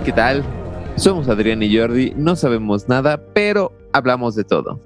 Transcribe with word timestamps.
Hey, 0.00 0.06
¿qué 0.06 0.12
tal? 0.12 0.42
Somos 0.96 1.28
Adrián 1.28 1.62
y 1.62 1.76
Jordi, 1.76 2.14
no 2.16 2.34
sabemos 2.34 2.88
nada, 2.88 3.22
pero 3.34 3.76
hablamos 3.92 4.34
de 4.34 4.44
todo. 4.44 4.80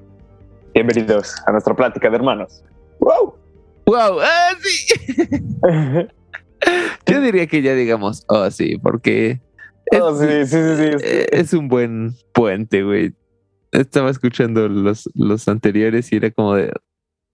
Bienvenidos 0.75 1.37
a 1.46 1.53
nuestra 1.53 1.77
plática 1.77 2.11
de 2.11 2.17
hermanos. 2.17 2.64
¡Wow! 2.99 3.37
¡Wow! 3.87 4.21
¡Ah, 4.21 4.50
sí! 4.61 4.95
Yo 7.07 7.21
diría 7.21 7.46
que 7.46 7.63
ya 7.63 7.75
digamos, 7.75 8.25
oh, 8.27 8.50
sí, 8.50 8.77
porque 8.79 9.40
es, 9.87 10.00
Oh, 10.00 10.18
sí, 10.18 10.46
sí, 10.46 10.57
sí, 10.57 10.99
sí. 10.99 11.07
es 11.31 11.53
un 11.53 11.68
buen 11.68 12.15
puente, 12.32 12.82
güey. 12.82 13.15
Estaba 13.71 14.11
escuchando 14.11 14.68
los, 14.68 15.09
los 15.15 15.46
anteriores 15.46 16.12
y 16.12 16.17
era 16.17 16.32
como 16.32 16.57
de, 16.57 16.73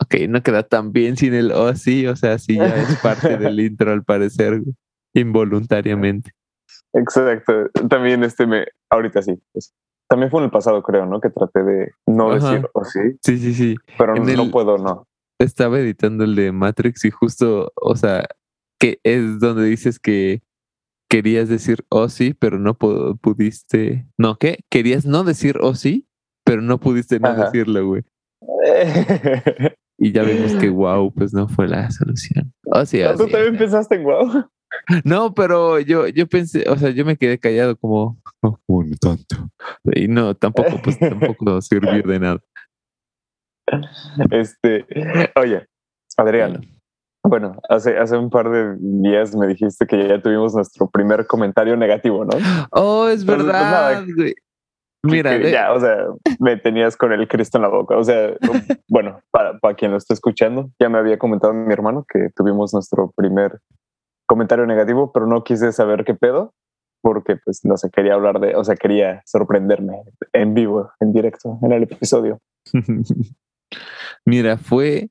ok, 0.00 0.28
no 0.28 0.42
queda 0.42 0.64
tan 0.64 0.92
bien 0.92 1.16
sin 1.16 1.32
el 1.32 1.50
oh, 1.52 1.74
sí, 1.74 2.06
o 2.06 2.14
sea, 2.14 2.38
sí, 2.38 2.56
ya 2.56 2.76
es 2.76 2.96
parte 2.96 3.36
del 3.38 3.58
intro 3.58 3.90
al 3.90 4.04
parecer, 4.04 4.60
involuntariamente. 5.14 6.32
Exacto. 6.94 7.68
También 7.88 8.24
este 8.24 8.46
me, 8.46 8.66
ahorita 8.90 9.22
sí. 9.22 9.40
pues, 9.52 9.72
también 10.08 10.30
fue 10.30 10.40
en 10.40 10.46
el 10.46 10.50
pasado, 10.50 10.82
creo, 10.82 11.06
¿no? 11.06 11.20
Que 11.20 11.30
traté 11.30 11.62
de 11.62 11.90
no 12.06 12.32
Ajá. 12.32 12.50
decir 12.52 12.68
o 12.74 12.84
sí, 12.84 12.98
Sí, 13.22 13.38
sí, 13.38 13.54
sí. 13.54 13.76
pero 13.96 14.16
En 14.16 14.24
no 14.26 14.42
el- 14.44 14.50
puedo, 14.50 14.76
no. 14.78 15.06
estaba 15.38 15.78
editando 15.78 16.24
el 16.24 16.34
de 16.34 16.50
Matrix 16.52 17.04
y 17.04 17.10
justo, 17.10 17.72
o 17.76 17.94
sea, 17.96 18.26
que 18.80 18.98
es 19.04 19.38
donde 19.38 19.64
dices 19.66 19.98
que 20.00 20.42
querías 21.08 21.48
decir 21.48 21.84
oh 21.90 22.08
sí, 22.08 22.34
pero 22.34 22.58
no 22.58 22.74
pu- 22.78 23.18
pudiste. 23.20 24.06
No, 24.18 24.36
¿qué? 24.36 24.60
Querías 24.70 25.06
no 25.06 25.22
decir 25.24 25.58
oh 25.60 25.74
sí, 25.74 26.06
pero 26.44 26.60
no 26.62 26.78
pudiste 26.80 27.20
no 27.20 27.28
Ajá. 27.28 27.44
decirlo, 27.46 27.86
güey. 27.86 28.02
Y 30.02 30.12
ya 30.12 30.22
vimos 30.22 30.54
que 30.54 30.70
wow, 30.70 31.12
pues 31.12 31.34
no 31.34 31.46
fue 31.46 31.68
la 31.68 31.90
solución. 31.90 32.54
Oh 32.64 32.86
sí, 32.86 33.02
oh, 33.02 33.14
¿Tú 33.16 33.26
sí. 33.26 33.32
también 33.32 33.58
pensaste 33.58 33.96
en 33.96 34.04
wow? 34.04 34.46
No, 35.04 35.34
pero 35.34 35.78
yo, 35.80 36.08
yo 36.08 36.26
pensé, 36.26 36.68
o 36.68 36.76
sea, 36.76 36.90
yo 36.90 37.04
me 37.04 37.16
quedé 37.16 37.38
callado 37.38 37.76
como, 37.76 38.18
no, 38.42 38.60
bueno, 38.68 38.96
tanto. 39.00 39.36
Y 39.94 40.08
no, 40.08 40.34
tampoco, 40.34 40.80
pues 40.82 40.98
tampoco 40.98 41.60
sirvió 41.62 42.02
de 42.02 42.18
nada. 42.20 42.40
Este, 44.30 44.84
oye, 45.36 45.66
Adrián, 46.16 46.60
bueno, 47.22 47.60
hace, 47.68 47.98
hace 47.98 48.16
un 48.16 48.30
par 48.30 48.50
de 48.50 48.76
días 48.80 49.34
me 49.36 49.46
dijiste 49.46 49.86
que 49.86 50.08
ya 50.08 50.20
tuvimos 50.20 50.54
nuestro 50.54 50.88
primer 50.88 51.26
comentario 51.26 51.76
negativo, 51.76 52.24
¿no? 52.24 52.32
Oh, 52.72 53.08
es 53.08 53.20
Entonces, 53.20 53.46
pues, 53.46 53.46
nada, 53.46 54.00
verdad. 54.00 54.32
Mira, 55.02 55.30
Que 55.30 55.38
de- 55.44 55.50
ya, 55.52 55.72
o 55.72 55.80
sea, 55.80 55.96
me 56.40 56.56
tenías 56.56 56.96
con 56.96 57.12
el 57.12 57.26
Cristo 57.26 57.56
en 57.58 57.62
la 57.62 57.68
boca. 57.68 57.96
O 57.96 58.04
sea, 58.04 58.34
bueno, 58.88 59.20
para, 59.30 59.58
para 59.58 59.74
quien 59.74 59.92
lo 59.92 59.96
esté 59.96 60.14
escuchando, 60.14 60.70
ya 60.78 60.88
me 60.88 60.98
había 60.98 61.18
comentado 61.18 61.54
mi 61.54 61.72
hermano 61.72 62.04
que 62.06 62.28
tuvimos 62.34 62.74
nuestro 62.74 63.10
primer 63.16 63.60
comentario 64.30 64.64
negativo, 64.64 65.10
pero 65.12 65.26
no 65.26 65.42
quise 65.42 65.72
saber 65.72 66.04
qué 66.04 66.14
pedo, 66.14 66.54
porque 67.02 67.34
pues 67.44 67.64
no 67.64 67.76
sé, 67.76 67.90
quería 67.90 68.14
hablar 68.14 68.38
de, 68.38 68.54
o 68.54 68.62
sea, 68.62 68.76
quería 68.76 69.22
sorprenderme 69.26 70.04
en 70.32 70.54
vivo, 70.54 70.92
en 71.00 71.12
directo, 71.12 71.58
en 71.62 71.72
el 71.72 71.82
episodio. 71.82 72.38
Mira, 74.24 74.56
fue 74.56 75.08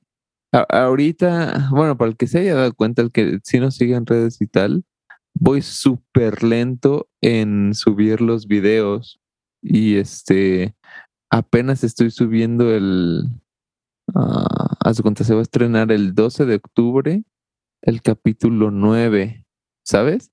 a- 0.54 0.84
ahorita, 0.86 1.68
bueno, 1.70 1.98
para 1.98 2.10
el 2.10 2.16
que 2.16 2.28
se 2.28 2.38
haya 2.38 2.54
dado 2.54 2.72
cuenta, 2.72 3.02
el 3.02 3.12
que 3.12 3.40
si 3.44 3.60
nos 3.60 3.74
sigue 3.76 3.94
en 3.94 4.06
redes 4.06 4.40
y 4.40 4.46
tal, 4.46 4.84
voy 5.34 5.60
súper 5.60 6.42
lento 6.42 7.06
en 7.20 7.74
subir 7.74 8.22
los 8.22 8.46
videos 8.46 9.20
y 9.62 9.96
este 9.96 10.74
apenas 11.30 11.84
estoy 11.84 12.10
subiendo 12.10 12.74
el 12.74 13.24
ah, 14.14 14.76
haz 14.82 14.96
de 14.96 15.02
cuenta 15.02 15.24
se 15.24 15.34
va 15.34 15.40
a 15.40 15.42
estrenar 15.42 15.92
el 15.92 16.14
12 16.14 16.46
de 16.46 16.54
octubre 16.54 17.22
el 17.82 18.02
capítulo 18.02 18.70
9, 18.70 19.46
¿sabes? 19.84 20.30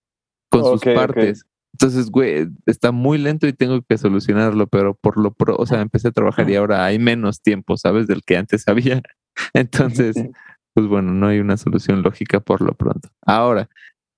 Con 0.50 0.64
sus 0.64 0.82
partes. 0.82 1.46
Entonces, 1.74 2.10
güey, 2.10 2.48
está 2.66 2.92
muy 2.92 3.18
lento 3.18 3.48
y 3.48 3.54
tengo 3.54 3.82
que 3.84 3.98
solucionarlo, 3.98 4.68
pero 4.68 4.96
por 4.96 5.18
lo 5.18 5.34
pro, 5.34 5.56
o 5.58 5.66
sea, 5.66 5.82
empecé 5.82 6.08
a 6.08 6.12
trabajar 6.12 6.50
y 6.50 6.56
ahora 6.56 6.86
hay 6.86 6.98
menos 6.98 7.42
tiempo, 7.42 7.78
¿sabes? 7.78 8.08
Del 8.08 8.24
que 8.24 8.38
antes 8.38 8.68
había. 8.68 9.02
Entonces, 9.54 10.16
pues 10.74 10.88
bueno, 10.88 11.14
no 11.14 11.28
hay 11.28 11.40
una 11.40 11.58
solución 11.58 12.02
lógica 12.02 12.40
por 12.40 12.62
lo 12.62 12.74
pronto. 12.74 13.10
Ahora, 13.26 13.70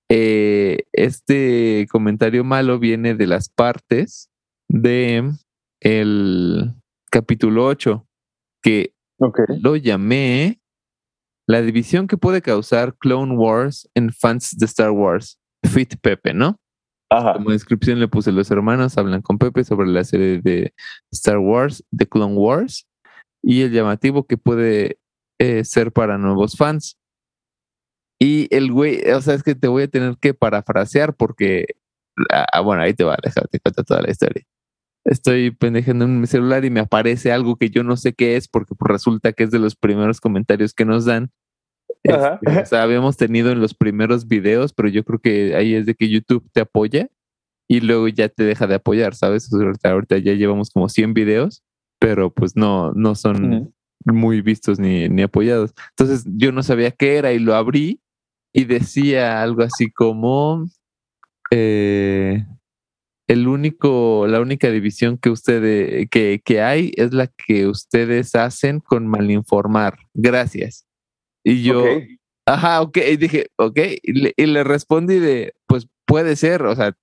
eh, 0.08 0.84
este 0.92 1.86
comentario 1.90 2.44
malo 2.44 2.78
viene 2.78 3.14
de 3.14 3.26
las 3.26 3.48
partes 3.48 4.30
de 4.68 5.30
el 5.80 6.74
capítulo 7.10 7.66
8, 7.66 8.06
que 8.62 8.94
lo 9.60 9.76
llamé 9.76 10.59
la 11.50 11.62
división 11.62 12.06
que 12.06 12.16
puede 12.16 12.42
causar 12.42 12.96
Clone 12.96 13.34
Wars 13.34 13.90
en 13.94 14.12
fans 14.12 14.56
de 14.56 14.66
Star 14.66 14.92
Wars. 14.92 15.40
Fit 15.64 15.96
Pepe, 16.00 16.32
¿no? 16.32 16.60
Ajá. 17.10 17.34
Como 17.34 17.50
descripción 17.50 17.98
le 17.98 18.06
puse 18.06 18.30
los 18.30 18.50
hermanos 18.52 18.96
hablan 18.96 19.20
con 19.20 19.36
Pepe 19.36 19.64
sobre 19.64 19.88
la 19.88 20.04
serie 20.04 20.40
de 20.40 20.72
Star 21.10 21.38
Wars, 21.38 21.84
de 21.90 22.06
Clone 22.06 22.36
Wars, 22.36 22.86
y 23.42 23.62
el 23.62 23.72
llamativo 23.72 24.28
que 24.28 24.36
puede 24.36 25.00
eh, 25.40 25.64
ser 25.64 25.90
para 25.90 26.18
nuevos 26.18 26.56
fans. 26.56 26.96
Y 28.20 28.46
el 28.54 28.70
güey, 28.70 29.10
o 29.10 29.20
sea, 29.20 29.34
es 29.34 29.42
que 29.42 29.56
te 29.56 29.66
voy 29.66 29.82
a 29.82 29.88
tener 29.88 30.18
que 30.18 30.34
parafrasear 30.34 31.16
porque, 31.16 31.66
ah, 32.30 32.60
bueno, 32.60 32.82
ahí 32.82 32.94
te 32.94 33.02
va, 33.02 33.16
déjate 33.20 33.58
cuenta 33.58 33.82
toda 33.82 34.02
la 34.02 34.10
historia. 34.10 34.44
Estoy 35.04 35.50
pendejando 35.50 36.04
en 36.04 36.20
mi 36.20 36.28
celular 36.28 36.64
y 36.64 36.70
me 36.70 36.80
aparece 36.80 37.32
algo 37.32 37.56
que 37.56 37.70
yo 37.70 37.82
no 37.82 37.96
sé 37.96 38.12
qué 38.12 38.36
es 38.36 38.46
porque 38.46 38.74
resulta 38.78 39.32
que 39.32 39.44
es 39.44 39.50
de 39.50 39.58
los 39.58 39.74
primeros 39.74 40.20
comentarios 40.20 40.74
que 40.74 40.84
nos 40.84 41.06
dan. 41.06 41.32
Este, 42.02 42.60
o 42.60 42.66
sea, 42.66 42.82
habíamos 42.82 43.16
tenido 43.16 43.50
en 43.50 43.60
los 43.60 43.74
primeros 43.74 44.26
videos, 44.26 44.72
pero 44.72 44.88
yo 44.88 45.04
creo 45.04 45.18
que 45.18 45.54
ahí 45.54 45.74
es 45.74 45.86
de 45.86 45.94
que 45.94 46.08
YouTube 46.08 46.48
te 46.52 46.60
apoya 46.60 47.08
y 47.68 47.80
luego 47.80 48.08
ya 48.08 48.28
te 48.28 48.42
deja 48.44 48.66
de 48.66 48.76
apoyar, 48.76 49.14
¿sabes? 49.14 49.52
O 49.52 49.74
sea, 49.74 49.92
ahorita, 49.92 50.18
ya 50.18 50.32
llevamos 50.34 50.70
como 50.70 50.88
100 50.88 51.14
videos, 51.14 51.62
pero 52.00 52.30
pues 52.32 52.56
no, 52.56 52.92
no 52.92 53.14
son 53.14 53.72
muy 54.04 54.40
vistos 54.40 54.78
ni, 54.78 55.08
ni 55.08 55.22
apoyados. 55.22 55.72
Entonces 55.90 56.24
yo 56.26 56.52
no 56.52 56.62
sabía 56.62 56.90
qué 56.90 57.16
era 57.16 57.32
y 57.32 57.38
lo 57.38 57.54
abrí 57.54 58.00
y 58.52 58.64
decía 58.64 59.42
algo 59.42 59.62
así 59.62 59.90
como 59.90 60.66
eh, 61.50 62.44
el 63.28 63.46
único, 63.46 64.26
la 64.26 64.40
única 64.40 64.70
división 64.70 65.16
que 65.18 65.30
ustedes, 65.30 66.08
que, 66.10 66.42
que 66.44 66.62
hay 66.62 66.92
es 66.96 67.12
la 67.12 67.28
que 67.28 67.68
ustedes 67.68 68.34
hacen 68.34 68.80
con 68.80 69.06
malinformar. 69.06 69.98
Gracias. 70.14 70.89
Y 71.44 71.62
yo, 71.62 71.82
Ok. 71.82 72.02
ajá, 72.46 72.82
ok, 72.82 72.98
y 72.98 73.16
dije, 73.16 73.46
ok, 73.56 73.78
y 74.02 74.12
le, 74.12 74.34
y 74.36 74.46
le 74.46 74.64
respondí 74.64 75.18
de, 75.18 75.54
pues 75.66 75.88
puede 76.06 76.36
ser, 76.36 76.62
o 76.62 76.74
sea, 76.74 76.94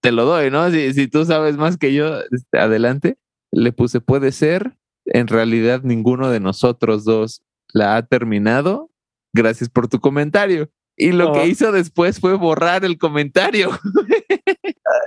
te 0.00 0.12
lo 0.12 0.24
doy, 0.24 0.50
¿no? 0.50 0.70
Si, 0.70 0.92
si 0.94 1.08
tú 1.08 1.24
sabes 1.24 1.56
más 1.56 1.76
que 1.76 1.92
yo, 1.94 2.20
este, 2.30 2.58
adelante. 2.58 3.16
Le 3.50 3.72
puse, 3.72 4.00
puede 4.00 4.32
ser, 4.32 4.76
en 5.06 5.28
realidad 5.28 5.82
ninguno 5.82 6.30
de 6.30 6.40
nosotros 6.40 7.04
dos 7.04 7.42
la 7.72 7.96
ha 7.96 8.06
terminado. 8.06 8.90
Gracias 9.32 9.68
por 9.68 9.88
tu 9.88 10.00
comentario. 10.00 10.70
Y 10.96 11.10
lo 11.12 11.32
que 11.32 11.46
hizo 11.46 11.72
después 11.72 12.20
fue 12.20 12.34
borrar 12.34 12.84
el 12.84 12.98
comentario. 12.98 13.70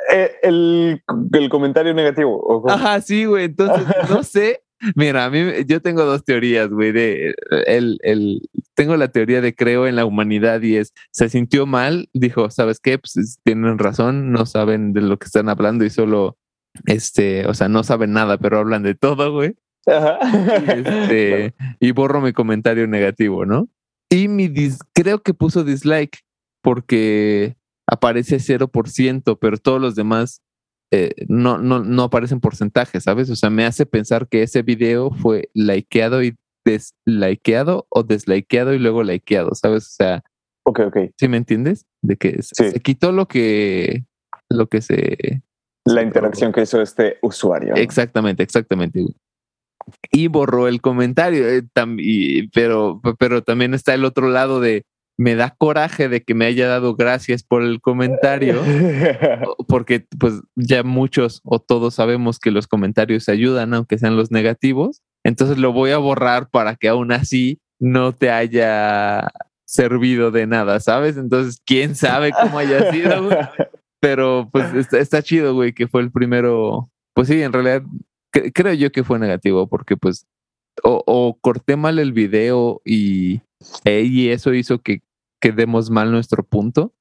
Eh, 0.10 0.32
el, 0.42 1.04
el 1.34 1.50
comentario 1.50 1.94
negativo. 1.94 2.64
Ajá, 2.70 3.02
sí, 3.02 3.26
güey. 3.26 3.46
Entonces, 3.46 3.86
no 4.10 4.24
sé. 4.24 4.64
Mira, 4.96 5.26
a 5.26 5.30
mí 5.30 5.40
yo 5.68 5.82
tengo 5.82 6.04
dos 6.06 6.24
teorías, 6.24 6.70
güey. 6.70 6.92
De 6.92 7.34
el, 7.66 7.98
el, 8.04 8.42
tengo 8.76 8.96
la 8.96 9.08
teoría 9.08 9.42
de 9.42 9.56
creo 9.56 9.88
en 9.88 9.96
la 9.96 10.06
humanidad 10.06 10.62
y 10.62 10.76
es 10.78 10.94
se 11.12 11.30
sintió 11.30 11.66
mal, 11.66 12.10
dijo, 12.14 12.50
¿sabes 12.52 12.80
qué? 12.80 13.00
Pues 13.00 13.18
es- 13.18 13.40
tienen 13.44 13.78
razón, 13.80 14.32
no 14.32 14.46
saben 14.46 14.94
de 14.94 15.02
lo 15.02 15.18
que 15.18 15.26
están 15.26 15.50
hablando 15.50 15.84
y 15.86 15.90
solo 15.90 16.38
este, 16.86 17.48
o 17.48 17.54
sea, 17.56 17.70
no 17.70 17.84
saben 17.84 18.12
nada, 18.14 18.38
pero 18.38 18.60
hablan 18.60 18.84
de 18.84 18.94
todo, 18.94 19.32
güey. 19.34 19.56
Ajá. 19.88 20.20
Y, 20.68 20.80
este, 20.88 21.54
y 21.80 21.92
borro 21.92 22.22
mi 22.22 22.34
comentario 22.34 22.86
negativo, 22.88 23.46
¿no? 23.46 23.68
Y 24.12 24.28
mi 24.28 24.48
dis- 24.48 24.80
creo 24.94 25.24
que 25.24 25.34
puso 25.34 25.64
dislike 25.64 26.20
porque 26.62 27.56
aparece 27.88 28.38
0%, 28.40 29.38
pero 29.40 29.58
todos 29.58 29.82
los 29.82 29.96
demás 29.96 30.42
eh, 30.92 31.12
no, 31.28 31.58
no, 31.58 31.84
no 31.84 32.04
aparecen 32.04 32.40
porcentajes, 32.40 33.04
¿sabes? 33.04 33.30
O 33.30 33.36
sea, 33.36 33.50
me 33.50 33.66
hace 33.66 33.86
pensar 33.86 34.28
que 34.28 34.44
ese 34.44 34.62
video 34.62 35.12
fue 35.12 35.50
likeado 35.54 36.24
y 36.24 36.36
deslikeado 36.66 37.86
o 37.90 38.04
deslikeado 38.04 38.74
y 38.74 38.80
luego 38.80 39.04
likeado, 39.04 39.54
¿sabes? 39.56 39.88
O 39.88 39.92
sea, 39.92 40.24
Ok, 40.66 40.80
ok. 40.88 40.98
¿sí 41.18 41.28
me 41.28 41.38
entiendes? 41.38 41.86
De 42.02 42.18
que 42.18 42.42
se, 42.44 42.66
Sí. 42.66 42.72
se 42.72 42.80
quitó 42.82 43.12
lo 43.12 43.28
que, 43.28 44.04
lo 44.50 44.68
que 44.68 44.82
se, 44.82 45.42
La 45.86 46.02
interacción 46.02 46.52
que 46.52 46.62
hizo 46.64 46.82
este 46.82 47.18
usuario. 47.22 47.76
Exactamente, 47.76 48.44
exactamente. 48.44 49.06
Y 50.12 50.28
borró 50.28 50.68
el 50.68 50.82
comentario, 50.82 51.48
eh, 51.48 51.64
tam- 51.74 51.98
y- 52.00 52.50
pero, 52.50 53.00
pero 53.18 53.42
también 53.44 53.74
está 53.74 53.94
el 53.94 54.04
otro 54.04 54.30
lado 54.30 54.60
de 54.60 54.84
me 55.20 55.36
da 55.36 55.56
coraje 55.58 56.10
de 56.10 56.22
que 56.24 56.34
me 56.36 56.46
haya 56.46 56.68
dado 56.68 56.96
gracias 56.96 57.44
por 57.44 57.64
el 57.64 57.82
comentario, 57.82 58.62
porque 59.68 60.06
pues 60.20 60.42
ya 60.56 60.84
muchos 60.84 61.42
o 61.44 61.60
todos 61.60 61.96
sabemos 61.96 62.40
que 62.40 62.52
los 62.52 62.68
comentarios 62.68 63.28
ayudan, 63.30 63.74
aunque 63.74 63.98
sean 63.98 64.16
los 64.16 64.32
negativos. 64.32 65.02
Entonces 65.24 65.58
lo 65.58 65.74
voy 65.74 65.92
a 65.92 65.98
borrar 65.98 66.50
para 66.50 66.76
que 66.76 66.88
aún 66.88 67.12
así 67.12 67.60
no 67.80 68.14
te 68.14 68.30
haya 68.32 69.28
servido 69.66 70.32
de 70.32 70.48
nada, 70.48 70.80
¿sabes? 70.80 71.18
Entonces, 71.18 71.62
quién 71.66 71.96
sabe 71.96 72.32
cómo 72.32 72.58
haya 72.60 72.92
sido, 72.92 73.26
güey? 73.26 73.38
Pero 74.00 74.50
pues 74.52 74.74
está, 74.74 75.00
está 75.00 75.22
chido, 75.22 75.54
güey, 75.54 75.74
que 75.74 75.88
fue 75.88 76.02
el 76.02 76.12
primero. 76.12 76.90
Pues 77.14 77.28
sí, 77.28 77.42
en 77.42 77.52
realidad 77.52 77.82
cre- 78.34 78.52
creo 78.54 78.74
yo 78.74 78.92
que 78.92 79.04
fue 79.04 79.20
negativo 79.20 79.68
porque 79.68 79.98
pues 79.98 80.26
o, 80.84 81.04
o 81.06 81.38
corté 81.42 81.76
mal 81.76 81.98
el 82.00 82.14
video 82.14 82.82
y, 82.86 83.42
eh, 83.84 84.04
y 84.04 84.30
eso 84.30 84.54
hizo 84.54 84.80
que, 84.80 85.02
que 85.42 85.52
demos 85.52 85.90
mal 85.90 86.12
nuestro 86.12 86.44
punto. 86.44 86.94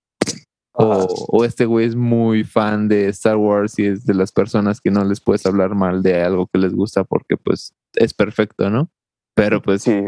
O, 0.79 1.07
o 1.29 1.45
este 1.47 1.65
güey 1.65 1.87
es 1.87 1.97
muy 1.97 2.45
fan 2.45 2.87
de 2.89 3.09
Star 3.09 3.37
Wars 3.39 3.79
y 3.79 3.87
es 3.87 4.05
de 4.05 4.13
las 4.13 4.31
personas 4.31 4.81
que 4.83 4.91
no 4.91 5.05
les 5.05 5.21
puedes 5.23 5.47
hablar 5.47 5.75
mal 5.75 6.03
de 6.03 6.23
algo 6.23 6.49
que 6.53 6.59
les 6.59 6.75
gusta 6.75 7.03
porque 7.05 7.39
pues 7.39 7.73
es 7.95 8.13
perfecto, 8.13 8.69
¿no? 8.69 8.91
Pero 9.35 9.63
pues 9.63 9.83
Sí. 9.83 10.05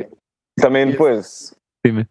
También, 0.56 0.90
Es- 0.90 0.96
pues, 0.96 1.56
dime. 1.82 2.08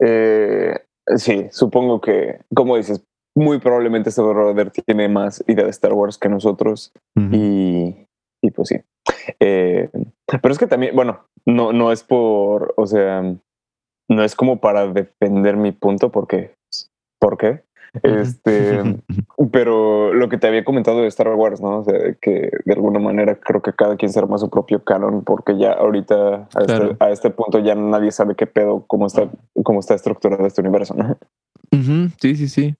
eh, 0.00 0.80
sí, 1.16 1.46
supongo 1.52 2.00
que, 2.00 2.40
como 2.54 2.76
dices, 2.76 3.04
muy 3.36 3.60
probablemente 3.60 4.08
este 4.08 4.20
brother 4.22 4.70
tiene 4.70 5.08
más 5.08 5.44
idea 5.46 5.64
de 5.64 5.70
Star 5.70 5.92
Wars 5.92 6.18
que 6.18 6.28
nosotros. 6.28 6.92
Y, 7.30 7.94
y 8.42 8.50
pues 8.50 8.68
sí. 8.68 8.76
Eh, 9.38 9.88
pero 10.42 10.52
es 10.52 10.58
que 10.58 10.66
también, 10.66 10.96
bueno, 10.96 11.26
no, 11.46 11.72
no 11.72 11.92
es 11.92 12.02
por, 12.02 12.74
o 12.76 12.86
sea, 12.86 13.22
no 14.14 14.22
es 14.22 14.34
como 14.34 14.60
para 14.60 14.86
defender 14.86 15.56
mi 15.56 15.72
punto, 15.72 16.10
porque, 16.10 16.54
¿por 17.20 17.36
qué? 17.38 17.62
Este, 18.02 18.80
pero 19.52 20.14
lo 20.14 20.28
que 20.30 20.38
te 20.38 20.46
había 20.46 20.64
comentado 20.64 21.02
de 21.02 21.08
Star 21.08 21.28
Wars, 21.34 21.60
¿no? 21.60 21.80
O 21.80 21.84
sea, 21.84 22.14
que 22.20 22.50
de 22.64 22.72
alguna 22.72 22.98
manera 22.98 23.38
creo 23.38 23.60
que 23.60 23.74
cada 23.74 23.96
quien 23.96 24.10
se 24.10 24.18
arma 24.18 24.38
su 24.38 24.48
propio 24.48 24.82
canon, 24.82 25.24
porque 25.24 25.58
ya 25.58 25.72
ahorita 25.72 26.48
a, 26.54 26.64
Claro. 26.64 26.92
este, 26.92 27.04
a 27.04 27.10
este 27.10 27.30
punto 27.30 27.58
ya 27.58 27.74
nadie 27.74 28.10
sabe 28.10 28.34
qué 28.34 28.46
pedo, 28.46 28.84
cómo 28.86 29.06
está, 29.06 29.28
cómo 29.62 29.80
está 29.80 29.94
estructurado 29.94 30.46
este 30.46 30.62
universo, 30.62 30.94
¿no? 30.94 31.18
Sí, 32.20 32.36
sí, 32.36 32.48
sí. 32.48 32.74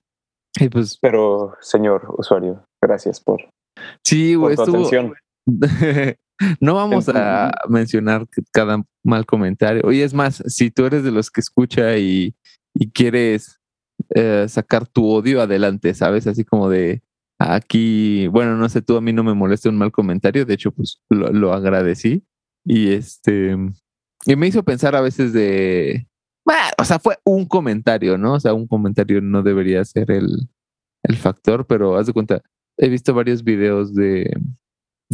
Y 0.60 0.68
pues 0.68 0.98
Pero, 1.00 1.54
señor 1.60 2.14
usuario, 2.18 2.62
gracias 2.82 3.20
por, 3.20 3.42
sí, 4.06 4.34
por 4.34 4.40
güey, 4.44 4.56
tu 4.56 4.62
estuvo, 4.62 4.76
atención. 4.78 5.14
no 6.60 6.74
vamos 6.74 7.08
a 7.08 7.52
mencionar 7.68 8.26
cada 8.52 8.82
mal 9.04 9.26
comentario. 9.26 9.90
Y 9.92 10.02
es 10.02 10.14
más, 10.14 10.42
si 10.46 10.70
tú 10.70 10.86
eres 10.86 11.04
de 11.04 11.10
los 11.12 11.30
que 11.30 11.40
escucha 11.40 11.96
y, 11.98 12.34
y 12.74 12.90
quieres 12.90 13.60
eh, 14.14 14.46
sacar 14.48 14.86
tu 14.86 15.06
odio 15.08 15.40
adelante, 15.40 15.94
¿sabes? 15.94 16.26
Así 16.26 16.44
como 16.44 16.68
de 16.68 17.02
aquí, 17.38 18.26
bueno, 18.28 18.56
no 18.56 18.68
sé, 18.68 18.82
tú 18.82 18.96
a 18.96 19.00
mí 19.00 19.12
no 19.12 19.24
me 19.24 19.34
molesta 19.34 19.68
un 19.68 19.78
mal 19.78 19.92
comentario, 19.92 20.44
de 20.44 20.54
hecho, 20.54 20.70
pues 20.72 21.00
lo, 21.10 21.28
lo 21.32 21.52
agradecí. 21.52 22.24
Y 22.64 22.92
este, 22.92 23.56
y 24.26 24.36
me 24.36 24.46
hizo 24.46 24.62
pensar 24.62 24.94
a 24.94 25.00
veces 25.00 25.32
de, 25.32 26.06
"Bah", 26.44 26.70
o 26.78 26.84
sea, 26.84 26.98
fue 26.98 27.16
un 27.24 27.46
comentario, 27.46 28.18
¿no? 28.18 28.34
O 28.34 28.40
sea, 28.40 28.54
un 28.54 28.66
comentario 28.68 29.20
no 29.20 29.42
debería 29.42 29.84
ser 29.84 30.10
el, 30.10 30.48
el 31.02 31.16
factor, 31.16 31.66
pero 31.66 31.96
haz 31.96 32.06
de 32.06 32.12
cuenta, 32.12 32.42
he 32.78 32.88
visto 32.88 33.14
varios 33.14 33.42
videos 33.44 33.94
de 33.94 34.32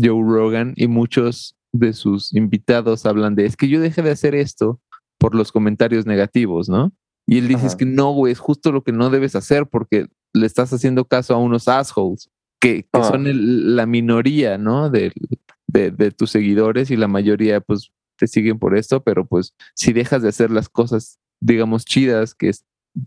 Joe 0.01 0.23
Rogan 0.23 0.75
y 0.77 0.87
muchos 0.89 1.57
de 1.73 1.93
sus 1.93 2.35
invitados 2.35 3.05
hablan 3.07 3.35
de, 3.35 3.47
es 3.47 3.57
que 3.57 3.69
yo 3.69 3.81
dejé 3.81 4.03
de 4.03 4.11
hacer 4.11 4.35
esto 4.35 4.81
por 5.19 5.35
los 5.35 5.53
comentarios 5.53 6.07
negativos, 6.07 6.69
¿no? 6.69 6.93
Y 7.27 7.39
él 7.39 7.49
dice, 7.49 7.59
Ajá. 7.61 7.67
es 7.69 7.77
que 7.77 7.85
no, 7.85 8.13
güey, 8.13 8.33
es 8.33 8.39
justo 8.39 8.73
lo 8.73 8.83
que 8.83 8.93
no 8.93 9.11
debes 9.11 9.35
hacer 9.37 9.67
porque 9.67 10.07
le 10.33 10.47
estás 10.47 10.73
haciendo 10.73 11.05
caso 11.05 11.35
a 11.35 11.39
unos 11.39 11.69
assholes 11.69 12.31
que, 12.61 12.83
que 12.85 12.89
Ah. 12.93 13.05
son 13.05 13.27
el- 13.27 13.77
la 13.77 13.87
minoría, 13.87 14.57
¿no? 14.59 14.89
De, 14.91 15.13
de, 15.67 15.91
de 15.91 16.11
tus 16.11 16.31
seguidores 16.31 16.91
y 16.91 16.97
la 16.97 17.09
mayoría, 17.09 17.61
pues, 17.61 17.91
te 18.17 18.27
siguen 18.27 18.59
por 18.59 18.77
esto, 18.77 19.03
pero 19.05 19.27
pues 19.27 19.55
si 19.75 19.93
dejas 19.93 20.23
de 20.23 20.29
hacer 20.31 20.51
las 20.51 20.69
cosas, 20.69 21.19
digamos, 21.41 21.85
chidas 21.85 22.35
que, 22.35 22.51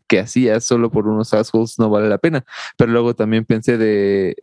que 0.07 0.19
hacías 0.19 0.63
solo 0.63 0.89
por 0.91 1.07
unos 1.07 1.33
assholes, 1.33 1.77
no 1.79 1.89
vale 1.89 2.07
la 2.07 2.17
pena. 2.17 2.45
Pero 2.77 2.91
luego 2.94 3.13
también 3.15 3.44
pensé 3.44 3.77
de, 3.77 4.35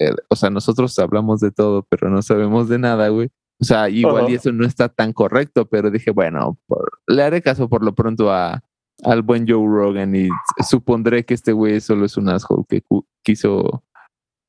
eh, 0.00 0.14
o 0.28 0.34
sea, 0.36 0.50
nosotros 0.50 0.98
hablamos 0.98 1.40
de 1.40 1.52
todo, 1.52 1.86
pero 1.88 2.08
no 2.10 2.22
sabemos 2.22 2.68
de 2.68 2.78
nada, 2.78 3.08
güey. 3.08 3.28
O 3.60 3.64
sea, 3.64 3.90
igual 3.90 4.30
y 4.30 4.34
eso 4.34 4.50
no 4.52 4.64
está 4.66 4.88
tan 4.88 5.12
correcto, 5.12 5.66
pero 5.68 5.90
dije, 5.90 6.10
bueno, 6.12 6.58
por- 6.66 7.00
le 7.06 7.22
haré 7.22 7.42
caso 7.42 7.68
por 7.68 7.84
lo 7.84 7.94
pronto 7.94 8.32
a, 8.32 8.62
al 9.04 9.20
buen 9.22 9.46
Joe 9.46 9.66
Rogan 9.66 10.16
y 10.16 10.28
supondré 10.66 11.24
que 11.26 11.34
este 11.34 11.52
güey 11.52 11.80
solo 11.82 12.06
es 12.06 12.16
un 12.16 12.30
asshole 12.30 12.64
que 12.66 12.82
quiso 13.22 13.84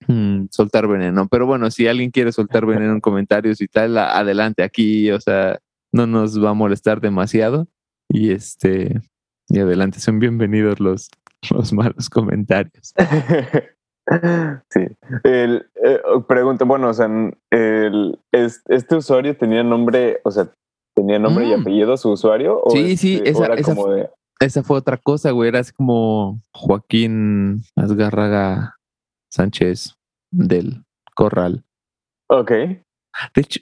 mm, 0.07 0.45
soltar 0.50 0.88
veneno. 0.88 1.27
Pero 1.27 1.45
bueno, 1.45 1.69
si 1.71 1.88
alguien 1.88 2.12
quiere 2.12 2.31
soltar 2.31 2.65
veneno 2.65 2.94
en 2.94 3.01
comentarios 3.01 3.59
y 3.59 3.68
tal, 3.68 3.97
adelante 3.97 4.63
aquí, 4.63 5.12
o 5.12 5.19
sea, 5.19 5.59
no 5.92 6.07
nos 6.07 6.42
va 6.42 6.51
a 6.51 6.54
molestar 6.54 7.01
demasiado. 7.01 7.68
Y 8.07 8.31
este, 8.31 9.01
y 9.50 9.59
adelante, 9.59 10.00
son 10.00 10.19
bienvenidos 10.19 10.80
los, 10.80 11.09
los 11.54 11.74
malos 11.74 12.09
comentarios. 12.09 12.94
Sí. 14.69 14.88
El, 15.24 15.69
eh, 15.83 16.00
pregunta, 16.27 16.65
bueno, 16.65 16.89
o 16.89 16.94
sea, 16.94 17.07
el, 17.51 18.19
es- 18.31 18.62
este 18.68 18.95
usuario 18.95 19.36
tenía 19.38 19.63
nombre, 19.63 20.19
o 20.24 20.31
sea, 20.31 20.50
tenía 20.95 21.19
nombre 21.19 21.45
y 21.48 21.56
Mm. 21.56 21.62
apellido 21.62 21.98
su 21.98 22.12
usuario. 22.12 22.59
¿O 22.63 22.69
Sí, 22.71 22.98
sí, 22.98 23.15
este, 23.18 23.30
esa- 23.30 23.53
esa 23.53 23.75
como 23.75 23.89
de. 23.92 24.09
Esa 24.39 24.63
fue 24.63 24.77
otra 24.77 24.98
cosa, 24.98 25.31
güey. 25.31 25.50
Era 25.50 25.59
así 25.59 25.71
como 25.71 26.42
Joaquín 26.53 27.62
Azgárraga 27.75 28.75
Sánchez 29.31 29.95
del 30.31 30.83
Corral. 31.15 31.63
Ok. 32.27 32.50
De 32.51 32.81
hecho, 33.36 33.59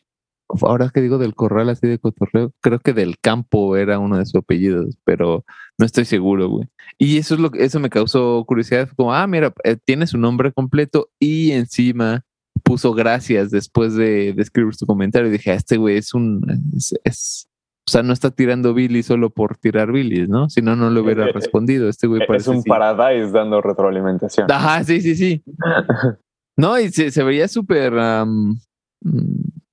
ahora 0.61 0.89
que 0.93 1.01
digo 1.01 1.17
del 1.17 1.35
Corral 1.35 1.69
así 1.69 1.87
de 1.87 1.99
cotorreo, 1.99 2.51
creo 2.61 2.79
que 2.79 2.93
del 2.93 3.17
Campo 3.19 3.77
era 3.77 3.99
uno 3.99 4.17
de 4.17 4.25
sus 4.25 4.35
apellidos, 4.35 4.97
pero 5.03 5.45
no 5.77 5.85
estoy 5.85 6.05
seguro, 6.05 6.49
güey. 6.49 6.67
Y 6.97 7.17
eso 7.17 7.35
es 7.35 7.39
lo 7.39 7.51
que 7.51 7.63
eso 7.63 7.79
me 7.79 7.89
causó 7.89 8.43
curiosidad, 8.45 8.89
como, 8.95 9.13
ah, 9.13 9.25
mira, 9.27 9.53
eh, 9.63 9.77
tiene 9.83 10.07
su 10.07 10.17
nombre 10.17 10.51
completo 10.51 11.09
y 11.19 11.51
encima 11.51 12.25
puso 12.63 12.93
gracias 12.93 13.51
después 13.51 13.93
de, 13.95 14.33
de 14.33 14.41
escribir 14.41 14.75
su 14.75 14.85
comentario. 14.85 15.29
Y 15.29 15.31
dije, 15.31 15.51
ah, 15.51 15.55
este 15.55 15.77
güey 15.77 15.97
es 15.97 16.13
un 16.13 16.41
es, 16.75 16.93
es- 17.03 17.45
o 17.87 17.91
sea, 17.91 18.03
no 18.03 18.13
está 18.13 18.29
tirando 18.29 18.75
Billy 18.75 19.01
solo 19.01 19.31
por 19.31 19.57
tirar 19.57 19.91
Billy, 19.91 20.27
¿no? 20.27 20.47
Si 20.47 20.61
no, 20.61 20.75
no 20.75 20.91
le 20.91 20.99
hubiera 20.99 21.25
Eh, 21.25 21.29
eh, 21.29 21.33
respondido. 21.33 21.89
Este 21.89 22.05
güey 22.05 22.21
Es 22.21 22.27
parece 22.27 22.51
un 22.51 22.61
sí. 22.61 22.69
Paradise 22.69 23.31
dando 23.31 23.61
retroalimentación. 23.61 24.45
Ajá, 24.51 24.83
sí, 24.83 25.01
sí, 25.01 25.15
sí. 25.15 25.43
No, 26.57 26.77
y 26.79 26.89
se, 26.91 27.09
se 27.09 27.23
veía 27.23 27.47
súper, 27.47 27.93
mm, 27.93 28.55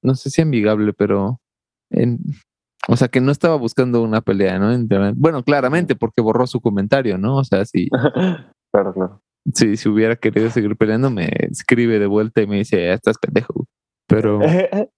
no 0.06 0.14
sé 0.14 0.30
si 0.30 0.40
amigable, 0.42 0.92
pero, 0.92 1.40
en- 1.90 2.20
o 2.88 2.96
sea, 2.96 3.08
que 3.08 3.20
no 3.20 3.32
estaba 3.32 3.56
buscando 3.56 4.02
una 4.02 4.20
pelea, 4.20 4.58
¿no? 4.58 4.72
Bueno, 5.16 5.42
claramente, 5.42 5.96
porque 5.96 6.22
borró 6.22 6.46
su 6.46 6.60
comentario, 6.60 7.18
¿no? 7.18 7.36
O 7.36 7.44
sea, 7.44 7.64
si, 7.64 7.88
claro, 8.72 8.94
claro. 8.94 9.20
si, 9.52 9.76
si 9.76 9.88
hubiera 9.88 10.16
querido 10.16 10.48
seguir 10.50 10.76
peleando, 10.76 11.10
me 11.10 11.28
escribe 11.50 11.98
de 11.98 12.06
vuelta 12.06 12.42
y 12.42 12.46
me 12.46 12.56
dice, 12.58 12.90
"Ah, 12.90 12.94
estás 12.94 13.18
pendejo. 13.18 13.52
güey". 13.54 13.66
Pero, 14.08 14.38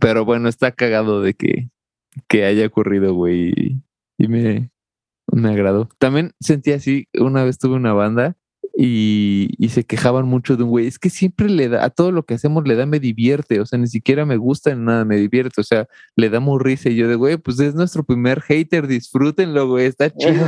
pero 0.00 0.24
bueno, 0.24 0.48
está 0.48 0.72
cagado 0.72 1.22
de 1.22 1.34
que, 1.34 1.70
que 2.28 2.44
haya 2.44 2.66
ocurrido, 2.66 3.14
güey, 3.14 3.52
y, 3.56 3.82
y 4.18 4.28
me, 4.28 4.70
me 5.32 5.50
agradó. 5.50 5.88
También 5.98 6.32
sentí 6.40 6.72
así, 6.72 7.06
una 7.18 7.44
vez 7.44 7.58
tuve 7.58 7.76
una 7.76 7.92
banda 7.92 8.36
y, 8.82 9.50
y 9.58 9.68
se 9.68 9.84
quejaban 9.84 10.26
mucho 10.26 10.56
de 10.56 10.62
un 10.62 10.70
güey, 10.70 10.86
es 10.86 10.98
que 10.98 11.10
siempre 11.10 11.50
le 11.50 11.68
da, 11.68 11.84
a 11.84 11.90
todo 11.90 12.12
lo 12.12 12.22
que 12.22 12.32
hacemos 12.32 12.66
le 12.66 12.76
da, 12.76 12.86
me 12.86 12.98
divierte, 12.98 13.60
o 13.60 13.66
sea, 13.66 13.78
ni 13.78 13.86
siquiera 13.86 14.24
me 14.24 14.38
gusta 14.38 14.74
ni 14.74 14.82
nada, 14.82 15.04
me 15.04 15.16
divierte, 15.16 15.60
o 15.60 15.64
sea, 15.64 15.86
le 16.16 16.30
da 16.30 16.40
muy 16.40 16.58
risa 16.62 16.88
y 16.88 16.96
yo 16.96 17.06
de, 17.06 17.14
güey, 17.14 17.36
pues 17.36 17.60
es 17.60 17.74
nuestro 17.74 18.04
primer 18.04 18.40
hater, 18.40 18.86
disfrútenlo, 18.86 19.68
güey, 19.68 19.84
está 19.84 20.08
chido. 20.16 20.46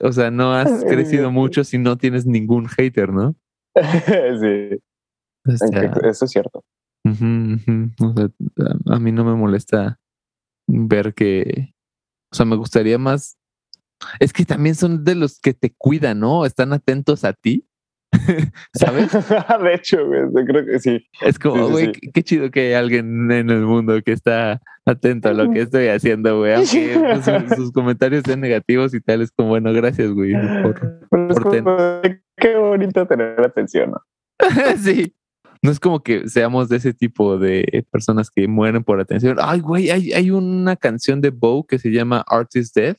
O 0.00 0.12
sea, 0.12 0.30
no 0.30 0.54
has 0.54 0.82
crecido 0.84 1.30
mucho 1.30 1.62
si 1.62 1.76
no 1.76 1.98
tienes 1.98 2.24
ningún 2.24 2.68
hater, 2.68 3.12
¿no? 3.12 3.36
sí, 3.74 4.78
O 5.46 5.56
sea, 5.58 5.92
eso 6.04 6.24
es 6.24 6.30
cierto. 6.30 6.64
O 7.04 8.14
sea, 8.14 8.28
a 8.86 8.98
mí 8.98 9.12
no 9.12 9.26
me 9.26 9.34
molesta 9.34 9.98
ver 10.66 11.12
que, 11.12 11.74
o 12.32 12.34
sea, 12.34 12.46
me 12.46 12.56
gustaría 12.56 12.96
más. 12.96 13.36
Es 14.20 14.32
que 14.32 14.44
también 14.44 14.74
son 14.74 15.04
de 15.04 15.14
los 15.14 15.40
que 15.40 15.54
te 15.54 15.74
cuidan, 15.76 16.20
¿no? 16.20 16.44
Están 16.46 16.72
atentos 16.72 17.24
a 17.24 17.32
ti. 17.32 17.66
¿Sabes? 18.74 19.10
de 19.62 19.74
hecho, 19.74 20.06
güey, 20.06 20.20
yo 20.34 20.44
creo 20.44 20.64
que 20.64 20.78
sí. 20.78 21.06
Es 21.20 21.38
como, 21.38 21.56
Sí, 21.56 21.62
sí, 21.66 21.70
güey, 21.72 21.84
sí. 21.94 22.10
qué, 22.12 22.22
chido 22.22 22.50
que 22.50 22.60
hay 22.68 22.72
alguien 22.74 23.30
en 23.30 23.50
el 23.50 23.62
mundo 23.66 24.00
que 24.02 24.12
está 24.12 24.60
atento 24.86 25.28
a 25.28 25.32
lo 25.32 25.50
que 25.50 25.62
estoy 25.62 25.88
haciendo, 25.88 26.38
güey. 26.38 26.54
Aunque 26.54 26.96
pues, 27.24 27.24
su- 27.48 27.54
sus 27.56 27.72
comentarios 27.72 28.22
sean 28.24 28.40
negativos 28.40 28.94
y 28.94 29.00
tal, 29.00 29.22
es 29.22 29.30
como, 29.32 29.50
bueno, 29.50 29.72
gracias, 29.72 30.10
güey. 30.12 30.32
por- 30.62 30.80
Pero 31.10 31.30
es 31.30 31.40
por 31.40 31.50
ten- 31.52 32.22
qué 32.36 32.56
bonito 32.56 33.06
tener 33.06 33.40
atención. 33.40 33.90
¿no? 33.92 34.00
sí. 34.78 35.14
No 35.62 35.70
es 35.72 35.80
como 35.80 36.02
que 36.02 36.28
seamos 36.28 36.68
de 36.68 36.76
ese 36.76 36.92
tipo 36.92 37.38
de 37.38 37.84
personas 37.90 38.30
que 38.30 38.46
mueren 38.46 38.84
por 38.84 39.00
atención. 39.00 39.38
Ay, 39.40 39.60
güey, 39.60 39.90
hay, 39.90 40.12
hay 40.12 40.30
una 40.30 40.76
canción 40.76 41.20
de 41.20 41.30
Bow 41.30 41.66
que 41.66 41.78
se 41.78 41.90
llama 41.90 42.22
Artist 42.28 42.76
Death 42.76 42.98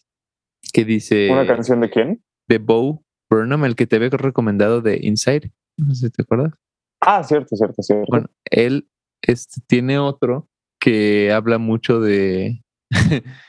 que 0.74 0.86
dice 0.86 1.30
¿Una 1.32 1.48
canción 1.48 1.82
de 1.82 1.90
quién? 1.90 2.24
de 2.48 2.58
Bow 2.58 3.04
Burnham, 3.30 3.66
el 3.66 3.76
que 3.76 3.88
te 3.88 3.98
había 3.98 4.10
recomendado 4.10 4.82
de 4.82 5.00
Inside. 5.02 5.52
No 5.78 5.94
sé 5.94 6.08
si 6.08 6.12
te 6.12 6.24
acuerdas. 6.24 6.54
Ah, 7.02 7.24
cierto, 7.24 7.56
cierto, 7.56 7.82
cierto. 7.84 8.06
Bueno, 8.10 8.28
él 8.46 8.90
este, 9.22 9.62
tiene 9.68 10.00
otro 10.00 10.48
que 10.80 11.32
habla 11.32 11.58
mucho 11.58 12.00
de, 12.00 12.64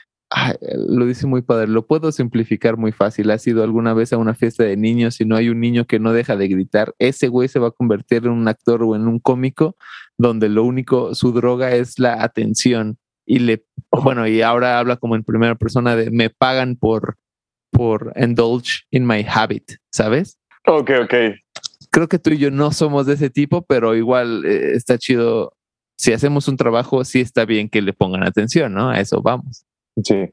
lo 0.88 1.06
dice 1.06 1.26
muy 1.26 1.42
padre, 1.42 1.68
lo 1.68 1.86
puedo 1.86 2.12
simplificar 2.12 2.76
muy 2.76 2.92
fácil. 2.92 3.30
¿Has 3.30 3.46
ido 3.46 3.62
alguna 3.62 3.94
vez 3.94 4.12
a 4.12 4.18
una 4.18 4.34
fiesta 4.34 4.64
de 4.64 4.76
niños 4.76 5.20
y 5.20 5.24
no 5.24 5.36
hay 5.36 5.48
un 5.48 5.60
niño 5.60 5.86
que 5.86 5.98
no 5.98 6.12
deja 6.12 6.36
de 6.36 6.48
gritar? 6.48 6.94
Ese 6.98 7.28
güey 7.28 7.48
se 7.48 7.58
va 7.58 7.68
a 7.68 7.72
convertir 7.72 8.26
en 8.26 8.32
un 8.32 8.48
actor 8.48 8.82
o 8.82 8.94
en 8.94 9.06
un 9.08 9.18
cómico 9.18 9.76
donde 10.18 10.48
lo 10.48 10.64
único, 10.64 11.14
su 11.14 11.32
droga 11.32 11.72
es 11.74 11.98
la 11.98 12.22
atención. 12.22 12.98
Y 13.30 13.40
le, 13.40 13.62
bueno, 13.90 14.26
y 14.26 14.40
ahora 14.40 14.78
habla 14.78 14.96
como 14.96 15.14
en 15.14 15.22
primera 15.22 15.54
persona 15.54 15.94
de 15.94 16.10
me 16.10 16.30
pagan 16.30 16.76
por, 16.76 17.18
por 17.70 18.14
indulge 18.16 18.84
in 18.90 19.06
my 19.06 19.22
habit, 19.28 19.72
¿sabes? 19.92 20.38
Ok, 20.66 20.90
ok. 21.02 21.14
Creo 21.90 22.08
que 22.08 22.18
tú 22.18 22.30
y 22.30 22.38
yo 22.38 22.50
no 22.50 22.72
somos 22.72 23.04
de 23.04 23.14
ese 23.14 23.28
tipo, 23.28 23.62
pero 23.62 23.94
igual 23.94 24.46
eh, 24.46 24.72
está 24.74 24.96
chido. 24.96 25.52
Si 25.98 26.14
hacemos 26.14 26.48
un 26.48 26.56
trabajo, 26.56 27.04
sí 27.04 27.20
está 27.20 27.44
bien 27.44 27.68
que 27.68 27.82
le 27.82 27.92
pongan 27.92 28.22
atención, 28.22 28.72
¿no? 28.72 28.88
A 28.88 28.98
eso 28.98 29.20
vamos. 29.20 29.66
Sí. 30.02 30.30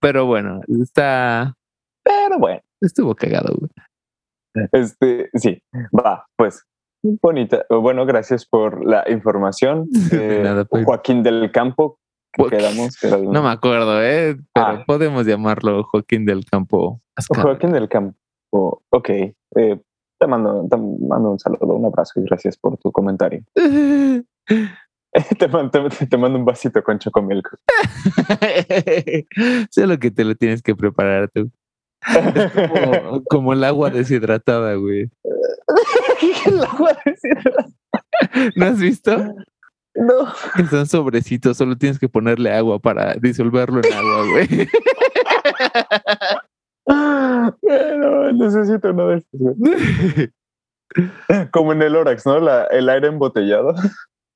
Pero 0.00 0.26
bueno, 0.26 0.60
está. 0.82 1.54
Pero 2.02 2.38
bueno. 2.40 2.62
Estuvo 2.80 3.14
cagado, 3.14 3.54
güey. 3.56 3.70
Este, 4.72 5.30
sí, 5.34 5.62
va, 5.96 6.26
pues. 6.36 6.64
Bonita. 7.02 7.64
Bueno, 7.68 8.06
gracias 8.06 8.46
por 8.46 8.84
la 8.84 9.04
información. 9.08 9.88
Eh, 10.12 10.64
pues. 10.68 10.84
Joaquín 10.84 11.22
del 11.22 11.50
Campo. 11.50 11.98
Quedamos, 12.32 12.96
no 13.28 13.42
me 13.42 13.50
acuerdo, 13.50 14.02
¿eh? 14.02 14.38
Pero 14.54 14.66
ah. 14.66 14.84
podemos 14.86 15.26
llamarlo 15.26 15.84
Joaquín 15.84 16.24
del 16.24 16.46
Campo. 16.46 17.02
Joaquín 17.28 17.72
del 17.72 17.90
Campo. 17.90 18.16
Ok. 18.88 19.08
Eh, 19.10 19.34
te, 20.18 20.26
mando, 20.26 20.66
te 20.70 20.76
mando 20.78 21.32
un 21.32 21.38
saludo, 21.38 21.74
un 21.74 21.84
abrazo 21.84 22.20
y 22.20 22.24
gracias 22.24 22.56
por 22.56 22.78
tu 22.78 22.90
comentario. 22.90 23.42
Te 25.38 25.46
mando, 25.46 25.88
te, 25.90 26.16
mando, 26.16 26.38
un 26.38 26.44
vasito 26.44 26.82
con 26.82 26.98
chocomilk. 26.98 27.46
Solo 29.70 29.98
que 29.98 30.10
te 30.10 30.24
lo 30.24 30.34
tienes 30.34 30.62
que 30.62 30.74
preparar 30.74 31.28
tú. 31.28 31.50
Como, 33.28 33.52
el 33.52 33.64
agua 33.64 33.90
deshidratada, 33.90 34.74
güey. 34.74 35.10
el 36.46 36.64
agua 36.64 36.96
deshidratada. 37.04 37.68
¿No 38.56 38.66
has 38.66 38.78
visto? 38.78 39.16
No. 39.94 40.32
Que 40.56 40.64
son 40.66 40.86
sobrecitos, 40.86 41.56
solo 41.56 41.76
tienes 41.76 41.98
que 41.98 42.08
ponerle 42.08 42.52
agua 42.52 42.78
para 42.78 43.14
disolverlo 43.14 43.80
en 43.84 43.92
agua, 43.92 44.24
güey. 44.30 44.68
Bueno, 47.62 48.32
necesito 48.32 48.90
uno 48.90 49.08
de 49.08 49.18
estos. 49.18 49.40
Como 51.50 51.72
en 51.72 51.82
el 51.82 51.96
Orax, 51.96 52.26
¿no? 52.26 52.38
La, 52.40 52.64
el 52.66 52.88
aire 52.88 53.08
embotellado. 53.08 53.74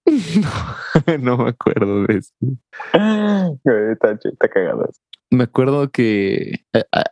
No, 1.20 1.36
me 1.36 1.50
acuerdo 1.50 2.04
de 2.04 2.18
eso. 2.18 2.32
Está, 3.92 4.48
cagado 4.48 4.88
Me 5.30 5.44
acuerdo 5.44 5.90
que 5.90 6.64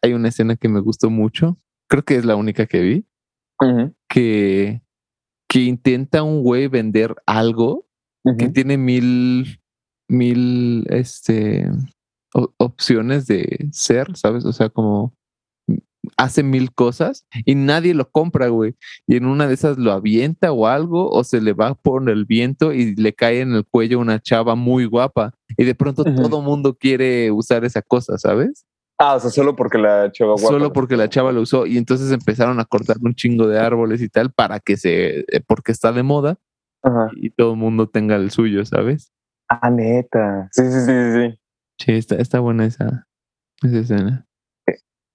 hay 0.02 0.12
una 0.12 0.28
escena 0.28 0.56
que 0.56 0.68
me 0.68 0.80
gustó 0.80 1.10
mucho. 1.10 1.58
Creo 1.88 2.04
que 2.04 2.16
es 2.16 2.24
la 2.24 2.36
única 2.36 2.66
que 2.66 2.80
vi. 2.80 3.06
que, 4.08 4.82
que 5.48 5.60
intenta 5.60 6.22
un 6.22 6.42
güey 6.42 6.68
vender 6.68 7.14
algo 7.26 7.86
que 8.38 8.48
tiene 8.48 8.78
mil, 8.78 9.60
mil 10.08 10.86
este, 10.88 11.70
opciones 12.32 13.26
de 13.26 13.68
ser, 13.72 14.16
¿sabes? 14.16 14.44
O 14.46 14.52
sea, 14.52 14.70
como 14.70 15.14
hace 16.16 16.42
mil 16.42 16.72
cosas 16.72 17.26
y 17.44 17.54
nadie 17.54 17.94
lo 17.94 18.10
compra, 18.10 18.48
güey. 18.48 18.74
Y 19.06 19.16
en 19.16 19.26
una 19.26 19.46
de 19.46 19.54
esas 19.54 19.78
lo 19.78 19.92
avienta 19.92 20.52
o 20.52 20.66
algo, 20.66 21.10
o 21.10 21.24
se 21.24 21.40
le 21.40 21.52
va 21.52 21.74
por 21.74 22.08
el 22.08 22.24
viento 22.24 22.72
y 22.72 22.94
le 22.96 23.14
cae 23.14 23.40
en 23.40 23.52
el 23.52 23.64
cuello 23.64 23.98
una 23.98 24.20
chava 24.20 24.54
muy 24.54 24.84
guapa. 24.84 25.32
Y 25.56 25.64
de 25.64 25.74
pronto 25.74 26.04
todo 26.04 26.42
mundo 26.42 26.76
quiere 26.78 27.30
usar 27.30 27.64
esa 27.64 27.82
cosa, 27.82 28.18
¿sabes? 28.18 28.66
Ah, 28.98 29.16
o 29.16 29.20
sea, 29.20 29.30
solo 29.30 29.56
porque 29.56 29.78
la 29.78 30.10
chava 30.12 30.32
guapa. 30.34 30.48
Solo 30.48 30.72
porque 30.72 30.96
la 30.96 31.08
chava 31.08 31.32
lo 31.32 31.40
usó. 31.40 31.66
Y 31.66 31.78
entonces 31.78 32.12
empezaron 32.12 32.60
a 32.60 32.64
cortar 32.64 32.96
un 33.02 33.14
chingo 33.14 33.48
de 33.48 33.58
árboles 33.58 34.00
y 34.02 34.08
tal 34.08 34.32
para 34.32 34.60
que 34.60 34.76
se, 34.76 35.20
eh, 35.20 35.40
porque 35.46 35.72
está 35.72 35.92
de 35.92 36.02
moda 36.02 36.38
y 37.16 37.30
todo 37.30 37.52
el 37.52 37.58
mundo 37.58 37.88
tenga 37.88 38.16
el 38.16 38.30
suyo, 38.30 38.64
¿sabes? 38.64 39.12
Ah, 39.48 39.70
neta. 39.70 40.48
Sí, 40.52 40.62
sí, 40.64 40.80
sí, 40.80 41.12
sí. 41.12 41.38
Sí, 41.78 41.92
está, 41.92 42.16
está 42.16 42.40
buena 42.40 42.66
esa, 42.66 43.06
esa 43.62 43.78
escena. 43.78 44.26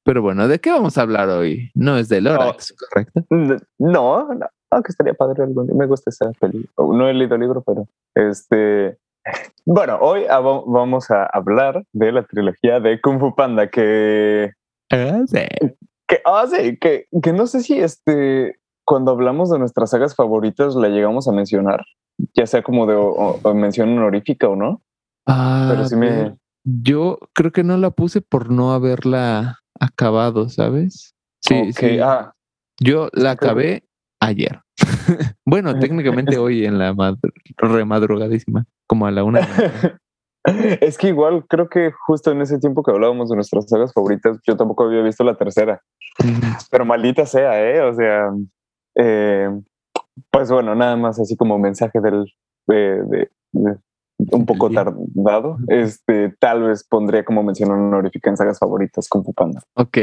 Pero 0.10 0.24
bueno, 0.24 0.48
¿de 0.48 0.58
qué 0.58 0.72
vamos 0.72 0.98
a 0.98 1.04
hablar 1.04 1.30
hoy? 1.30 1.70
No 1.76 1.96
es 1.96 2.10
de 2.10 2.20
Lorax, 2.20 2.74
¿correcto? 2.74 3.24
No, 3.30 3.68
no, 3.78 4.48
aunque 4.72 4.90
estaría 4.90 5.14
padre 5.14 5.44
algún 5.44 5.68
día. 5.68 5.76
Me 5.76 5.86
gusta 5.86 6.10
esa 6.10 6.32
película. 6.40 6.98
No 6.98 7.08
he 7.08 7.14
leído 7.14 7.36
el 7.36 7.42
libro, 7.42 7.62
pero 7.62 7.88
este. 8.16 8.98
Bueno, 9.68 10.00
hoy 10.02 10.24
vamos 10.28 11.12
a 11.12 11.26
hablar 11.26 11.84
de 11.94 12.12
la 12.12 12.24
trilogía 12.24 12.80
de 12.80 13.00
Kung 13.00 13.20
Fu 13.20 13.36
Panda 13.36 13.70
que. 13.70 14.54
Ah, 14.92 15.22
sí. 15.28 15.76
Que, 16.08 16.22
ah, 16.26 16.48
sí, 16.50 16.78
que, 16.78 17.06
que 17.22 17.32
no 17.32 17.46
sé 17.46 17.62
si 17.62 17.80
este. 17.80 18.58
Cuando 18.88 19.12
hablamos 19.12 19.52
de 19.52 19.60
nuestras 19.60 19.92
sagas 19.92 20.16
favoritas 20.16 20.74
la 20.74 20.88
llegamos 20.88 21.28
a 21.28 21.34
mencionar, 21.34 21.86
ya 22.34 22.48
sea 22.48 22.64
como 22.64 22.88
de 22.88 23.54
mención 23.54 23.96
honorífica 23.96 24.50
o 24.50 24.56
no. 24.56 24.82
Ah, 25.28 25.68
pero 25.70 25.86
sí 25.86 25.96
me. 25.96 26.36
Yo 26.64 27.20
creo 27.36 27.52
que 27.52 27.64
no 27.64 27.78
la 27.78 27.92
puse 27.92 28.22
por 28.22 28.50
no 28.50 28.74
haberla 28.74 29.60
acabado, 29.80 30.50
¿sabes? 30.50 31.16
Sí, 31.42 31.74
sí. 31.74 32.00
Ah. 32.00 32.34
Yo 32.80 33.10
la 33.14 33.32
acabé 33.32 33.84
ayer. 34.20 34.62
bueno, 35.46 35.74
técnicamente 35.80 36.38
hoy 36.38 36.66
en 36.66 36.78
la 36.78 36.96
remadrugadísima, 37.58 38.66
como 38.88 39.06
a 39.06 39.12
la 39.12 39.24
una. 39.24 39.42
es 40.82 40.98
que 40.98 41.10
igual 41.10 41.46
creo 41.48 41.70
que 41.70 41.92
justo 41.92 42.32
en 42.32 42.42
ese 42.42 42.60
tiempo 42.60 42.84
que 42.84 42.92
hablábamos 42.92 43.30
de 43.30 43.36
nuestras 43.36 43.68
sagas 43.70 43.94
favoritas, 43.94 44.40
yo 44.48 44.56
tampoco 44.56 44.86
había 44.86 45.02
visto 45.02 45.24
la 45.24 45.36
tercera. 45.36 45.82
Pero 46.70 46.86
maldita 46.86 47.26
sea, 47.26 47.62
¿eh? 47.62 47.82
O 47.82 47.94
sea, 47.94 48.30
eh, 48.96 49.50
pues 50.32 50.52
bueno, 50.52 50.76
nada 50.76 50.98
más 50.98 51.20
así 51.20 51.36
como 51.38 51.58
mensaje 51.58 52.00
del, 52.02 52.26
de, 52.68 53.30
un 54.20 54.46
poco 54.46 54.70
tardado. 54.70 55.58
Este, 55.68 56.36
tal 56.40 56.64
vez 56.64 56.84
pondría 56.84 57.24
como 57.24 57.44
mención 57.44 57.72
honorífica 57.72 58.30
en 58.30 58.38
sagas 58.38 58.60
favoritas 58.60 59.08
con 59.08 59.24
Pupanda. 59.24 59.62
Ok, 59.74 59.98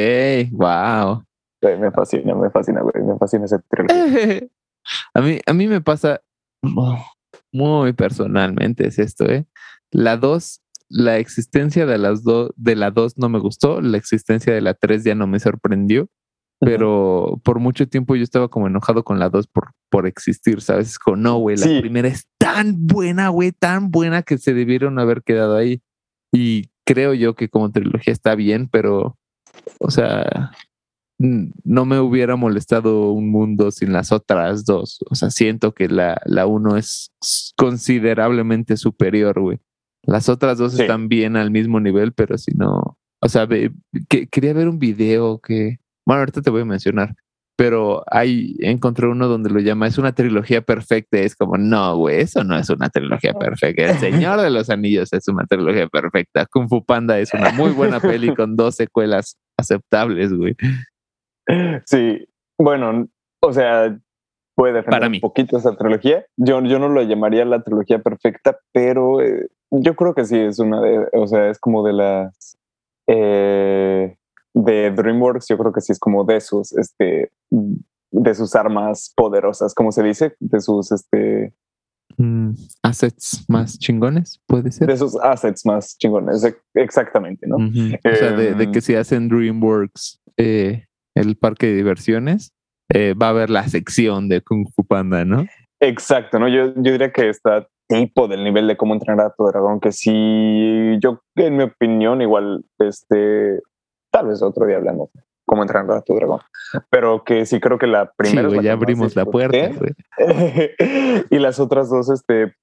wow. 0.52 1.23
me 1.62 1.90
fascina, 1.90 2.35
me 2.35 2.50
fascina, 2.50 2.80
güey. 2.80 3.04
Me 3.04 3.16
fascina 3.18 3.44
ese 3.44 3.58
trilogía. 3.68 4.49
a 5.14 5.20
mí, 5.20 5.38
a 5.46 5.52
mí 5.52 5.68
me 5.68 5.80
pasa 5.80 6.20
muy 7.52 7.92
personalmente 7.92 8.87
es 8.87 8.99
esto, 8.99 9.26
¿eh? 9.26 9.46
La 9.90 10.16
2, 10.16 10.62
la 10.88 11.18
existencia 11.18 11.87
de 11.87 11.99
las 11.99 12.23
dos, 12.25 12.50
de 12.56 12.76
la 12.76 12.90
2 12.90 13.18
no 13.18 13.28
me 13.28 13.38
gustó, 13.38 13.80
la 13.80 13.96
existencia 13.96 14.52
de 14.52 14.61
la 14.61 14.75
3 14.75 15.04
ya 15.04 15.14
no 15.14 15.26
me 15.26 15.40
sorprendió 15.40 16.08
pero 16.60 17.40
por 17.44 17.58
mucho 17.60 17.86
tiempo 17.88 18.16
yo 18.16 18.22
estaba 18.22 18.48
como 18.48 18.66
enojado 18.66 19.04
con 19.04 19.18
la 19.18 19.28
2 19.28 19.46
por, 19.48 19.72
por 19.90 20.06
existir, 20.06 20.60
¿sabes? 20.60 20.90
Es 20.90 20.98
como, 20.98 21.16
no, 21.16 21.38
güey, 21.38 21.56
la 21.56 21.80
primera 21.80 22.08
es 22.08 22.26
tan 22.38 22.86
buena, 22.86 23.28
güey, 23.28 23.52
tan 23.52 23.90
buena 23.90 24.22
que 24.22 24.38
se 24.38 24.54
debieron 24.54 24.98
haber 24.98 25.22
quedado 25.22 25.56
ahí. 25.56 25.82
Y 26.32 26.70
creo 26.86 27.14
yo 27.14 27.34
que 27.34 27.48
como 27.48 27.70
trilogía 27.70 28.12
está 28.12 28.34
bien, 28.34 28.68
pero, 28.68 29.18
o 29.80 29.90
sea, 29.90 30.52
no 31.18 31.84
me 31.84 31.98
hubiera 31.98 32.36
molestado 32.36 33.12
un 33.12 33.30
mundo 33.30 33.70
sin 33.70 33.92
las 33.92 34.12
otras 34.12 34.64
dos. 34.64 34.98
O 35.10 35.14
sea, 35.14 35.30
siento 35.30 35.72
que 35.72 35.88
la, 35.88 36.20
la 36.25 36.46
uno 36.46 36.76
es 36.76 37.12
considerablemente 37.56 38.76
superior, 38.76 39.40
güey. 39.40 39.58
Las 40.02 40.28
otras 40.28 40.58
dos 40.58 40.78
están 40.78 41.08
bien 41.08 41.36
al 41.36 41.50
mismo 41.50 41.80
nivel, 41.80 42.12
pero 42.12 42.38
si 42.38 42.52
no, 42.52 42.96
o 43.20 43.28
sea, 43.28 43.48
que, 43.48 43.72
quería 44.28 44.52
ver 44.52 44.68
un 44.68 44.78
video 44.78 45.40
que 45.40 45.78
bueno, 46.06 46.20
ahorita 46.20 46.40
te 46.40 46.50
voy 46.50 46.62
a 46.62 46.66
mencionar, 46.66 47.14
pero 47.56 48.04
ahí 48.06 48.54
encontré 48.60 49.08
uno 49.08 49.28
donde 49.28 49.50
lo 49.50 49.60
llama, 49.60 49.86
es 49.86 49.98
una 49.98 50.12
trilogía 50.12 50.60
perfecta. 50.60 51.18
Es 51.18 51.34
como, 51.34 51.56
no, 51.56 51.96
güey, 51.96 52.20
eso 52.20 52.44
no 52.44 52.56
es 52.56 52.68
una 52.70 52.90
trilogía 52.90 53.32
perfecta. 53.32 53.90
El 53.90 53.98
Señor 53.98 54.40
de 54.40 54.50
los 54.50 54.68
Anillos 54.70 55.12
es 55.12 55.26
una 55.28 55.44
trilogía 55.46 55.88
perfecta. 55.88 56.46
Kung 56.46 56.68
Fu 56.68 56.84
Panda 56.84 57.18
es 57.18 57.32
una 57.34 57.50
muy 57.52 57.70
buena 57.70 57.98
peli 57.98 58.34
con 58.34 58.56
dos 58.56 58.76
secuelas 58.76 59.38
aceptables, 59.58 60.32
güey. 60.32 60.54
Sí, 61.86 62.26
bueno, 62.58 63.08
o 63.40 63.52
sea, 63.52 63.98
puede 64.54 64.75
defender 64.75 65.00
Para 65.00 65.08
mí. 65.08 65.18
un 65.18 65.20
poquito 65.20 65.56
esa 65.56 65.76
trilogía. 65.76 66.26
Yo, 66.36 66.62
yo 66.62 66.78
no 66.78 66.88
lo 66.88 67.02
llamaría 67.02 67.44
la 67.44 67.62
trilogía 67.62 68.00
perfecta, 68.00 68.58
pero 68.72 69.22
eh, 69.22 69.48
yo 69.70 69.96
creo 69.96 70.14
que 70.14 70.25
sí 70.25 70.38
es 70.38 70.58
una 70.58 70.80
de, 70.80 71.06
o 71.12 71.26
sea, 71.26 71.48
es 71.50 71.58
como 71.58 71.86
de 71.86 71.92
las... 71.92 72.58
Eh, 73.08 74.16
de 74.56 74.90
DreamWorks, 74.90 75.48
yo 75.48 75.58
creo 75.58 75.72
que 75.72 75.82
sí 75.82 75.92
es 75.92 75.98
como 75.98 76.25
de 76.25 76.40
sus, 76.40 76.72
este, 76.76 77.30
de 78.10 78.34
sus 78.34 78.54
armas 78.54 79.12
poderosas, 79.14 79.75
como 79.75 79.92
se 79.92 80.02
dice, 80.02 80.34
de 80.40 80.60
sus, 80.60 80.92
este, 80.92 81.52
mm, 82.16 82.52
assets 82.82 83.44
más 83.48 83.78
chingones, 83.78 84.40
puede 84.46 84.72
ser. 84.72 84.88
De 84.88 84.96
sus 84.96 85.14
assets 85.16 85.66
más 85.66 85.98
chingones, 85.98 86.42
exactamente, 86.75 87.46
¿no? 87.46 87.56
o 87.56 88.16
sea, 88.16 88.32
de, 88.32 88.70
que 88.70 88.78
em, 88.78 88.80
si 88.80 88.94
hacen 88.94 89.28
DreamWorks 89.28 90.22
eh, 90.38 90.86
el 91.14 91.36
parque 91.36 91.66
de 91.66 91.75
diversiones, 91.75 92.54
eh, 92.94 93.12
va 93.12 93.26
a 93.26 93.30
haber 93.30 93.50
la 93.50 93.68
sección 93.68 94.28
de 94.30 94.40
Kung 94.40 94.66
Fu 94.75 94.86
Panda, 94.86 95.25
¿no? 95.26 95.44
Exacto, 95.80 96.38
¿no? 96.38 96.48
Yo, 96.48 96.72
yo 96.76 96.92
diría 96.92 97.12
que 97.12 97.28
está 97.28 97.68
tipo 97.88 98.26
del 98.26 98.42
nivel 98.42 98.66
de 98.68 98.76
cómo 98.78 98.94
entrenar 98.94 99.26
a 99.26 99.34
tu 99.34 99.44
dragón, 99.44 99.80
que 99.80 99.92
sí, 99.92 100.98
yo, 101.00 101.20
en 101.34 101.56
mi 101.56 101.64
opinión, 101.64 102.22
igual, 102.22 102.64
este, 102.78 103.60
tal 104.16 104.28
vez 104.28 104.40
otro 104.40 104.66
día 104.66 104.76
hablamos 104.76 105.11
cómo 105.44 105.62
entrenar 105.62 105.99
a 105.99 106.00
tu 106.00 106.14
dragón, 106.14 106.40
pero 106.90 107.23
que 107.23 107.46
sí 107.46 107.61
creo 107.61 107.78
que 107.78 107.87
la 107.87 108.11
primera... 108.16 108.50
Sí, 108.50 108.56
ya 108.62 108.73
abrimos 108.73 109.14
la 109.14 109.26
puerta. 109.26 109.70
y 111.30 111.38
las 111.38 111.61
otras 111.61 111.88
dos, 111.88 112.11
este, 112.11 112.54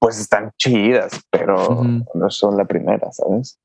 pues 0.00 0.18
están 0.18 0.50
chidas, 0.56 1.20
pero 1.30 1.84
no 2.14 2.30
son 2.30 2.56
la 2.56 2.64
primera, 2.64 3.12
¿sabes? 3.12 3.60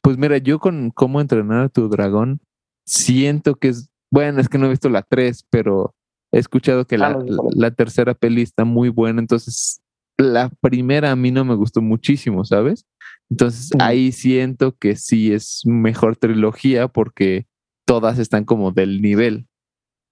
Pues 0.00 0.16
mira, 0.16 0.38
yo 0.38 0.58
con 0.58 0.90
cómo 0.90 1.20
entrenar 1.20 1.64
a 1.64 1.68
tu 1.68 1.88
dragón, 1.88 2.40
siento 2.86 3.56
que 3.56 3.68
es, 3.68 3.90
bueno, 4.10 4.40
es 4.40 4.48
que 4.48 4.56
no 4.56 4.66
he 4.66 4.70
visto 4.70 4.88
la 4.88 5.02
3, 5.02 5.44
pero 5.50 5.94
he 6.32 6.38
escuchado 6.38 6.86
que 6.86 6.94
ah, 6.94 6.98
la, 6.98 7.24
la, 7.54 7.70
tercera 7.72 8.14
peli 8.14 8.40
está 8.40 8.64
muy 8.64 8.88
buena, 8.88 9.20
entonces 9.20 9.82
la 10.16 10.50
primera 10.62 11.10
a 11.10 11.16
mí 11.16 11.30
no 11.30 11.44
me 11.44 11.56
gustó 11.56 11.82
muchísimo, 11.82 12.44
¿sabes? 12.44 12.86
Entonces 13.30 13.70
ahí 13.78 14.12
siento 14.12 14.76
que 14.76 14.96
sí 14.96 15.32
es 15.32 15.62
mejor 15.64 16.16
trilogía 16.16 16.88
porque 16.88 17.46
todas 17.86 18.18
están 18.18 18.44
como 18.44 18.72
del 18.72 19.02
nivel, 19.02 19.46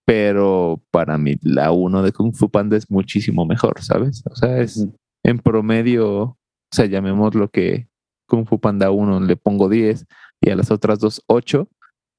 pero 0.06 0.82
para 0.90 1.18
mí 1.18 1.36
la 1.42 1.72
1 1.72 2.02
de 2.02 2.12
Kung 2.12 2.34
Fu 2.34 2.50
Panda 2.50 2.76
es 2.76 2.90
muchísimo 2.90 3.46
mejor, 3.46 3.82
¿sabes? 3.82 4.22
O 4.30 4.36
sea, 4.36 4.58
es 4.60 4.86
en 5.24 5.38
promedio, 5.38 6.20
o 6.20 6.38
sea, 6.70 6.86
llamemos 6.86 7.34
lo 7.34 7.50
que 7.50 7.88
Kung 8.28 8.46
Fu 8.46 8.60
Panda 8.60 8.90
1 8.90 9.20
le 9.20 9.36
pongo 9.36 9.68
10 9.68 10.06
y 10.40 10.50
a 10.50 10.56
las 10.56 10.70
otras 10.70 10.98
dos 10.98 11.22
8 11.26 11.68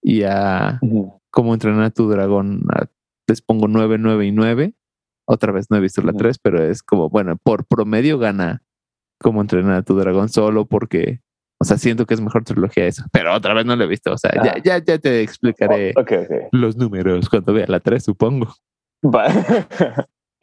y 0.01 0.23
a 0.23 0.79
cómo 1.31 1.53
entrenar 1.53 1.83
a 1.83 1.91
tu 1.91 2.09
dragón 2.09 2.63
les 3.27 3.41
pongo 3.41 3.67
9, 3.67 3.97
9 3.99 4.25
y 4.25 4.31
9. 4.31 4.73
Otra 5.29 5.51
vez 5.51 5.67
no 5.69 5.77
he 5.77 5.81
visto 5.81 6.01
la 6.01 6.13
3, 6.13 6.39
pero 6.39 6.63
es 6.63 6.81
como, 6.81 7.09
bueno, 7.09 7.35
por 7.37 7.65
promedio 7.65 8.17
gana 8.17 8.63
cómo 9.19 9.41
entrenar 9.41 9.75
a 9.75 9.83
tu 9.83 9.95
dragón 9.95 10.29
solo 10.29 10.65
porque, 10.65 11.21
o 11.59 11.65
sea, 11.65 11.77
siento 11.77 12.05
que 12.05 12.13
es 12.13 12.21
mejor 12.21 12.43
trilogía 12.43 12.85
esa, 12.85 13.05
pero 13.11 13.33
otra 13.33 13.53
vez 13.53 13.65
no 13.65 13.75
la 13.75 13.83
he 13.83 13.87
visto, 13.87 14.13
o 14.13 14.17
sea, 14.17 14.31
ya, 14.35 14.53
ah. 14.55 14.61
ya, 14.63 14.77
ya 14.79 14.97
te 14.97 15.21
explicaré 15.21 15.93
oh, 15.95 16.03
los 16.51 16.77
números 16.77 17.29
cuando 17.29 17.53
vea 17.53 17.65
la 17.67 17.79
3, 17.79 18.03
supongo. 18.03 18.53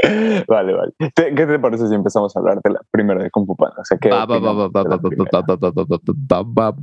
Vale, 0.49 0.75
vale. 0.75 0.93
¿Qué 1.14 1.47
te 1.47 1.59
parece 1.59 1.88
si 1.88 1.95
empezamos 1.95 2.35
a 2.35 2.40
hablar 2.40 2.61
de 2.62 2.71
la 2.71 2.81
primera 2.90 3.23
de 3.23 3.31
Panda? 3.31 3.76
O 3.78 3.85
sea, 3.85 3.97
¿qué 3.97 4.11
va, 4.11 4.26
va, 4.26 4.38
va, 4.38 4.52
va, 4.52 4.69
va, 4.69 4.83
va, 4.83 4.97
va, 4.97 6.40
va, 6.43 6.76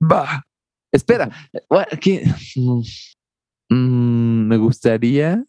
va, 0.00 0.46
Espera, 0.92 1.28
me 3.68 4.56
gustaría. 4.56 5.44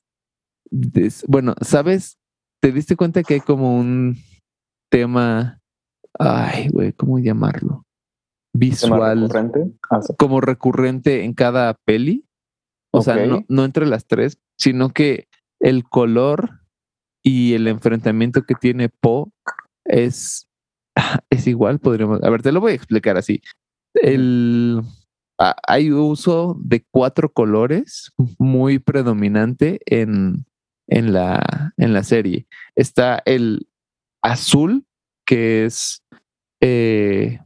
Bueno, 1.27 1.53
¿sabes? 1.61 2.17
¿Te 2.61 2.71
diste 2.71 2.95
cuenta 2.95 3.21
que 3.21 3.35
hay 3.35 3.39
como 3.41 3.77
un 3.77 4.17
tema. 4.89 5.61
Ay, 6.19 6.69
güey, 6.69 6.93
¿cómo 6.93 7.19
llamarlo? 7.19 7.85
Visual. 8.53 9.21
Recurrente? 9.21 9.71
Como 10.17 10.41
recurrente 10.41 11.23
en 11.23 11.33
cada 11.33 11.73
peli. 11.85 12.25
O 12.91 13.01
sea, 13.01 13.25
no, 13.25 13.43
no 13.49 13.65
entre 13.65 13.85
las 13.85 14.07
tres, 14.07 14.39
sino 14.57 14.89
que 14.89 15.27
el 15.59 15.83
color 15.83 16.61
y 17.21 17.53
el 17.53 17.67
enfrentamiento 17.67 18.43
que 18.43 18.55
tiene 18.55 18.87
Po 18.87 19.33
es, 19.83 20.47
es 21.29 21.47
igual, 21.47 21.79
podríamos. 21.79 22.23
A 22.23 22.29
ver, 22.29 22.41
te 22.41 22.51
lo 22.51 22.61
voy 22.61 22.71
a 22.71 22.75
explicar 22.75 23.17
así. 23.17 23.41
El, 23.95 24.81
hay 25.37 25.91
uso 25.91 26.57
de 26.61 26.85
cuatro 26.91 27.31
colores 27.31 28.13
muy 28.37 28.79
predominante 28.79 29.79
en, 29.85 30.45
en, 30.87 31.13
la, 31.13 31.73
en 31.77 31.93
la 31.93 32.03
serie. 32.03 32.47
Está 32.75 33.21
el 33.25 33.67
azul, 34.21 34.85
que 35.25 35.65
es 35.65 36.03
eh, 36.61 37.39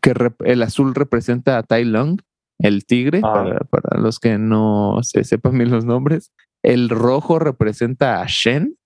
que 0.00 0.14
el 0.44 0.62
azul 0.62 0.94
representa 0.94 1.58
a 1.58 1.62
Tai 1.62 1.84
Long, 1.84 2.20
el 2.58 2.84
tigre, 2.84 3.20
ah. 3.24 3.32
para, 3.32 3.58
para, 3.60 4.00
los 4.00 4.18
que 4.18 4.38
no 4.38 4.98
se 5.02 5.24
sepan 5.24 5.56
bien 5.58 5.70
los 5.70 5.84
nombres. 5.84 6.32
El 6.62 6.88
rojo 6.88 7.38
representa 7.38 8.22
a 8.22 8.26
Shen, 8.28 8.76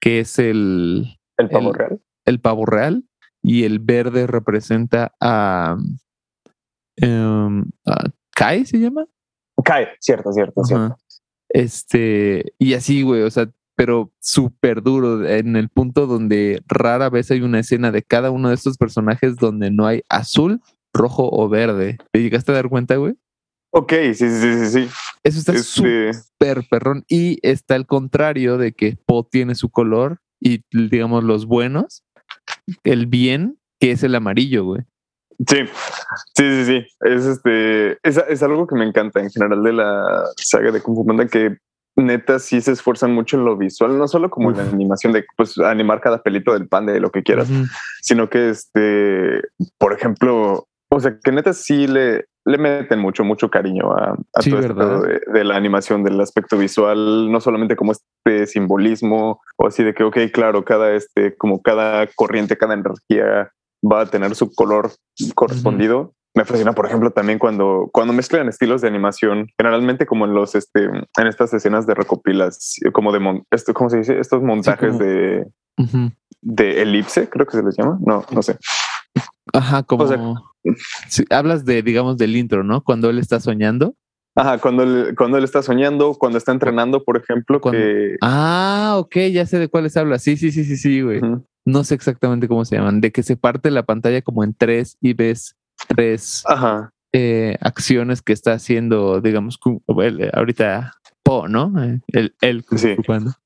que 0.00 0.20
es 0.20 0.38
el... 0.38 1.18
El 1.36 1.48
pavo 1.48 1.72
real. 1.72 2.00
El 2.24 2.40
pavo 2.40 2.66
real. 2.66 3.04
Y 3.42 3.64
el 3.64 3.78
verde 3.78 4.26
representa 4.26 5.14
a... 5.20 5.76
Um, 7.00 7.70
Kai, 8.34 8.64
¿se 8.66 8.78
llama? 8.78 9.06
Kai, 9.64 9.86
cierto, 10.00 10.32
cierto, 10.32 10.64
cierto. 10.64 10.96
Este, 11.48 12.54
y 12.58 12.74
así, 12.74 13.02
güey, 13.02 13.22
o 13.22 13.30
sea, 13.30 13.50
pero 13.78 14.10
súper 14.18 14.82
duro, 14.82 15.24
en 15.24 15.54
el 15.54 15.68
punto 15.68 16.08
donde 16.08 16.60
rara 16.66 17.08
vez 17.10 17.30
hay 17.30 17.42
una 17.42 17.60
escena 17.60 17.92
de 17.92 18.02
cada 18.02 18.32
uno 18.32 18.48
de 18.48 18.56
estos 18.56 18.76
personajes 18.76 19.36
donde 19.36 19.70
no 19.70 19.86
hay 19.86 20.02
azul, 20.08 20.60
rojo 20.92 21.30
o 21.30 21.48
verde. 21.48 21.96
¿Te 22.10 22.20
llegaste 22.20 22.50
a 22.50 22.56
dar 22.56 22.68
cuenta, 22.68 22.96
güey? 22.96 23.14
Ok, 23.70 23.92
sí, 24.14 24.14
sí, 24.14 24.30
sí, 24.40 24.66
sí. 24.66 24.88
Eso 25.22 25.38
está 25.38 25.52
este 25.52 25.62
súper 25.62 26.66
perrón. 26.68 27.04
Y 27.08 27.38
está 27.42 27.76
el 27.76 27.86
contrario 27.86 28.58
de 28.58 28.72
que 28.72 28.98
Po 29.06 29.24
tiene 29.30 29.54
su 29.54 29.68
color 29.68 30.18
y, 30.40 30.64
digamos, 30.72 31.22
los 31.22 31.46
buenos, 31.46 32.02
el 32.82 33.06
bien, 33.06 33.60
que 33.78 33.92
es 33.92 34.02
el 34.02 34.16
amarillo, 34.16 34.64
güey. 34.64 34.82
Sí, 35.48 35.58
sí, 36.34 36.64
sí, 36.64 36.64
sí. 36.64 36.86
Es 37.02 37.26
este, 37.26 37.92
es, 38.02 38.20
es, 38.28 38.42
algo 38.42 38.66
que 38.66 38.74
me 38.74 38.84
encanta 38.84 39.20
en 39.20 39.30
general 39.30 39.62
de 39.62 39.72
la 39.72 40.24
saga 40.36 40.72
de 40.72 40.82
Kung 40.82 40.96
Fu 40.96 41.06
Panda 41.06 41.28
que 41.28 41.58
neta 42.02 42.38
sí 42.38 42.60
se 42.60 42.72
esfuerzan 42.72 43.12
mucho 43.12 43.36
en 43.36 43.44
lo 43.44 43.56
visual, 43.56 43.98
no 43.98 44.08
solo 44.08 44.30
como 44.30 44.50
en 44.50 44.56
la 44.58 44.62
animación 44.64 45.12
de 45.12 45.24
pues 45.36 45.58
animar 45.58 46.00
cada 46.00 46.22
pelito 46.22 46.52
del 46.52 46.68
pan 46.68 46.86
de 46.86 47.00
lo 47.00 47.10
que 47.10 47.22
quieras, 47.22 47.48
sino 48.02 48.28
que 48.28 48.50
este, 48.50 49.42
por 49.78 49.92
ejemplo, 49.92 50.68
o 50.90 51.00
sea, 51.00 51.18
que 51.22 51.32
neta 51.32 51.52
sí 51.52 51.86
le, 51.86 52.26
le 52.44 52.58
meten 52.58 52.98
mucho, 52.98 53.24
mucho 53.24 53.50
cariño 53.50 53.92
a, 53.92 54.16
todo 54.48 54.60
esto 54.60 55.02
de, 55.02 55.44
la 55.44 55.56
animación, 55.56 56.02
del 56.02 56.20
aspecto 56.20 56.56
visual, 56.56 57.30
no 57.30 57.40
solamente 57.40 57.76
como 57.76 57.92
este 57.92 58.46
simbolismo 58.46 59.40
o 59.56 59.66
así 59.66 59.84
de 59.84 59.92
que, 59.92 60.04
ok, 60.04 60.16
claro, 60.32 60.64
cada 60.64 60.94
este, 60.94 61.36
como 61.36 61.60
cada 61.60 62.06
corriente, 62.14 62.56
cada 62.56 62.74
energía 62.74 63.52
va 63.84 64.02
a 64.02 64.06
tener 64.06 64.34
su 64.34 64.54
color 64.54 64.92
correspondido. 65.34 66.14
Me 66.38 66.44
fascina, 66.44 66.72
por 66.72 66.86
ejemplo, 66.86 67.10
también 67.10 67.40
cuando, 67.40 67.90
cuando 67.92 68.12
mezclan 68.12 68.48
estilos 68.48 68.80
de 68.80 68.86
animación, 68.86 69.48
generalmente 69.58 70.06
como 70.06 70.24
en 70.24 70.34
los, 70.34 70.54
este, 70.54 70.84
en 70.84 71.26
estas 71.26 71.52
escenas 71.52 71.84
de 71.84 71.94
recopilas, 71.94 72.76
como 72.92 73.10
de, 73.10 73.42
esto, 73.50 73.74
¿cómo 73.74 73.90
se 73.90 73.98
dice? 73.98 74.20
Estos 74.20 74.40
montajes 74.40 74.96
de, 75.00 75.48
de 76.40 76.82
elipse, 76.82 77.28
creo 77.28 77.44
que 77.44 77.56
se 77.56 77.62
les 77.64 77.76
llama. 77.76 77.98
No, 78.06 78.24
no 78.30 78.42
sé. 78.44 78.56
Ajá, 79.52 79.82
como 79.82 80.06
hablas 81.30 81.64
de, 81.64 81.82
digamos, 81.82 82.16
del 82.18 82.36
intro, 82.36 82.62
¿no? 82.62 82.84
Cuando 82.84 83.10
él 83.10 83.18
está 83.18 83.40
soñando. 83.40 83.96
Ajá, 84.36 84.58
cuando 84.58 84.84
él, 84.84 85.16
cuando 85.18 85.38
él 85.38 85.42
está 85.42 85.60
soñando, 85.62 86.14
cuando 86.14 86.38
está 86.38 86.52
entrenando, 86.52 87.02
por 87.02 87.16
ejemplo. 87.16 87.60
Que... 87.60 88.14
Ah, 88.20 88.94
ok, 88.98 89.16
ya 89.32 89.44
sé 89.44 89.58
de 89.58 89.66
cuáles 89.66 89.96
hablas. 89.96 90.22
Sí, 90.22 90.36
sí, 90.36 90.52
sí, 90.52 90.62
sí, 90.62 90.76
sí, 90.76 91.02
güey. 91.02 91.20
No 91.64 91.82
sé 91.82 91.96
exactamente 91.96 92.46
cómo 92.46 92.64
se 92.64 92.76
llaman. 92.76 93.00
De 93.00 93.10
que 93.10 93.24
se 93.24 93.36
parte 93.36 93.72
la 93.72 93.82
pantalla 93.82 94.22
como 94.22 94.44
en 94.44 94.54
tres 94.54 94.96
y 95.00 95.14
ves 95.14 95.56
tres 95.88 96.44
eh, 97.12 97.56
acciones 97.60 98.22
que 98.22 98.32
está 98.32 98.52
haciendo, 98.52 99.20
digamos, 99.20 99.58
ahorita 100.32 100.98
¿no? 101.48 101.72
Eh, 101.82 102.00
el, 102.08 102.34
el 102.40 102.64
sí. 102.76 102.96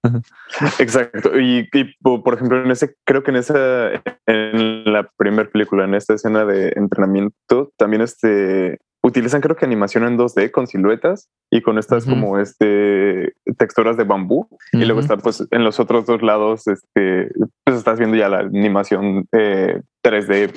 Exacto. 0.79 1.39
Y, 1.39 1.69
por 2.01 2.35
ejemplo, 2.35 2.63
en 2.63 2.71
ese, 2.71 2.95
creo 3.05 3.23
que 3.23 3.33
en 3.33 3.37
esa, 3.37 3.91
en 4.27 4.85
la 4.85 5.11
primera 5.17 5.51
película, 5.51 5.85
en 5.85 5.95
esta 5.95 6.15
escena 6.15 6.45
de 6.45 6.73
entrenamiento, 6.77 7.73
también 7.77 8.03
este 8.03 8.79
utilizan 9.05 9.41
creo 9.41 9.57
que 9.57 9.65
animación 9.65 10.05
en 10.05 10.17
2D 10.17 10.53
con 10.53 10.69
siluetas 10.69 11.29
y 11.51 11.61
con 11.61 11.77
estas 11.77 12.05
como 12.05 12.39
este 12.39 13.35
texturas 13.59 13.97
de 13.97 14.05
bambú 14.05 14.47
y 14.71 14.85
luego 14.85 15.01
está 15.01 15.17
pues 15.17 15.45
en 15.51 15.65
los 15.65 15.81
otros 15.81 16.07
dos 16.07 16.23
lados 16.23 16.69
este 16.69 17.33
pues 17.65 17.79
estás 17.79 17.99
viendo 17.99 18.17
ya 18.17 18.29
la 18.29 18.39
animación 18.39 19.27
3D 19.33 20.31
eh, 20.31 20.53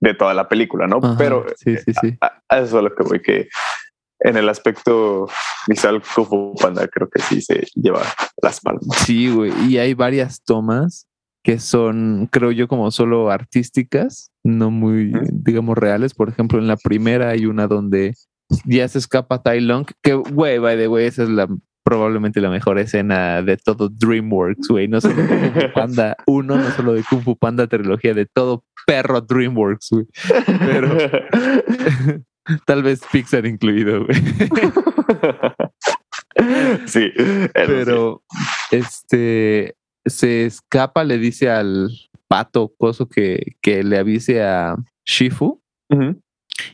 de 0.00 0.14
toda 0.14 0.34
la 0.34 0.48
película, 0.48 0.86
¿no? 0.86 1.00
Pero 1.16 1.46
sí, 1.56 1.76
sí, 1.78 1.92
sí. 2.00 2.18
eso 2.50 2.78
es 2.78 2.84
lo 2.84 2.94
que 2.94 3.02
voy 3.02 3.20
que 3.20 3.48
en 4.20 4.36
el 4.36 4.48
aspecto 4.48 5.28
visual 5.66 6.02
como 6.14 6.54
Panda 6.54 6.88
creo 6.88 7.08
que 7.08 7.22
sí 7.22 7.40
se 7.40 7.66
lleva 7.74 8.02
las 8.42 8.60
palmas. 8.60 8.84
Sí, 9.04 9.30
güey, 9.30 9.52
y 9.68 9.78
hay 9.78 9.94
varias 9.94 10.42
tomas 10.42 11.06
que 11.44 11.58
son, 11.58 12.28
creo 12.30 12.50
yo, 12.50 12.68
como 12.68 12.90
solo 12.90 13.30
artísticas, 13.30 14.32
no 14.44 14.70
muy, 14.70 15.12
digamos, 15.32 15.78
reales. 15.78 16.14
Por 16.14 16.28
ejemplo, 16.28 16.58
en 16.58 16.66
la 16.66 16.76
primera 16.76 17.30
hay 17.30 17.46
una 17.46 17.66
donde 17.66 18.14
ya 18.64 18.86
se 18.88 18.98
escapa 18.98 19.42
Tai 19.42 19.60
Long, 19.60 19.86
que, 20.02 20.14
güey, 20.14 20.58
by 20.58 20.76
the 20.76 20.88
way, 20.88 21.06
esa 21.06 21.22
es 21.22 21.28
la 21.28 21.48
probablemente 21.84 22.42
la 22.42 22.50
mejor 22.50 22.78
escena 22.78 23.40
de 23.40 23.56
todo 23.56 23.88
DreamWorks, 23.88 24.68
güey, 24.68 24.88
no 24.88 25.00
solo 25.00 25.14
de 25.14 25.26
Kung 25.26 25.54
Fu 25.54 25.72
Panda 25.72 26.16
1, 26.26 26.56
no 26.56 26.70
solo 26.72 26.92
de 26.92 27.02
Kung 27.08 27.22
Fu 27.22 27.34
Panda 27.34 27.66
trilogía, 27.66 28.12
de 28.12 28.26
todo 28.26 28.62
perro 28.88 29.20
DreamWorks, 29.20 29.90
güey. 29.90 30.06
Pero 30.46 30.96
Tal 32.64 32.82
vez 32.82 33.02
Pixar 33.12 33.44
incluido, 33.44 34.06
güey. 34.06 34.16
sí. 36.86 37.12
Pero 37.52 38.22
este 38.70 39.76
se 40.06 40.46
escapa, 40.46 41.04
le 41.04 41.18
dice 41.18 41.50
al, 41.50 41.90
pato 42.28 42.72
coso 42.78 43.08
que, 43.08 43.56
que 43.60 43.82
le 43.82 43.98
avise 43.98 44.42
a 44.42 44.76
Shifu 45.04 45.60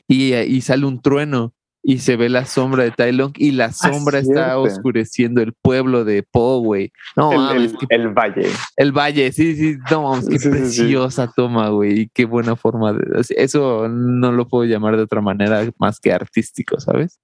y, 0.07 0.35
y 0.35 0.61
sale 0.61 0.87
un 0.87 1.00
trueno 1.00 1.53
y 1.87 1.99
se 1.99 2.16
ve 2.16 2.31
la 2.31 2.47
sombra 2.47 2.83
de 2.83 2.90
Tai 2.92 3.12
Long 3.12 3.35
y 3.37 3.53
la 3.53 3.70
sombra 3.70 4.18
está 4.18 4.59
oscureciendo 4.59 5.42
el 5.42 5.53
pueblo 5.53 6.05
de 6.05 6.23
Po, 6.23 6.61
güey. 6.61 6.90
No, 7.14 7.53
el, 7.53 7.77
el, 7.90 8.09
valle. 8.09 8.49
El 8.77 8.92
valle, 8.92 9.31
sí, 9.33 9.55
sí, 9.55 9.77
no 9.90 10.03
mames, 10.03 10.27
qué 10.27 10.49
preciosa 10.49 11.31
toma, 11.31 11.68
güey, 11.68 12.01
y 12.01 12.09
qué 12.09 12.25
buena 12.25 12.57
forma 12.57 12.94
de 12.94 13.23
eso 13.37 13.87
no 13.88 14.33
lo 14.33 14.49
puedo 14.49 14.64
llamar 14.64 14.97
de 14.97 15.03
otra 15.03 15.20
manera 15.20 15.62
más 15.79 16.01
que 16.01 16.11
artístico, 16.11 16.81
¿sabes? 16.81 17.20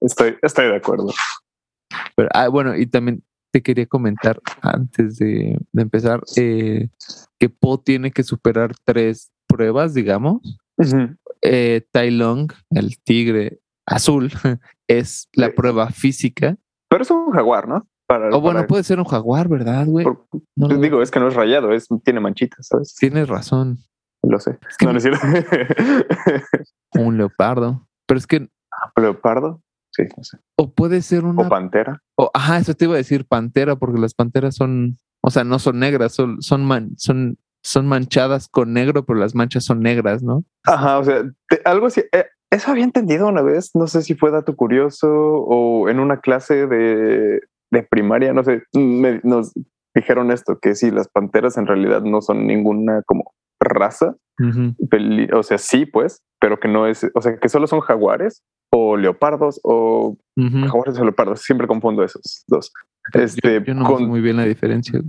Estoy, 0.00 0.36
estoy 0.40 0.68
de 0.68 0.76
acuerdo. 0.76 1.12
Pero, 2.16 2.30
ah, 2.32 2.48
bueno, 2.48 2.74
y 2.76 2.86
también 2.86 3.22
te 3.52 3.62
quería 3.62 3.86
comentar 3.86 4.40
antes 4.62 5.18
de, 5.18 5.58
empezar 5.76 6.22
eh, 6.36 6.88
que 7.38 7.50
Po 7.50 7.78
tiene 7.78 8.10
que 8.10 8.22
superar 8.22 8.74
tres 8.84 9.30
pruebas, 9.46 9.92
digamos. 9.92 10.58
Eh, 11.42 11.86
tai 11.92 12.10
Long, 12.10 12.50
el 12.70 12.98
tigre, 12.98 13.60
azul 13.86 14.30
es 14.88 15.28
la 15.32 15.54
prueba 15.54 15.90
física. 15.90 16.56
Pero 16.88 17.02
es 17.02 17.10
un 17.10 17.30
jaguar, 17.30 17.68
¿no? 17.68 17.86
o 18.08 18.40
bueno, 18.40 18.66
puede 18.66 18.84
ser 18.84 19.00
un 19.00 19.04
jaguar, 19.04 19.48
¿verdad, 19.48 19.86
güey? 19.86 20.06
No, 20.54 20.68
digo, 20.68 21.02
es 21.02 21.10
que 21.10 21.18
no 21.18 21.26
es 21.26 21.34
rayado, 21.34 21.72
es, 21.72 21.88
tiene 22.04 22.20
manchitas, 22.20 22.68
¿sabes? 22.68 22.94
Tienes 22.94 23.28
razón. 23.28 23.78
Lo 24.22 24.38
sé. 24.38 24.58
no, 24.84 24.92
no 24.92 24.98
es 24.98 25.02
cierto. 25.02 25.20
un 26.94 27.16
leopardo. 27.16 27.86
Pero 28.06 28.18
es 28.18 28.26
que. 28.26 28.48
¿Leopardo? 28.96 29.60
Sí, 29.90 30.04
no 30.16 30.24
sé. 30.24 30.38
O 30.56 30.72
puede 30.72 31.02
ser 31.02 31.24
una. 31.24 31.42
O 31.42 31.48
pantera. 31.48 32.02
O, 32.16 32.30
ajá, 32.32 32.58
eso 32.58 32.74
te 32.74 32.84
iba 32.84 32.94
a 32.94 32.98
decir 32.98 33.26
pantera, 33.26 33.76
porque 33.76 34.00
las 34.00 34.14
panteras 34.14 34.54
son. 34.54 34.98
O 35.22 35.30
sea, 35.30 35.44
no 35.44 35.58
son 35.58 35.80
negras, 35.80 36.12
son, 36.12 36.40
son, 36.42 36.64
man, 36.64 36.92
son, 36.96 37.38
son 37.62 37.86
manchadas 37.86 38.48
con 38.48 38.72
negro, 38.72 39.04
pero 39.04 39.18
las 39.18 39.34
manchas 39.34 39.64
son 39.64 39.80
negras, 39.80 40.22
¿no? 40.22 40.44
Ajá, 40.64 40.98
o 40.98 41.04
sea, 41.04 41.24
algo 41.64 41.86
así. 41.86 42.02
Eh, 42.12 42.26
eso 42.56 42.70
había 42.70 42.84
entendido 42.84 43.28
una 43.28 43.42
vez, 43.42 43.70
no 43.74 43.86
sé 43.86 44.02
si 44.02 44.14
fue 44.14 44.30
dato 44.30 44.56
curioso 44.56 45.08
o 45.08 45.88
en 45.88 46.00
una 46.00 46.20
clase 46.20 46.66
de, 46.66 47.40
primaria, 47.90 48.32
no 48.32 48.42
sé, 48.42 48.62
nos 48.72 49.52
dijeron 49.94 50.30
esto, 50.30 50.58
que 50.60 50.74
sí, 50.74 50.90
las 50.90 51.08
panteras 51.08 51.58
en 51.58 51.66
realidad 51.66 52.02
no 52.02 52.22
son 52.22 52.46
ninguna 52.46 53.02
como 53.06 53.32
raza, 53.60 54.16
o 55.32 55.42
sea, 55.42 55.58
sí, 55.58 55.86
pues, 55.86 56.22
pero 56.40 56.58
que 56.58 56.68
no 56.68 56.86
es, 56.86 57.06
o 57.14 57.20
sea, 57.20 57.38
que 57.38 57.48
solo 57.48 57.66
son 57.66 57.80
jaguares 57.80 58.42
o 58.72 58.96
leopardos 58.96 59.60
o 59.62 60.16
jaguares 60.36 60.98
o 60.98 61.04
leopardos, 61.04 61.42
siempre 61.42 61.66
confundo 61.66 62.02
esos 62.02 62.44
dos. 62.48 62.72
Este, 63.12 63.62
yo, 63.64 63.74
no 63.74 63.96
sé 63.96 64.04
muy 64.04 64.20
bien 64.20 64.36
la 64.36 64.44
diferencia. 64.44 65.00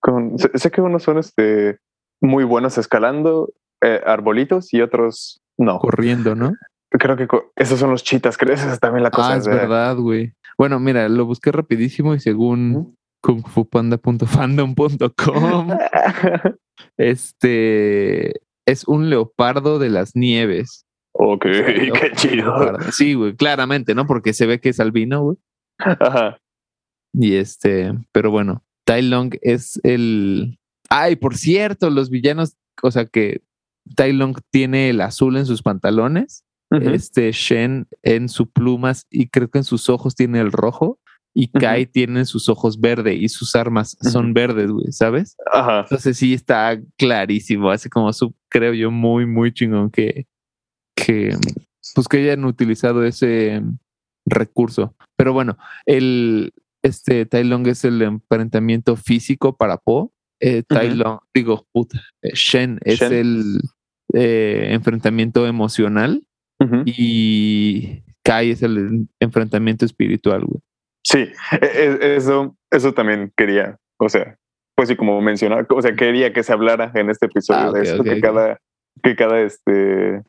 Con, 0.00 0.38
sé, 0.38 0.70
que 0.70 0.80
unos 0.80 1.02
son 1.02 1.18
este, 1.18 1.78
muy 2.20 2.44
buenos 2.44 2.78
escalando 2.78 3.52
eh, 3.82 4.00
arbolitos 4.04 4.72
y 4.72 4.80
otros 4.80 5.42
no. 5.58 5.78
Corriendo, 5.78 6.34
¿no? 6.34 6.52
Creo 6.98 7.16
que 7.16 7.26
esos 7.56 7.80
son 7.80 7.90
los 7.90 8.04
chitas, 8.04 8.36
creo 8.36 8.54
esa 8.54 8.70
es 8.72 8.80
también 8.80 9.02
la 9.02 9.10
cosa. 9.10 9.32
Ah, 9.32 9.36
es 9.36 9.46
verdad, 9.46 9.96
güey. 9.96 10.34
Bueno, 10.58 10.78
mira, 10.78 11.08
lo 11.08 11.24
busqué 11.24 11.50
rapidísimo 11.50 12.14
y 12.14 12.20
según 12.20 12.94
kungfupanda.fandom.com, 13.22 15.68
este 16.98 18.42
es 18.66 18.86
un 18.86 19.08
leopardo 19.10 19.78
de 19.78 19.90
las 19.90 20.14
nieves. 20.14 20.86
Ok, 21.12 21.44
qué 21.50 22.12
chido. 22.14 22.78
Sí, 22.90 23.14
güey, 23.14 23.34
claramente, 23.36 23.94
¿no? 23.94 24.06
Porque 24.06 24.34
se 24.34 24.46
ve 24.46 24.60
que 24.60 24.70
es 24.70 24.80
albino, 24.80 25.22
güey. 25.22 25.36
Ajá. 25.78 26.38
Y 27.14 27.36
este, 27.36 27.92
pero 28.12 28.30
bueno, 28.30 28.64
Tai 28.84 29.02
Long 29.02 29.34
es 29.40 29.80
el. 29.82 30.58
Ay, 30.90 31.16
por 31.16 31.36
cierto, 31.36 31.90
los 31.90 32.10
villanos, 32.10 32.56
o 32.82 32.90
sea 32.90 33.06
que 33.06 33.42
Tai 33.96 34.12
Long 34.12 34.36
tiene 34.50 34.90
el 34.90 35.00
azul 35.00 35.36
en 35.36 35.46
sus 35.46 35.62
pantalones 35.62 36.44
este 36.80 37.30
Shen 37.32 37.86
en 38.02 38.28
sus 38.28 38.48
plumas 38.48 39.06
y 39.10 39.28
creo 39.28 39.50
que 39.50 39.58
en 39.58 39.64
sus 39.64 39.88
ojos 39.88 40.14
tiene 40.14 40.40
el 40.40 40.52
rojo 40.52 40.98
y 41.34 41.48
Kai 41.48 41.86
tiene 41.86 42.24
sus 42.24 42.48
ojos 42.48 42.80
verdes 42.80 43.20
y 43.20 43.28
sus 43.28 43.56
armas 43.56 43.96
son 44.00 44.34
verdes, 44.34 44.70
güey, 44.70 44.92
¿sabes? 44.92 45.36
Ajá. 45.50 45.80
Entonces 45.80 46.16
sí 46.16 46.34
está 46.34 46.78
clarísimo, 46.98 47.70
así 47.70 47.88
como 47.88 48.12
su, 48.12 48.34
creo 48.48 48.74
yo, 48.74 48.90
muy, 48.90 49.26
muy 49.26 49.52
chingón 49.52 49.90
que, 49.90 50.26
que, 50.94 51.34
pues 51.94 52.08
que 52.08 52.18
hayan 52.18 52.44
utilizado 52.44 53.04
ese 53.04 53.62
recurso. 54.26 54.94
Pero 55.16 55.32
bueno, 55.32 55.56
el, 55.86 56.52
este 56.82 57.24
Tai 57.26 57.44
Long 57.44 57.66
es 57.66 57.84
el 57.84 58.02
emparentamiento 58.02 58.96
físico 58.96 59.56
para 59.56 59.78
Po. 59.78 60.12
Eh, 60.40 60.64
tai 60.66 60.94
Long, 60.94 61.20
digo, 61.32 61.66
puta, 61.72 62.02
eh, 62.20 62.32
Shen 62.34 62.80
es 62.84 63.00
el 63.00 63.60
eh, 64.12 64.68
enfrentamiento 64.70 65.46
emocional 65.46 66.26
y 66.84 68.02
Kai 68.22 68.50
es 68.50 68.62
el 68.62 69.08
enfrentamiento 69.20 69.84
espiritual, 69.84 70.44
güey. 70.44 70.60
Sí, 71.04 71.32
e, 71.60 71.98
e, 72.00 72.16
eso, 72.16 72.56
eso 72.70 72.92
también 72.92 73.32
quería, 73.36 73.78
o 73.98 74.08
sea, 74.08 74.36
pues 74.76 74.88
sí, 74.88 74.96
como 74.96 75.20
mencionar, 75.20 75.66
o 75.68 75.82
sea, 75.82 75.94
quería 75.94 76.32
que 76.32 76.42
se 76.42 76.52
hablara 76.52 76.92
en 76.94 77.10
este 77.10 77.26
episodio 77.26 77.68
ah, 77.68 77.72
de 77.72 77.82
esto, 77.82 78.04
que 78.04 78.20
cada, 78.20 78.58
que 79.02 79.16
cada 79.16 79.40
este, 79.40 80.22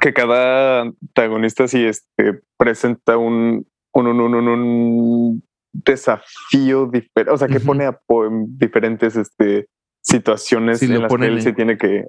que 0.00 0.12
cada 0.12 0.82
antagonista 0.82 1.68
sí 1.68 1.84
este, 1.84 2.40
presenta 2.58 3.16
un, 3.16 3.66
un, 3.92 4.06
un, 4.06 4.20
un, 4.20 4.48
un 4.48 5.42
desafío 5.72 6.86
diferente, 6.86 7.30
o 7.30 7.36
sea, 7.36 7.48
que 7.48 7.60
pone 7.60 7.86
a 7.86 7.98
diferentes 8.48 9.16
este, 9.16 9.68
situaciones 10.02 10.82
en 10.82 11.00
las 11.00 11.14
que 11.14 11.26
él 11.26 11.40
se 11.40 11.52
tiene 11.52 11.78
que. 11.78 12.04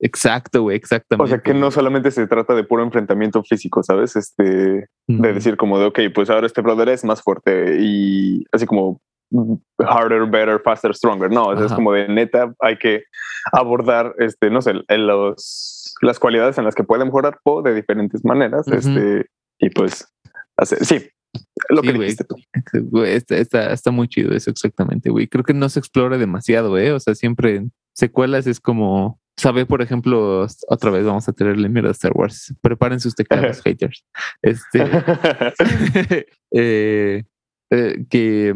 Exacto, 0.00 0.62
güey, 0.62 0.76
exactamente. 0.76 1.24
O 1.24 1.28
sea, 1.28 1.42
que 1.42 1.54
no 1.54 1.70
solamente 1.70 2.10
se 2.10 2.26
trata 2.26 2.54
de 2.54 2.64
puro 2.64 2.82
enfrentamiento 2.82 3.42
físico, 3.44 3.82
¿sabes? 3.82 4.16
Este, 4.16 4.88
de 5.06 5.32
decir 5.32 5.56
como 5.56 5.78
de, 5.78 5.86
ok, 5.86 6.00
pues 6.14 6.30
ahora 6.30 6.46
este 6.46 6.62
brother 6.62 6.88
es 6.88 7.04
más 7.04 7.22
fuerte 7.22 7.76
y 7.78 8.44
así 8.50 8.66
como 8.66 9.00
harder, 9.78 10.26
better, 10.26 10.60
faster, 10.64 10.94
stronger. 10.94 11.30
No, 11.30 11.52
es 11.52 11.72
como 11.72 11.92
de 11.92 12.08
neta, 12.08 12.52
hay 12.60 12.78
que 12.78 13.04
abordar, 13.52 14.14
este, 14.18 14.50
no 14.50 14.62
sé, 14.62 14.72
los, 14.88 15.94
las 16.00 16.18
cualidades 16.18 16.56
en 16.58 16.64
las 16.64 16.74
que 16.74 16.84
puede 16.84 17.04
mejorar 17.04 17.38
Po 17.42 17.60
de 17.62 17.74
diferentes 17.74 18.24
maneras. 18.24 18.66
Este, 18.68 19.26
y 19.58 19.68
pues, 19.70 20.10
hacer, 20.56 20.84
sí, 20.84 21.10
lo 21.68 21.82
que 21.82 21.92
dijiste 21.92 22.24
tú. 22.24 22.36
está, 23.04 23.72
está, 23.72 23.90
muy 23.90 24.08
chido 24.08 24.32
eso, 24.32 24.50
exactamente, 24.50 25.10
güey. 25.10 25.28
Creo 25.28 25.44
que 25.44 25.54
no 25.54 25.68
se 25.68 25.78
explora 25.78 26.18
demasiado, 26.18 26.78
¿eh? 26.78 26.92
O 26.92 27.00
sea, 27.00 27.14
siempre 27.14 27.68
secuelas 27.94 28.46
es 28.46 28.60
como. 28.60 29.20
Sabe, 29.36 29.66
por 29.66 29.82
ejemplo, 29.82 30.46
otra 30.66 30.90
vez 30.90 31.04
vamos 31.04 31.28
a 31.28 31.32
tenerle 31.32 31.68
miedo 31.68 31.88
a 31.88 31.92
Star 31.92 32.12
Wars. 32.12 32.54
Preparen 32.60 32.98
sus 32.98 33.14
teclados, 33.14 33.62
haters. 33.64 34.04
Este. 34.42 34.84
Eh, 36.50 37.24
eh, 37.70 38.06
que, 38.08 38.54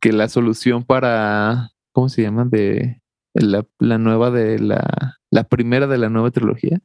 que 0.00 0.12
la 0.12 0.28
solución 0.28 0.84
para. 0.84 1.70
¿Cómo 1.92 2.08
se 2.08 2.22
llama? 2.22 2.46
De 2.46 3.02
la, 3.34 3.66
la 3.78 3.98
nueva 3.98 4.30
de 4.30 4.58
la. 4.58 5.18
La 5.30 5.44
primera 5.44 5.86
de 5.86 5.98
la 5.98 6.08
nueva 6.08 6.30
trilogía. 6.30 6.80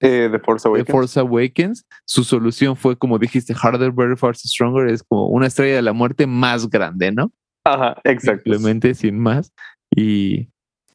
Eh, 0.00 0.28
The 0.30 0.38
Force 0.38 0.66
Awakens. 0.66 0.86
The 0.86 0.92
Force 0.92 1.20
Awakens. 1.20 1.86
Su 2.06 2.24
solución 2.24 2.76
fue, 2.76 2.96
como 2.96 3.18
dijiste, 3.18 3.54
Harder, 3.54 3.92
Better, 3.92 4.16
Faster, 4.16 4.48
Stronger. 4.48 4.88
Es 4.88 5.02
como 5.02 5.28
una 5.28 5.46
estrella 5.46 5.76
de 5.76 5.82
la 5.82 5.92
muerte 5.92 6.26
más 6.26 6.68
grande, 6.68 7.12
¿no? 7.12 7.32
Ajá, 7.64 7.96
exacto. 8.04 8.50
Simplemente 8.50 8.94
sin 8.94 9.18
más. 9.18 9.52
Y, 9.94 10.48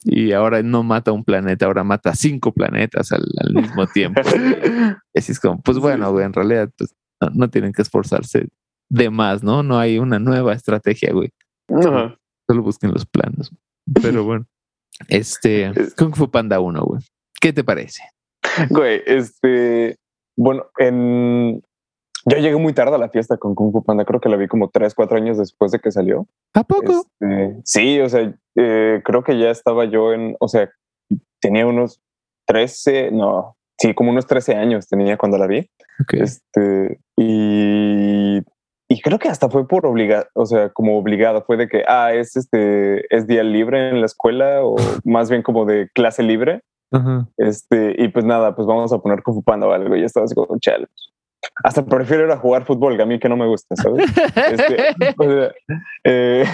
y 0.04 0.32
ahora 0.32 0.63
no 0.63 0.84
mata 0.84 1.12
un 1.12 1.24
planeta, 1.24 1.65
ahora 1.65 1.84
mata 1.84 2.15
cinco 2.15 2.52
planetas 2.52 3.12
al, 3.12 3.26
mismo 3.54 3.86
tiempo. 3.94 4.22
así 5.13 5.32
es 5.32 5.39
como, 5.39 5.62
pues 5.62 5.78
bueno, 5.78 6.12
güey, 6.12 6.26
en 6.26 6.34
realidad 6.34 6.70
pues, 6.78 6.96
no, 7.34 7.50
tienen 7.50 7.74
que 7.74 7.82
esforzarse 7.82 8.48
de 8.89 9.10
más, 9.10 9.44
¿no? 9.44 9.63
No 9.63 9.78
hay 9.78 10.00
una 10.00 10.20
nueva 10.20 10.54
estrategia, 10.54 11.12
güey. 11.12 11.32
Ajá. 11.70 12.18
Solo 12.48 12.63
busquen 12.63 12.91
los 12.91 13.06
planos. 13.06 13.52
Pero 14.02 14.24
bueno, 14.24 14.46
este 15.08 15.72
Kung 15.98 16.15
Fu 16.15 16.30
Panda 16.30 16.60
1, 16.60 16.84
güey. 16.84 17.02
¿Qué 17.39 17.54
te 17.54 17.63
parece? 17.63 18.02
Güey, 18.69 19.01
este, 19.05 19.97
bueno, 20.38 20.65
en, 20.77 21.62
yo 22.25 22.38
llegué 22.38 22.58
muy 22.58 22.73
tarde 22.73 22.95
a 22.95 22.99
la 22.99 23.10
fiesta 23.10 23.38
con 23.38 23.53
Kung 23.53 23.71
Fu 23.71 23.84
Panda, 23.84 24.05
creo 24.05 24.19
que 24.19 24.29
la 24.29 24.38
vi 24.38 24.47
como 24.47 24.69
tres, 24.69 24.95
cuatro 24.95 25.17
años 25.17 25.38
después 25.38 25.71
de 25.71 25.79
que 25.79 25.91
salió. 25.91 26.27
¿A 26.53 26.63
poco? 26.63 27.05
Este, 27.19 27.62
sí, 27.63 27.99
o 27.99 28.10
sea, 28.10 28.34
eh, 28.55 29.01
creo 29.03 29.23
que 29.23 29.38
ya 29.38 29.51
estaba 29.51 29.86
yo 29.86 30.13
en, 30.13 30.36
o 30.39 30.47
sea, 30.47 30.69
tenía 31.39 31.67
unos 31.67 32.01
13, 32.47 33.12
no, 33.12 33.55
sí, 33.77 33.93
como 33.93 34.12
unos 34.12 34.25
13 34.25 34.55
años 34.55 34.88
tenía 34.88 35.17
cuando 35.17 35.38
la 35.38 35.47
vi. 35.47 35.69
Este, 36.13 36.99
y, 37.17 38.39
y 38.89 39.01
creo 39.01 39.19
que 39.19 39.29
hasta 39.29 39.49
fue 39.49 39.67
por 39.67 39.86
obligado, 39.86 40.25
o 40.34 40.45
sea, 40.45 40.69
como 40.69 40.97
obligado, 40.97 41.43
fue 41.43 41.58
de 41.58 41.67
que, 41.67 41.84
ah, 41.88 42.13
es 42.13 42.36
este, 42.36 43.05
es 43.15 43.27
día 43.27 43.43
libre 43.43 43.89
en 43.89 43.99
la 43.99 44.05
escuela 44.05 44.63
o 44.63 44.75
más 45.03 45.29
bien 45.29 45.41
como 45.41 45.65
de 45.65 45.89
clase 45.93 46.23
libre. 46.23 46.62
Este, 47.38 47.95
y 47.98 48.08
pues 48.10 48.26
nada, 48.26 48.56
pues 48.56 48.67
vamos 48.67 48.93
a 48.93 49.00
poner 49.00 49.21
Kung 49.24 49.36
Fu 49.36 49.43
Panda 49.43 49.67
o 49.67 49.71
algo. 49.71 49.95
Y 49.95 50.04
estaba 50.04 50.26
así 50.26 50.36
como, 50.36 50.58
chale. 50.60 50.88
Hasta 51.63 51.86
prefiero 51.86 52.26
ir 52.26 52.32
a 52.32 52.38
jugar 52.38 52.65
fútbol, 52.65 52.98
que 52.98 53.04
a 53.04 53.06
mí 53.06 53.19
que 53.19 53.30
no 53.30 53.38
me 53.38 53.48
gusta, 53.48 53.76
¿sabes? 53.76 54.06
este, 54.36 54.95
eh, 56.04 56.45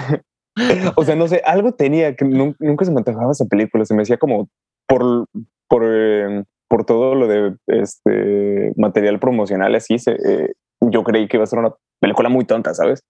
o 0.95 1.03
sea, 1.03 1.15
no 1.15 1.27
sé, 1.27 1.41
algo 1.45 1.73
tenía 1.73 2.15
que 2.15 2.25
nunca, 2.25 2.85
se 2.85 2.91
me 2.91 2.97
antojaba 2.97 3.31
esa 3.31 3.45
película. 3.45 3.85
Se 3.85 3.93
me 3.93 4.01
decía 4.01 4.17
como 4.17 4.49
por, 4.87 5.25
por, 5.67 5.83
em, 5.85 6.43
por 6.67 6.85
todo 6.85 7.15
lo 7.15 7.27
de 7.27 7.55
este 7.67 8.73
material 8.75 9.19
promocional, 9.19 9.75
así 9.75 9.97
se, 9.99 10.11
eh, 10.11 10.53
yo 10.81 11.03
creí 11.03 11.27
que 11.27 11.37
iba 11.37 11.43
a 11.43 11.47
ser 11.47 11.59
una 11.59 11.73
película 11.99 12.29
muy 12.29 12.45
tonta, 12.45 12.73
¿sabes? 12.73 13.03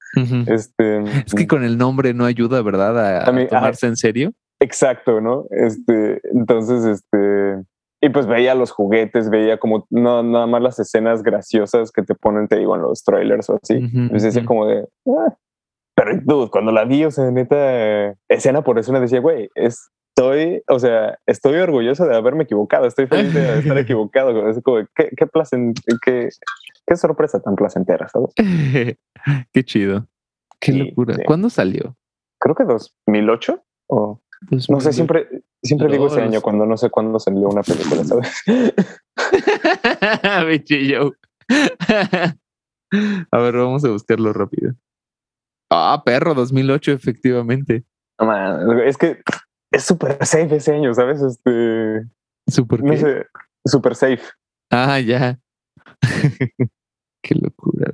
este, 0.47 1.03
es 1.25 1.33
que 1.33 1.47
con 1.47 1.63
el 1.63 1.77
nombre 1.77 2.13
no 2.13 2.25
ayuda, 2.25 2.61
¿verdad? 2.61 3.21
A, 3.21 3.47
tomarse 3.47 3.87
en 3.87 3.95
serio. 3.95 4.31
Exacto, 4.61 5.19
¿no? 5.21 5.47
Este, 5.49 6.21
entonces, 6.31 6.85
este, 6.85 7.63
y 7.99 8.09
pues 8.09 8.27
veía 8.27 8.53
los 8.53 8.69
juguetes, 8.71 9.31
veía 9.31 9.59
como 9.59 9.87
no, 9.89 10.21
nada 10.21 10.45
más 10.45 10.61
las 10.61 10.79
escenas 10.79 11.23
graciosas 11.23 11.91
que 11.91 12.03
te 12.03 12.13
ponen, 12.13 12.47
te 12.47 12.57
digo, 12.57 12.75
en 12.75 12.83
los 12.83 13.03
trailers 13.03 13.49
o 13.49 13.59
así. 13.61 13.73
Entonces 13.73 14.33
decía 14.33 14.45
como 14.45 14.67
de, 14.67 14.87
ah". 15.07 15.35
pero 15.95 16.11
dude, 16.23 16.51
cuando 16.51 16.71
la 16.71 16.85
vi, 16.85 17.03
o 17.05 17.11
sea, 17.11 17.31
neta, 17.31 18.15
escena 18.29 18.63
por 18.63 18.77
escena 18.77 18.99
decía, 18.99 19.19
güey, 19.19 19.49
estoy, 19.55 20.61
o 20.67 20.77
sea, 20.77 21.17
estoy 21.25 21.55
orgulloso 21.55 22.05
de 22.05 22.15
haberme 22.15 22.43
equivocado, 22.43 22.85
estoy 22.85 23.07
feliz 23.07 23.33
de 23.33 23.59
estar 23.59 23.77
equivocado. 23.79 24.47
Es 24.47 24.61
como, 24.61 24.85
qué, 24.95 25.09
qué, 25.17 25.25
placent 25.25 25.79
qué, 26.03 26.29
qué 26.85 26.95
sorpresa 26.95 27.39
tan 27.39 27.55
placentera, 27.55 28.07
¿sabes? 28.09 28.31
qué 29.53 29.63
chido. 29.63 30.07
Qué 30.59 30.73
locura. 30.73 31.17
¿Cuándo 31.25 31.49
salió? 31.49 31.95
Creo 32.39 32.55
que 32.55 32.63
2008 32.63 33.63
o 33.87 34.21
no 34.49 34.79
sé, 34.79 34.93
siempre, 34.93 35.43
siempre 35.61 35.91
digo 35.91 36.07
ese 36.07 36.21
año 36.21 36.41
cuando 36.41 36.65
no 36.65 36.75
sé 36.75 36.89
cuándo 36.89 37.19
salió 37.19 37.49
una 37.49 37.61
película, 37.61 38.03
¿sabes? 38.03 38.43
Bichillo. 40.47 41.13
a 43.31 43.37
ver, 43.37 43.55
vamos 43.55 43.85
a 43.85 43.89
buscarlo 43.89 44.33
rápido. 44.33 44.73
Ah, 45.69 46.01
perro, 46.03 46.33
2008, 46.33 46.91
efectivamente. 46.91 47.85
es 48.85 48.97
que 48.97 49.21
es 49.71 49.83
súper 49.83 50.17
safe 50.25 50.55
ese 50.55 50.75
año, 50.75 50.93
¿sabes? 50.93 51.21
Este. 51.21 52.07
Súper 52.47 52.83
no 52.83 52.97
sé, 52.97 53.25
súper 53.63 53.95
safe. 53.95 54.23
Ah, 54.69 54.99
ya. 54.99 55.39
qué 57.21 57.35
locura. 57.35 57.91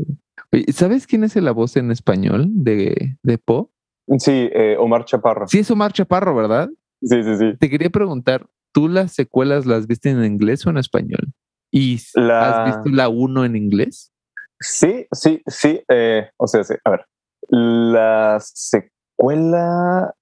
¿Sabes 0.73 1.05
quién 1.05 1.23
es 1.23 1.35
la 1.35 1.51
voz 1.51 1.75
en 1.75 1.91
español 1.91 2.47
de, 2.49 3.17
de 3.21 3.37
Po? 3.37 3.71
Sí, 4.19 4.49
eh, 4.53 4.77
Omar 4.79 5.05
Chaparro. 5.05 5.47
Sí, 5.47 5.59
es 5.59 5.71
Omar 5.71 5.91
Chaparro, 5.93 6.35
¿verdad? 6.35 6.69
Sí, 7.01 7.23
sí, 7.23 7.37
sí. 7.37 7.57
Te 7.59 7.69
quería 7.69 7.89
preguntar, 7.89 8.47
¿tú 8.71 8.87
las 8.87 9.13
secuelas 9.13 9.65
las 9.65 9.87
viste 9.87 10.09
en 10.09 10.23
inglés 10.23 10.65
o 10.65 10.69
en 10.69 10.77
español? 10.77 11.33
¿Y 11.71 11.99
has 12.15 12.65
visto 12.65 12.89
la 12.89 13.09
1 13.09 13.45
en 13.45 13.55
inglés? 13.55 14.11
Sí, 14.59 15.05
sí, 15.11 15.41
sí. 15.45 15.81
Eh, 15.89 16.29
o 16.37 16.47
sea, 16.47 16.63
sí. 16.63 16.75
A 16.83 16.89
ver, 16.91 17.05
la 17.49 18.37
secuela, 18.39 20.15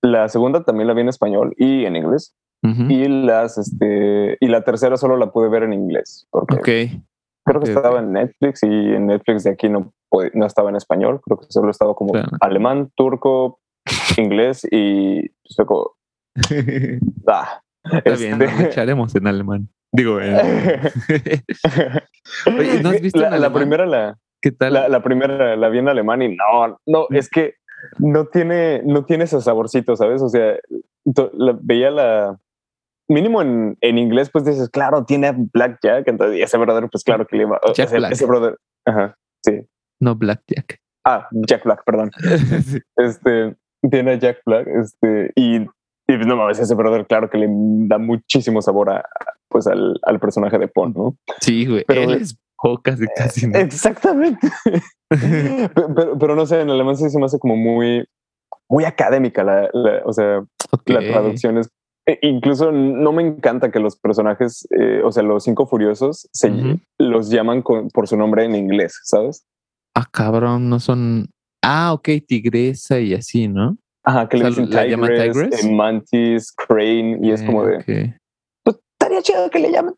la 0.00 0.28
segunda 0.28 0.64
también 0.64 0.88
la 0.88 0.94
vi 0.94 1.02
en 1.02 1.08
español 1.08 1.54
y 1.56 1.84
en 1.84 1.96
inglés. 1.96 2.34
Y 2.64 3.08
las, 3.08 3.58
este, 3.58 4.36
y 4.38 4.46
la 4.46 4.62
tercera 4.62 4.96
solo 4.96 5.16
la 5.16 5.32
pude 5.32 5.48
ver 5.48 5.64
en 5.64 5.72
inglés. 5.72 6.28
Porque 6.30 6.54
ok. 6.54 7.02
Creo 7.44 7.60
que 7.60 7.70
estaba 7.70 7.98
en 8.00 8.12
Netflix 8.12 8.62
y 8.62 8.66
en 8.66 9.06
Netflix 9.06 9.44
de 9.44 9.50
aquí 9.50 9.68
no, 9.68 9.92
no 10.34 10.46
estaba 10.46 10.70
en 10.70 10.76
español. 10.76 11.20
Creo 11.24 11.38
que 11.38 11.46
solo 11.48 11.70
estaba 11.70 11.94
como 11.94 12.12
alemán, 12.40 12.90
turco, 12.96 13.58
inglés 14.16 14.66
y 14.70 15.30
sueco. 15.44 15.96
ah, 17.26 17.60
Está 17.84 18.14
bien, 18.14 18.40
este 18.40 18.64
echaremos 18.64 19.14
en 19.16 19.26
alemán. 19.26 19.68
Digo, 19.90 20.20
¿no 20.20 20.30
has 22.88 23.00
visto 23.00 23.20
la, 23.20 23.36
la 23.36 23.52
primera 23.52 23.84
la 23.84 24.16
¿Qué 24.42 24.50
tal? 24.50 24.72
La, 24.72 25.02
primera 25.04 25.54
la 25.56 25.68
vi 25.68 25.78
en 25.78 25.88
alemán 25.88 26.20
y 26.20 26.34
no, 26.34 26.76
no, 26.84 27.06
es 27.10 27.30
que 27.30 27.54
no 27.98 28.26
tiene, 28.26 28.82
no 28.84 29.04
tiene 29.04 29.24
ese 29.24 29.40
saborcito, 29.40 29.94
¿sabes? 29.94 30.20
O 30.20 30.28
sea, 30.28 30.56
veía 31.62 31.92
la, 31.92 32.40
mínimo 33.12 33.42
en, 33.42 33.76
en, 33.80 33.98
inglés, 33.98 34.30
pues 34.30 34.44
dices, 34.44 34.68
claro, 34.70 35.04
tiene 35.04 35.32
Blackjack. 35.36 36.08
Entonces, 36.08 36.38
y 36.38 36.42
ese 36.42 36.58
brother, 36.58 36.88
pues 36.90 37.04
claro 37.04 37.26
que 37.26 37.36
le 37.36 37.42
iba. 37.44 37.60
Jack 37.74 37.92
ese, 37.92 37.98
ese, 38.10 38.26
brother, 38.26 38.56
ajá, 38.86 39.16
sí. 39.44 39.66
No 40.00 40.14
Blackjack. 40.14 40.80
Ah, 41.04 41.28
Jack 41.32 41.64
Black, 41.64 41.82
perdón. 41.84 42.10
Este 42.96 43.56
tiene 43.90 44.18
Jack 44.18 44.38
Black, 44.46 44.68
este, 44.68 45.32
y, 45.34 45.56
y 45.56 45.66
pues, 46.06 46.26
no 46.26 46.36
mames, 46.36 46.58
ese 46.58 46.74
brother, 46.74 47.06
claro 47.06 47.28
que 47.28 47.38
le 47.38 47.48
da 47.48 47.98
muchísimo 47.98 48.62
sabor 48.62 48.90
a, 48.90 49.04
pues 49.48 49.66
al, 49.66 49.98
al 50.04 50.20
personaje 50.20 50.58
de 50.58 50.68
Pon, 50.68 50.92
¿no? 50.94 51.16
Sí, 51.40 51.66
güey. 51.66 51.84
Pero 51.86 52.02
él 52.02 52.22
es 52.22 52.38
casi, 52.82 53.06
casi. 53.16 53.46
¿no? 53.48 53.58
Exactamente. 53.58 54.48
pero, 55.08 56.18
pero, 56.18 56.36
no 56.36 56.46
sé, 56.46 56.60
en 56.60 56.70
alemán 56.70 56.96
sí 56.96 57.10
se 57.10 57.18
me 57.18 57.24
hace 57.24 57.38
como 57.38 57.56
muy, 57.56 58.06
muy 58.68 58.84
académica 58.84 59.42
la, 59.42 59.68
o 60.04 60.12
sea, 60.12 60.44
la 60.86 61.00
traducción 61.00 61.58
es 61.58 61.68
e 62.06 62.18
incluso 62.22 62.72
no 62.72 63.12
me 63.12 63.22
encanta 63.22 63.70
que 63.70 63.78
los 63.78 63.96
personajes, 63.96 64.66
eh, 64.70 65.02
o 65.04 65.12
sea, 65.12 65.22
los 65.22 65.44
cinco 65.44 65.66
furiosos, 65.66 66.28
se 66.32 66.50
los 66.98 67.30
llaman 67.30 67.62
por 67.62 68.08
su 68.08 68.16
nombre 68.16 68.44
en 68.44 68.56
inglés, 68.56 68.98
¿sabes? 69.04 69.46
Ah, 69.94 70.06
cabrón, 70.10 70.68
no 70.68 70.80
son. 70.80 71.28
Ah, 71.62 71.92
ok, 71.92 72.08
tigresa 72.26 72.98
y 72.98 73.14
así, 73.14 73.46
¿no? 73.46 73.76
Ajá, 74.04 74.28
que 74.28 74.36
le 74.36 74.46
dicen 74.46 74.68
tigress, 74.68 75.64
eh, 75.64 75.72
mantis, 75.72 76.52
crane, 76.52 77.18
y 77.22 77.30
es 77.30 77.42
como 77.42 77.64
de. 77.64 78.16
Pues 78.64 78.80
estaría 78.98 79.22
chido 79.22 79.48
que 79.48 79.60
le 79.60 79.70
llamen. 79.70 79.94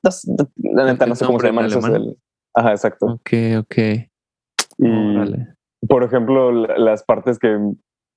La 0.57 0.85
neta, 0.85 1.07
no 1.07 1.14
sé 1.14 1.25
cómo 1.25 1.40
se 1.40 1.47
llaman 1.47 1.67
esos. 1.67 1.85
Ajá, 2.55 2.71
exacto. 2.73 3.07
Ok, 3.07 3.31
ok. 3.59 3.77
Y, 4.79 5.87
por 5.88 6.05
ejemplo, 6.05 6.53
las 6.53 7.03
partes 7.05 7.38
que 7.38 7.59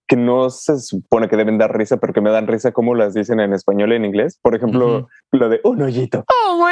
que 0.07 0.15
no 0.15 0.49
se 0.49 0.79
supone 0.79 1.27
que 1.27 1.35
deben 1.35 1.57
dar 1.57 1.77
risa, 1.77 1.97
pero 1.97 2.13
que 2.13 2.21
me 2.21 2.29
dan 2.31 2.47
risa 2.47 2.71
como 2.71 2.95
las 2.95 3.13
dicen 3.13 3.41
en 3.41 3.53
español 3.53 3.91
y 3.91 3.97
en 3.97 4.05
inglés. 4.05 4.39
Por 4.41 4.55
ejemplo, 4.55 5.09
lo 5.31 5.49
de 5.49 5.59
un 5.63 5.81
hoyito. 5.81 6.23
Oh, 6.49 6.65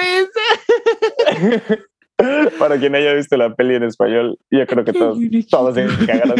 Para 2.59 2.79
quien 2.79 2.95
haya 2.95 3.13
visto 3.13 3.35
la 3.35 3.53
peli 3.55 3.75
en 3.75 3.83
español, 3.83 4.39
yo 4.49 4.65
creo 4.65 4.85
que 4.85 4.93
todos, 4.93 5.19
todos 5.49 5.75
se 5.75 5.85
cagaron. 6.05 6.35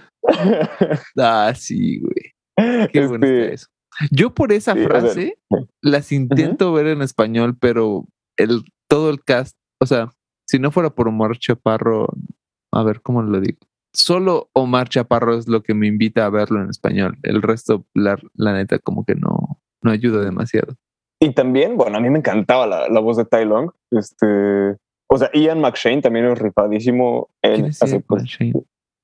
ah, 1.19 1.53
sí, 1.57 2.01
güey. 2.01 2.89
Qué 2.93 3.07
bueno 3.07 3.27
este, 3.27 3.55
eso. 3.55 3.67
Yo 4.13 4.33
por 4.33 4.53
esa 4.53 4.77
frase 4.77 5.39
las 5.83 6.13
intento 6.13 6.73
ver 6.73 6.87
en 6.87 7.03
español, 7.03 7.57
pero 7.59 8.07
el 8.37 8.63
todo 8.87 9.11
el 9.11 9.25
cast, 9.25 9.57
o 9.81 9.87
sea, 9.87 10.13
si 10.47 10.61
no 10.61 10.71
fuera 10.71 10.91
por 10.91 11.09
Omar 11.09 11.37
Chaparro, 11.37 12.07
a 12.73 12.83
ver 12.85 13.01
cómo 13.03 13.23
lo 13.23 13.41
digo 13.41 13.68
solo 13.93 14.49
Omar 14.53 14.89
Chaparro 14.89 15.37
es 15.37 15.49
lo 15.49 15.63
que 15.63 15.75
me 15.75 15.87
invita 15.87 16.27
a 16.27 16.31
verlo 16.31 16.63
en 16.63 16.71
español. 16.71 17.17
El 17.23 17.43
resto, 17.43 17.85
la, 17.95 18.19
neta, 18.37 18.79
como 18.79 19.05
que 19.05 19.15
no, 19.15 19.61
no 19.83 19.91
ayuda 19.91 20.25
demasiado. 20.25 20.75
Y 21.21 21.33
también, 21.33 21.77
bueno, 21.77 21.99
a 21.99 22.01
mí 22.01 22.11
me 22.11 22.19
encantaba 22.19 22.67
la, 22.67 22.89
la 22.89 23.01
voz 23.01 23.17
de 23.17 23.25
Tai 23.25 23.45
Long. 23.45 23.71
Este, 23.91 24.77
o 25.09 25.19
sea, 25.19 25.31
Ian 25.33 25.61
McShane 25.61 26.01
también 26.01 26.27
es 26.27 26.39
rifadísimo. 26.39 27.29
Es 27.43 27.81
Ian, 27.81 28.05
McShane? 28.09 28.53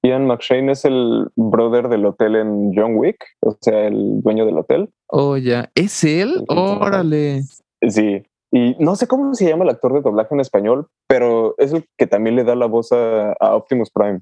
Ian 0.02 0.26
McShane 0.26 0.70
es 0.70 0.84
el 0.84 1.28
brother 1.34 1.88
del 1.88 2.06
hotel 2.06 2.36
en 2.36 2.72
John 2.74 2.96
Wick, 2.96 3.24
o 3.40 3.56
sea, 3.60 3.86
el 3.86 4.20
dueño 4.22 4.46
del 4.46 4.58
hotel. 4.58 4.90
Oh, 5.08 5.36
ya. 5.36 5.70
¿Es 5.74 6.04
él? 6.04 6.44
Órale. 6.48 7.42
Sí. 7.88 8.22
Y 8.52 8.76
no 8.78 8.94
sé 8.94 9.08
cómo 9.08 9.34
se 9.34 9.48
llama 9.48 9.64
el 9.64 9.70
actor 9.70 9.94
de 9.94 10.02
doblaje 10.02 10.32
en 10.34 10.40
español, 10.40 10.86
pero 11.08 11.56
es 11.58 11.72
el 11.72 11.84
que 11.98 12.06
también 12.06 12.36
le 12.36 12.44
da 12.44 12.54
la 12.54 12.66
voz 12.66 12.92
a 12.92 13.34
Optimus 13.56 13.90
Prime 13.90 14.20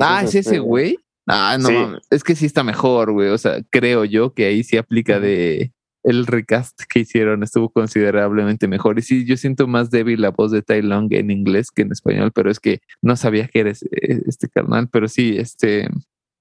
ah, 0.00 0.22
¿es 0.22 0.30
ese 0.30 0.38
este, 0.38 0.58
güey? 0.58 0.98
Ah, 1.26 1.58
no, 1.60 1.98
es 2.10 2.24
que 2.24 2.34
sí 2.34 2.46
está 2.46 2.64
mejor, 2.64 3.12
güey. 3.12 3.28
O 3.28 3.38
sea, 3.38 3.62
creo 3.70 4.04
yo 4.04 4.32
que 4.32 4.46
ahí 4.46 4.62
sí 4.62 4.78
aplica 4.78 5.20
de 5.20 5.72
el 6.04 6.26
recast 6.26 6.80
que 6.88 7.00
hicieron 7.00 7.42
estuvo 7.42 7.68
considerablemente 7.68 8.66
mejor. 8.66 8.98
Y 8.98 9.02
sí, 9.02 9.26
yo 9.26 9.36
siento 9.36 9.66
más 9.66 9.90
débil 9.90 10.22
la 10.22 10.30
voz 10.30 10.50
de 10.52 10.62
Tai 10.62 10.80
Long 10.82 11.12
en 11.12 11.30
inglés 11.30 11.70
que 11.70 11.82
en 11.82 11.92
español, 11.92 12.32
pero 12.34 12.50
es 12.50 12.60
que 12.60 12.80
no 13.02 13.14
sabía 13.16 13.46
que 13.48 13.60
eres 13.60 13.82
eh, 13.82 14.22
este 14.26 14.48
carnal, 14.48 14.88
pero 14.88 15.06
sí, 15.06 15.36
este. 15.36 15.88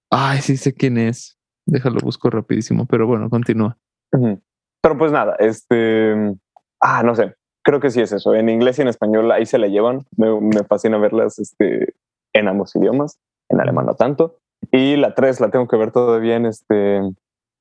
Ay, 0.09 0.39
sí 0.39 0.55
sé 0.55 0.73
quién 0.73 0.97
es. 0.97 1.37
Déjalo, 1.65 1.99
busco 2.01 2.29
rapidísimo, 2.29 2.85
pero 2.85 3.07
bueno, 3.07 3.29
continúa. 3.29 3.77
Pero 4.09 4.97
pues 4.97 5.11
nada, 5.11 5.35
este. 5.39 6.33
Ah, 6.79 7.03
no 7.03 7.13
sé. 7.13 7.35
Creo 7.61 7.81
que 7.81 7.89
sí 7.89 7.99
es 7.99 8.13
eso. 8.13 8.33
En 8.33 8.47
inglés 8.47 8.79
y 8.79 8.83
en 8.83 8.87
español 8.87 9.29
ahí 9.33 9.45
se 9.45 9.57
la 9.57 9.67
llevan. 9.67 10.05
Me, 10.15 10.39
me 10.39 10.63
fascina 10.63 10.97
verlas 10.97 11.39
este, 11.39 11.93
en 12.33 12.47
ambos 12.47 12.75
idiomas 12.75 13.17
en 13.49 13.59
alemán 13.59 13.85
no 13.85 13.95
tanto. 13.95 14.37
Y 14.71 14.95
la 14.95 15.13
3 15.13 15.39
la 15.39 15.49
tengo 15.49 15.67
que 15.67 15.77
ver 15.77 15.91
todavía 15.91 16.35
en 16.35 16.45
este 16.45 17.01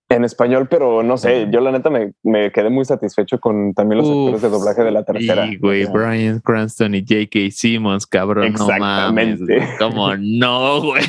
en 0.09 0.25
español, 0.25 0.69
pero 0.69 1.03
no 1.03 1.17
sé, 1.17 1.49
yo 1.51 1.61
la 1.61 1.73
neta 1.73 1.91
me, 1.91 2.13
me 2.23 2.53
quedé 2.53 2.71
muy 2.71 2.85
satisfecho 2.85 3.41
con 3.41 3.75
también 3.75 3.99
los 3.99 4.09
actores 4.09 4.43
de 4.43 4.49
doblaje 4.51 4.85
de 4.85 4.93
la 4.93 5.05
tercera. 5.05 5.49
Sí, 5.49 5.57
güey, 5.57 5.85
Brian 5.87 6.39
Cranston 6.39 6.95
y 6.95 7.01
J.K. 7.01 7.51
Simmons, 7.51 8.07
cabrón, 8.07 8.47
Exactamente. 8.47 9.59
no 9.59 9.67
Como 9.81 10.17
no, 10.17 10.81
güey. 10.81 11.03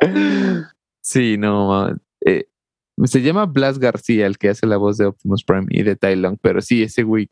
sí, 1.00 1.38
no, 1.38 1.88
eh, 2.26 2.44
se 3.04 3.22
llama 3.22 3.46
Blas 3.46 3.78
García, 3.78 4.26
el 4.26 4.36
que 4.36 4.50
hace 4.50 4.66
la 4.66 4.76
voz 4.76 4.98
de 4.98 5.06
Optimus 5.06 5.42
Prime 5.42 5.66
y 5.70 5.82
de 5.82 5.96
Tai 5.96 6.16
Long, 6.16 6.36
pero 6.42 6.60
sí, 6.60 6.82
ese 6.82 7.04
güey 7.04 7.30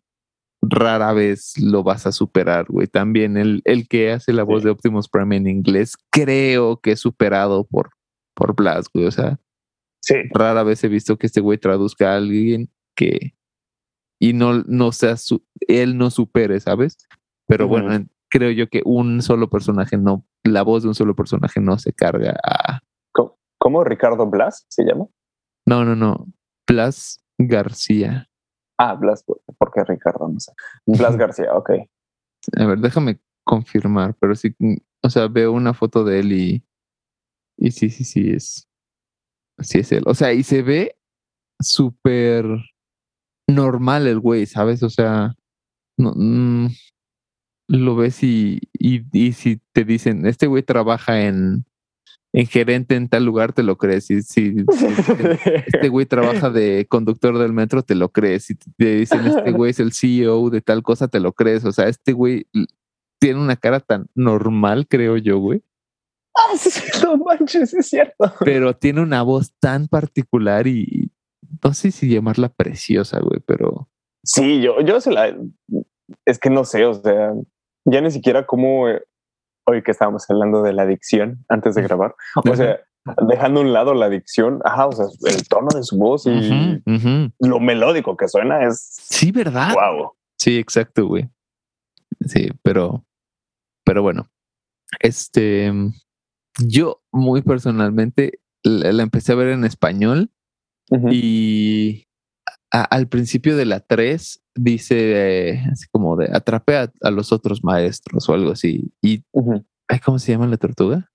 rara 0.63 1.13
vez 1.13 1.55
lo 1.61 1.83
vas 1.83 2.07
a 2.07 2.13
superar, 2.13 2.67
güey. 2.69 2.87
También 2.87 3.37
el, 3.37 3.63
el 3.65 3.87
que 3.89 4.13
hace 4.13 4.33
la 4.33 4.43
voz 4.43 4.63
de 4.65 4.71
Optimus 4.71 5.09
Prime 5.09 5.37
en 5.37 5.47
inglés, 5.47 5.95
creo 6.11 6.81
que 6.81 6.93
es 6.93 7.01
superado 7.01 7.65
por, 7.65 7.91
por 8.35 8.55
Blas, 8.55 8.87
güey. 8.93 9.07
O 9.07 9.11
sea, 9.11 9.39
Sí. 10.01 10.15
rara 10.33 10.63
vez 10.63 10.83
he 10.85 10.89
visto 10.89 11.19
que 11.19 11.27
este 11.27 11.41
güey 11.41 11.59
traduzca 11.59 12.13
a 12.13 12.17
alguien 12.17 12.71
que 12.97 13.35
y 14.21 14.33
no, 14.33 14.63
no 14.67 14.93
sea 14.93 15.17
su, 15.17 15.45
él 15.69 15.99
no 15.99 16.11
supere, 16.11 16.59
¿sabes? 16.61 16.97
Pero 17.47 17.67
bueno, 17.69 17.93
en- 17.95 18.11
creo 18.31 18.51
yo 18.51 18.69
que 18.69 18.83
un 18.85 19.23
solo 19.23 19.49
personaje 19.51 19.97
no, 19.97 20.25
la 20.45 20.63
voz 20.63 20.83
de 20.83 20.89
un 20.89 20.95
solo 20.95 21.15
personaje 21.17 21.61
no 21.61 21.79
se 21.79 21.93
carga 21.93 22.37
a. 22.45 22.81
¿Cómo, 23.13 23.39
cómo 23.59 23.85
Ricardo 23.85 24.27
Blas 24.29 24.67
se 24.69 24.85
llama? 24.85 25.07
No, 25.67 25.85
no, 25.85 25.95
no. 25.97 26.27
Blas 26.69 27.23
García. 27.39 28.28
Ah, 28.79 28.95
Blas, 28.95 29.25
¿por 29.25 29.73
qué 29.73 29.83
Ricardo? 29.85 30.29
No 30.29 30.39
sé. 30.39 30.53
Blas 30.87 31.17
García, 31.19 31.53
ok. 31.55 31.71
A 32.57 32.67
ver, 32.67 32.79
déjame 32.79 33.19
confirmar, 33.45 34.15
pero 34.21 34.35
sí, 34.35 34.55
mm, 34.59 34.77
o 35.03 35.11
sea, 35.11 35.27
veo 35.29 35.53
una 35.53 35.75
foto 35.75 36.05
de 36.05 36.21
él 36.21 36.33
y. 36.33 36.65
Y 37.57 37.73
sí, 37.73 37.91
sí, 37.91 38.05
sí, 38.05 38.31
es. 38.31 38.69
Sí, 39.59 39.81
es 39.81 39.91
él. 39.91 40.05
O 40.07 40.15
sea, 40.15 40.33
y 40.33 40.45
se 40.45 40.63
ve 40.63 40.97
súper 41.61 42.45
normal 43.49 44.07
el 44.07 44.21
güey, 44.21 44.47
¿sabes? 44.47 44.85
O 44.85 44.91
sea, 44.91 45.35
no, 45.97 46.13
mm, 46.15 46.69
lo 47.69 47.97
ves 47.97 48.23
y, 48.23 48.61
y, 48.73 49.05
y 49.13 49.33
si 49.33 49.61
te 49.73 49.85
dicen, 49.85 50.27
este 50.27 50.47
güey 50.47 50.63
trabaja 50.63 51.23
en, 51.23 51.67
en 52.33 52.47
gerente 52.47 52.95
en 52.95 53.09
tal 53.09 53.25
lugar, 53.25 53.53
te 53.53 53.63
lo 53.63 53.77
crees. 53.79 54.11
Y 54.11 54.23
si, 54.23 54.53
si 54.53 54.87
este 55.67 55.89
güey 55.89 56.07
trabaja 56.07 56.51
de 56.51 56.87
conductor 56.89 57.39
del 57.39 57.53
metro, 57.53 57.83
te 57.83 57.95
lo 57.95 58.11
crees. 58.11 58.45
Si 58.45 58.55
te 58.55 58.97
dicen, 58.97 59.27
este 59.27 59.51
güey 59.53 59.71
es 59.71 59.81
el 59.81 59.93
CEO 59.93 60.51
de 60.51 60.61
tal 60.61 60.83
cosa, 60.83 61.09
te 61.09 61.21
lo 61.21 61.33
crees. 61.33 61.65
O 61.65 61.73
sea, 61.73 61.89
este 61.89 62.13
güey 62.13 62.47
tiene 63.21 63.41
una 63.41 63.57
cara 63.57 63.81
tan 63.81 64.07
normal, 64.15 64.87
creo 64.89 65.17
yo, 65.17 65.39
güey. 65.39 65.63
Ah, 66.35 66.57
sí, 66.57 66.71
no 67.03 67.17
manches, 67.17 67.75
es 67.75 67.89
cierto. 67.89 68.33
Pero 68.41 68.77
tiene 68.77 69.01
una 69.01 69.23
voz 69.23 69.53
tan 69.59 69.89
particular 69.89 70.67
y 70.67 71.11
no 71.65 71.75
sé 71.75 71.91
si 71.91 72.09
llamarla 72.09 72.49
preciosa, 72.51 73.19
güey, 73.21 73.41
pero 73.45 73.89
Sí, 74.29 74.61
yo, 74.61 74.81
yo 74.81 75.01
se 75.01 75.11
la. 75.11 75.35
Es 76.27 76.39
que 76.39 76.51
no 76.51 76.65
sé, 76.65 76.85
o 76.85 76.95
sea, 76.95 77.33
ya 77.87 78.01
ni 78.01 78.11
siquiera 78.11 78.45
como 78.47 78.89
eh, 78.89 79.03
hoy 79.69 79.83
que 79.83 79.91
estábamos 79.93 80.25
hablando 80.29 80.63
de 80.63 80.73
la 80.73 80.83
adicción 80.83 81.45
antes 81.49 81.75
de 81.75 81.83
grabar. 81.83 82.15
O 82.37 82.57
sea, 82.57 82.81
dejando 83.29 83.61
a 83.61 83.63
un 83.63 83.73
lado 83.73 83.95
la 83.95 84.07
adicción, 84.07 84.61
ajá, 84.65 84.87
o 84.87 84.93
sea, 84.93 85.07
el 85.35 85.47
tono 85.49 85.69
de 85.75 85.83
su 85.83 85.97
voz 85.99 86.27
y 86.27 86.83
lo 87.41 87.61
melódico 87.61 88.17
que 88.17 88.29
suena 88.29 88.67
es 88.67 88.81
sí, 88.81 89.31
¿verdad? 89.33 89.75
wow. 89.75 90.13
Sí, 90.39 90.59
exacto, 90.59 91.07
güey. 91.07 91.29
Sí, 92.27 92.49
pero, 92.63 93.05
pero 93.85 94.03
bueno, 94.03 94.29
este, 95.01 95.73
yo 96.59 97.01
muy 97.13 97.43
personalmente 97.43 98.41
la, 98.63 98.93
la 98.93 99.03
empecé 99.03 99.33
a 99.33 99.37
ver 99.37 99.49
en 99.49 99.65
español 99.65 100.31
y 101.13 102.05
a- 102.73 102.85
al 102.85 103.09
principio 103.09 103.57
de 103.57 103.65
la 103.67 103.81
3 103.81 104.43
dice 104.59 105.51
eh, 105.51 105.63
así 105.73 105.87
como 105.91 106.17
de 106.17 106.29
atrape 106.33 106.77
a, 106.77 106.93
a 107.03 107.11
los 107.11 107.33
otros 107.33 107.63
maestros 107.65 108.29
o 108.29 108.35
algo 108.35 108.53
así. 108.53 108.93
Y, 109.03 109.25
ay, 109.89 109.99
¿cómo 110.05 110.19
se 110.19 110.33
llama 110.33 110.47
la 110.47 110.57
tortuga? 110.57 111.11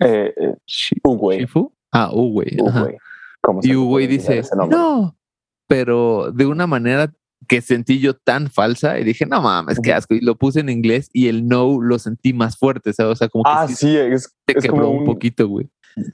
Eh, 0.00 0.32
eh, 0.36 0.54
Uwey. 1.04 1.40
Shifu. 1.40 1.72
Ah. 1.92 2.10
¿Cómo 3.40 3.60
se 3.62 3.68
Y 3.68 3.74
olvidar 3.74 4.08
dice, 4.08 4.42
no, 4.68 5.16
pero 5.68 6.30
de 6.32 6.46
una 6.46 6.66
manera 6.66 7.12
que 7.48 7.60
sentí 7.60 7.98
yo 7.98 8.14
tan 8.14 8.48
falsa 8.50 9.00
y 9.00 9.04
dije, 9.04 9.26
no 9.26 9.42
mames, 9.42 9.80
qué 9.82 9.90
Ujú. 9.90 9.98
asco. 9.98 10.14
Y 10.14 10.20
lo 10.20 10.36
puse 10.36 10.60
en 10.60 10.68
inglés 10.68 11.10
y 11.12 11.26
el 11.28 11.46
no 11.48 11.80
lo 11.80 11.98
sentí 11.98 12.32
más 12.32 12.56
fuerte, 12.56 12.92
¿sabes? 12.92 13.12
O 13.12 13.16
sea, 13.16 13.28
como 13.28 13.44
que 13.44 13.50
Ah, 13.52 13.66
sí 13.68 13.74
sí, 13.74 13.96
es, 13.96 14.32
te 14.46 14.56
es 14.58 14.64
quebró 14.64 14.82
como 14.84 14.90
un 14.92 14.98
un, 15.00 15.04
poquito, 15.06 15.48
güey. 15.48 15.68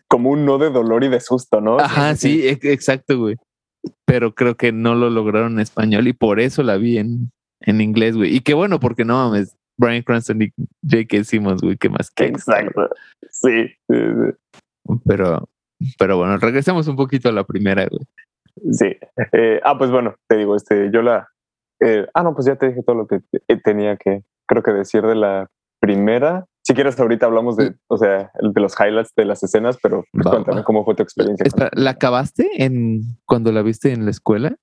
como 0.08 0.30
un 0.30 0.46
no 0.46 0.56
de 0.58 0.70
dolor 0.70 1.04
y 1.04 1.08
de 1.08 1.20
susto, 1.20 1.60
¿no? 1.60 1.78
Ajá, 1.78 2.16
sí, 2.16 2.48
ex- 2.48 2.64
exacto, 2.64 3.18
güey. 3.18 3.36
Pero 4.04 4.34
creo 4.34 4.56
que 4.56 4.72
no 4.72 4.94
lo 4.94 5.10
lograron 5.10 5.54
en 5.54 5.60
español 5.60 6.08
y 6.08 6.12
por 6.12 6.40
eso 6.40 6.62
la 6.62 6.76
vi 6.76 6.98
en, 6.98 7.30
en 7.60 7.80
inglés, 7.80 8.16
güey. 8.16 8.34
Y 8.34 8.40
qué 8.40 8.54
bueno, 8.54 8.80
porque 8.80 9.04
no 9.04 9.14
mames, 9.14 9.56
Brian 9.78 10.02
Cranston 10.02 10.42
y 10.42 10.52
J.K. 10.88 11.24
Simmons, 11.24 11.60
güey, 11.62 11.76
qué 11.76 11.88
más 11.88 12.10
que. 12.10 12.26
Exacto. 12.26 12.88
Sí. 13.30 13.70
Pero, 15.06 15.48
pero 15.98 16.16
bueno, 16.16 16.38
regresemos 16.38 16.88
un 16.88 16.96
poquito 16.96 17.28
a 17.28 17.32
la 17.32 17.44
primera, 17.44 17.86
güey. 17.86 18.00
Sí. 18.72 18.96
Eh, 19.32 19.60
ah, 19.62 19.76
pues 19.78 19.90
bueno, 19.90 20.16
te 20.28 20.36
digo, 20.36 20.56
este, 20.56 20.90
yo 20.92 21.02
la. 21.02 21.28
eh, 21.80 22.06
ah, 22.14 22.22
no, 22.22 22.34
pues 22.34 22.46
ya 22.46 22.56
te 22.56 22.68
dije 22.68 22.82
todo 22.82 22.96
lo 22.96 23.06
que 23.06 23.20
te- 23.46 23.56
tenía 23.58 23.96
que, 23.96 24.22
creo 24.48 24.62
que 24.62 24.72
decir 24.72 25.02
de 25.02 25.14
la 25.14 25.48
primera. 25.80 26.46
Si 26.68 26.74
quieres, 26.74 27.00
ahorita 27.00 27.24
hablamos 27.24 27.56
de, 27.56 27.74
o 27.86 27.96
sea, 27.96 28.30
de 28.38 28.60
los 28.60 28.74
highlights 28.78 29.14
de 29.16 29.24
las 29.24 29.42
escenas, 29.42 29.78
pero 29.82 30.04
pues, 30.12 30.26
Va, 30.26 30.32
cuéntame 30.32 30.58
va. 30.58 30.64
cómo 30.64 30.84
fue 30.84 30.94
tu 30.94 31.02
experiencia. 31.02 31.42
Espera, 31.46 31.70
¿La 31.72 31.92
acabaste 31.92 32.62
en 32.62 33.00
cuando 33.24 33.52
la 33.52 33.62
viste 33.62 33.90
en 33.90 34.04
la 34.04 34.10
escuela? 34.10 34.54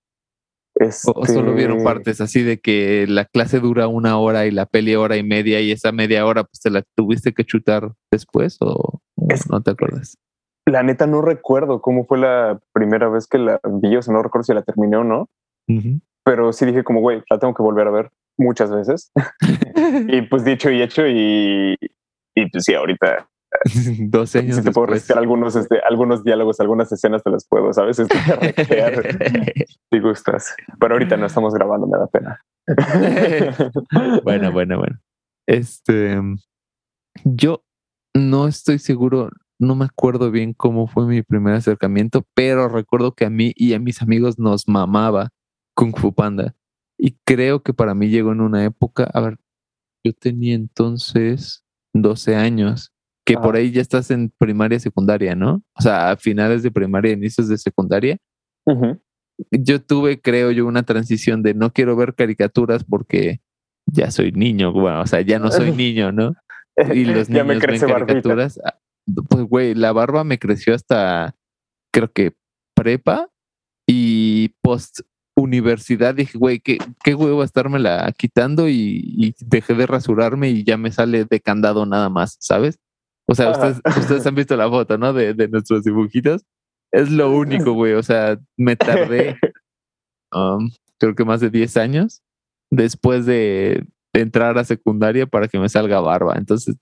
Este, 0.75 1.11
¿O 1.15 1.25
solo 1.25 1.55
vieron 1.55 1.83
partes 1.83 2.21
así 2.21 2.43
de 2.43 2.59
que 2.59 3.07
la 3.07 3.25
clase 3.25 3.59
dura 3.59 3.87
una 3.87 4.19
hora 4.19 4.45
y 4.45 4.51
la 4.51 4.67
peli 4.67 4.93
hora 4.95 5.17
y 5.17 5.23
media 5.23 5.61
y 5.61 5.71
esa 5.71 5.91
media 5.91 6.27
hora 6.27 6.43
pues 6.43 6.59
te 6.59 6.69
la 6.69 6.83
tuviste 6.95 7.33
que 7.33 7.43
chutar 7.43 7.93
después 8.11 8.57
o, 8.61 8.99
Es- 9.29 9.49
no 9.49 9.63
te 9.63 9.71
acuerdas? 9.71 10.15
La 10.67 10.83
neta 10.83 11.07
no 11.07 11.23
recuerdo 11.23 11.81
cómo 11.81 12.05
fue 12.05 12.19
la 12.19 12.59
primera 12.71 13.09
vez 13.09 13.25
que 13.25 13.39
la 13.39 13.59
vi, 13.67 13.95
o 13.97 14.01
sea, 14.03 14.13
no 14.13 14.21
recuerdo 14.21 14.43
si 14.43 14.53
la 14.53 14.61
terminé 14.61 14.97
o 14.97 15.03
no, 15.03 15.27
Ujú. 15.67 16.01
pero 16.23 16.53
sí 16.53 16.65
dije 16.67 16.83
como, 16.83 16.99
güey, 16.99 17.23
la 17.31 17.39
tengo 17.39 17.55
que 17.55 17.63
volver 17.63 17.87
a 17.87 17.91
ver 17.91 18.11
muchas 18.37 18.69
veces. 18.69 19.11
y 20.07 20.21
pues 20.23 20.43
dicho 20.43 20.69
y 20.69 20.81
hecho 20.81 21.07
y, 21.07 21.77
y 22.35 22.49
pues 22.49 22.65
sí, 22.65 22.73
ahorita 22.73 23.27
12 23.99 24.39
años 24.39 24.55
si 24.57 24.63
te 24.63 24.71
puedo 24.71 24.87
recitar 24.87 25.17
algunos, 25.17 25.55
este, 25.55 25.79
algunos 25.79 26.23
diálogos, 26.23 26.59
algunas 26.59 26.91
escenas 26.91 27.23
te 27.23 27.29
las 27.29 27.47
puedo, 27.47 27.71
¿sabes? 27.73 27.99
Este, 27.99 28.15
si 29.91 29.99
gustas. 29.99 30.55
Pero 30.79 30.95
ahorita 30.95 31.17
no 31.17 31.25
estamos 31.25 31.53
grabando, 31.53 31.87
me 31.87 31.97
da 31.97 32.07
pena. 32.07 32.45
bueno, 34.23 34.51
bueno, 34.51 34.77
bueno. 34.77 34.99
Este, 35.47 36.19
yo 37.23 37.63
no 38.13 38.47
estoy 38.47 38.79
seguro, 38.79 39.29
no 39.59 39.75
me 39.75 39.85
acuerdo 39.85 40.31
bien 40.31 40.53
cómo 40.53 40.87
fue 40.87 41.05
mi 41.05 41.21
primer 41.21 41.55
acercamiento, 41.55 42.25
pero 42.33 42.67
recuerdo 42.67 43.13
que 43.13 43.25
a 43.25 43.29
mí 43.29 43.53
y 43.55 43.73
a 43.73 43.79
mis 43.79 44.01
amigos 44.01 44.39
nos 44.39 44.67
mamaba 44.67 45.29
Kung 45.75 45.95
Fu 45.95 46.13
Panda. 46.13 46.55
Y 46.97 47.17
creo 47.25 47.61
que 47.61 47.73
para 47.73 47.93
mí 47.93 48.09
llegó 48.09 48.31
en 48.31 48.41
una 48.41 48.63
época, 48.63 49.09
a 49.13 49.21
ver, 49.21 49.37
yo 50.03 50.13
tenía 50.13 50.55
entonces 50.55 51.64
12 52.01 52.35
años, 52.35 52.91
que 53.25 53.35
por 53.35 53.55
ahí 53.55 53.71
ya 53.71 53.81
estás 53.81 54.11
en 54.11 54.31
primaria, 54.37 54.79
secundaria, 54.79 55.35
¿no? 55.35 55.63
O 55.75 55.81
sea, 55.81 56.11
a 56.11 56.17
finales 56.17 56.63
de 56.63 56.71
primaria, 56.71 57.13
inicios 57.13 57.47
de 57.47 57.57
secundaria 57.57 58.17
yo 59.51 59.81
tuve, 59.81 60.21
creo 60.21 60.51
yo, 60.51 60.65
una 60.65 60.83
transición 60.83 61.43
de 61.43 61.53
no 61.53 61.71
quiero 61.71 61.95
ver 61.95 62.15
caricaturas 62.15 62.83
porque 62.83 63.41
ya 63.85 64.11
soy 64.11 64.31
niño, 64.31 64.71
bueno, 64.71 65.01
o 65.01 65.07
sea, 65.07 65.21
ya 65.21 65.39
no 65.39 65.51
soy 65.51 65.71
niño, 65.75 66.11
¿no? 66.11 66.33
Y 66.93 67.05
los 67.05 67.27
ya 67.27 67.43
niños 67.43 67.47
me 67.47 67.53
ven 67.53 67.59
crece 67.59 67.85
caricaturas. 67.85 68.59
ah, 68.63 68.79
Pues, 69.29 69.43
güey, 69.43 69.75
la 69.75 69.91
barba 69.91 70.23
me 70.23 70.39
creció 70.39 70.73
hasta, 70.73 71.35
creo 71.93 72.11
que 72.11 72.33
prepa 72.75 73.29
y 73.87 74.49
post 74.61 75.01
universidad. 75.35 76.15
Dije, 76.15 76.37
güey, 76.37 76.59
¿qué, 76.59 76.77
qué 77.03 77.15
huevo 77.15 77.43
estármela 77.43 78.11
quitando 78.17 78.67
y, 78.67 79.01
y 79.17 79.35
dejé 79.39 79.73
de 79.73 79.85
rasurarme 79.85 80.49
y 80.49 80.63
ya 80.63 80.77
me 80.77 80.91
sale 80.91 81.25
de 81.25 81.39
candado 81.39 81.85
nada 81.85 82.09
más, 82.09 82.37
¿sabes? 82.39 82.79
O 83.27 83.35
sea, 83.35 83.51
ustedes, 83.51 83.81
ustedes 83.85 84.25
han 84.25 84.35
visto 84.35 84.55
la 84.55 84.69
foto, 84.69 84.97
¿no? 84.97 85.13
De, 85.13 85.33
de 85.33 85.47
nuestros 85.47 85.83
dibujitos. 85.83 86.45
Es 86.91 87.11
lo 87.11 87.31
único, 87.35 87.73
güey. 87.73 87.93
O 87.93 88.03
sea, 88.03 88.39
me 88.55 88.75
tardé, 88.75 89.37
um, 90.33 90.69
creo 90.99 91.15
que 91.15 91.25
más 91.25 91.41
de 91.41 91.49
10 91.49 91.77
años 91.77 92.21
después 92.71 93.25
de, 93.25 93.85
de 94.13 94.21
entrar 94.21 94.57
a 94.57 94.63
secundaria 94.63 95.25
para 95.25 95.47
que 95.47 95.59
me 95.59 95.69
salga 95.69 95.99
barba. 95.99 96.35
Entonces, 96.37 96.77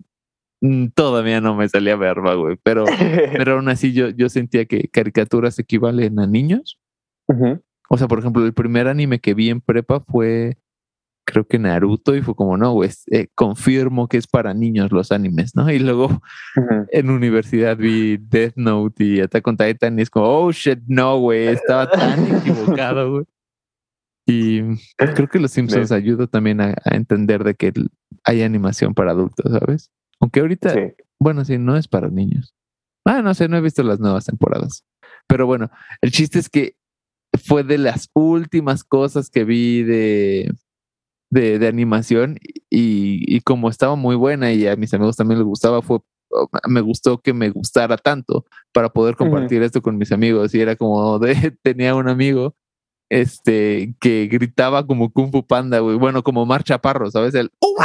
mm, 0.62 0.88
todavía 0.90 1.42
no 1.42 1.56
me 1.56 1.70
salía 1.70 1.96
barba, 1.96 2.36
güey. 2.36 2.58
Pero, 2.62 2.86
pero 3.38 3.54
aún 3.54 3.70
así 3.70 3.94
yo, 3.94 4.10
yo 4.10 4.30
sentía 4.30 4.66
que 4.66 4.88
caricaturas 4.90 5.58
equivalen 5.60 6.20
a 6.20 6.28
niños. 6.28 6.80
Ujú. 7.28 7.62
O 7.94 7.98
sea, 8.00 8.08
por 8.08 8.18
ejemplo, 8.18 8.44
el 8.44 8.54
primer 8.54 8.88
anime 8.88 9.20
que 9.20 9.36
vi 9.36 9.52
en 9.52 9.62
prepa 9.62 10.00
fue, 10.00 10.58
creo 11.28 11.46
que 11.46 11.60
Naruto, 11.60 12.16
y 12.16 12.24
fue 12.24 12.34
como, 12.34 12.58
no, 12.58 12.72
güey, 12.74 12.90
eh, 13.12 13.28
confirmo 13.36 14.08
que 14.08 14.18
es 14.18 14.26
para 14.26 14.56
niños 14.56 14.92
los 14.92 15.12
animes, 15.12 15.56
¿no? 15.56 15.70
Y 15.72 15.78
luego 15.78 16.20
en 16.90 17.12
universidad 17.12 17.78
vi 17.78 18.18
Death 18.18 18.54
Note 18.56 19.04
y 19.04 19.20
Attack 19.20 19.46
on 19.48 19.58
Titan, 19.58 20.00
y 20.00 20.02
es 20.02 20.10
como, 20.10 20.26
oh 20.26 20.52
shit, 20.52 20.80
no, 20.88 21.20
güey, 21.20 21.50
estaba 21.50 21.88
tan 21.92 22.18
equivocado, 22.38 23.12
güey. 23.12 23.26
Y 24.26 24.62
creo 24.98 25.28
que 25.28 25.38
los 25.38 25.52
Simpsons 25.52 25.92
ayuda 25.92 26.26
también 26.26 26.62
a, 26.62 26.74
a 26.86 26.96
entender 26.96 27.44
de 27.44 27.54
que 27.54 27.74
hay 28.24 28.42
animación 28.42 28.96
para 28.96 29.12
adultos, 29.12 29.52
¿sabes? 29.52 29.92
Aunque 30.20 30.40
ahorita, 30.40 30.74
Sí. 30.74 30.80
bueno, 31.20 31.46
sí, 31.46 31.60
no 31.60 31.78
es 31.78 31.88
para 31.88 32.10
niños. 32.10 32.56
Ah, 33.06 33.22
no 33.22 33.36
sé, 33.36 33.48
no 33.50 33.58
he 33.58 33.62
visto 33.62 33.84
las 33.84 34.00
nuevas 34.00 34.26
temporadas. 34.26 34.84
Pero 35.28 35.46
bueno, 35.46 35.70
el 36.02 36.10
chiste 36.12 36.40
es 36.40 36.50
que 36.50 36.76
fue 37.42 37.64
de 37.64 37.78
las 37.78 38.10
últimas 38.14 38.84
cosas 38.84 39.30
que 39.30 39.44
vi 39.44 39.84
de, 39.84 40.54
de, 41.30 41.60
de 41.60 41.68
animación 41.68 42.38
y, 42.70 43.36
y, 43.36 43.42
como 43.42 43.70
estaba 43.70 43.96
muy 43.96 44.16
buena 44.16 44.54
y 44.54 44.68
a 44.68 44.76
mis 44.76 44.94
amigos 44.94 45.18
también 45.18 45.40
les 45.40 45.48
gustaba, 45.48 45.82
fue 45.82 46.00
me 46.68 46.82
gustó 46.82 47.20
que 47.20 47.34
me 47.34 47.50
gustara 47.50 47.98
tanto 47.98 48.46
para 48.72 48.90
poder 48.90 49.16
compartir 49.16 49.62
esto 49.64 49.82
con 49.82 49.98
mis 49.98 50.12
amigos 50.12 50.54
y 50.54 50.62
era 50.62 50.76
como 50.76 51.20
de 51.20 51.56
tenía 51.62 51.96
un 51.96 52.10
amigo 52.10 52.56
este, 53.14 53.94
que 54.02 54.28
gritaba 54.28 54.88
como 54.88 55.14
Kung 55.14 55.32
Fu 55.32 55.46
Panda, 55.46 55.78
güey. 55.80 55.98
Bueno, 55.98 56.24
como 56.24 56.48
Marcha 56.48 56.80
Parro, 56.80 57.12
¿sabes? 57.12 57.36
El 57.36 57.52
¡Oh, 57.60 57.76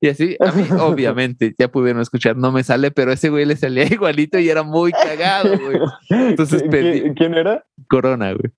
Y 0.00 0.08
así, 0.08 0.36
a 0.40 0.50
mí, 0.50 0.64
obviamente, 0.80 1.54
ya 1.56 1.68
pudieron 1.68 2.02
escuchar, 2.02 2.36
no 2.36 2.50
me 2.50 2.64
sale, 2.64 2.90
pero 2.90 3.12
ese 3.12 3.30
güey 3.30 3.44
le 3.44 3.54
salía 3.54 3.84
igualito 3.90 4.36
y 4.36 4.48
era 4.48 4.64
muy 4.64 4.90
cagado, 4.90 5.56
güey. 5.56 5.78
Entonces 6.10 6.64
pedí. 6.64 7.14
¿Quién 7.14 7.34
era? 7.34 7.64
Corona, 7.88 8.32
güey. 8.32 8.52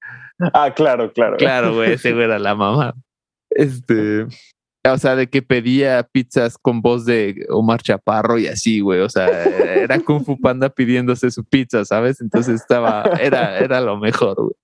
Ah, 0.55 0.73
claro, 0.75 1.13
claro. 1.13 1.37
Claro, 1.37 1.75
güey, 1.75 1.93
ese 1.93 2.13
güey 2.13 2.25
era 2.25 2.39
la 2.39 2.55
mamá. 2.55 2.95
Este. 3.51 4.27
O 4.89 4.97
sea, 4.97 5.17
de 5.17 5.29
que 5.29 5.43
pedía 5.43 6.03
pizzas 6.11 6.57
con 6.57 6.81
voz 6.81 7.05
de 7.05 7.45
Omar 7.51 7.83
Chaparro 7.83 8.39
y 8.39 8.47
así, 8.47 8.81
güey. 8.81 9.01
O 9.01 9.11
sea, 9.11 9.29
era 9.29 9.99
Kung 10.01 10.25
Fu 10.25 10.41
Panda 10.41 10.71
pidiéndose 10.71 11.31
su 11.31 11.45
pizza, 11.45 11.85
¿sabes? 11.85 12.23
Entonces 12.23 12.55
estaba, 12.55 13.03
era, 13.21 13.59
era 13.59 13.83
lo 13.83 13.99
mejor, 13.99 14.37
güey 14.37 14.55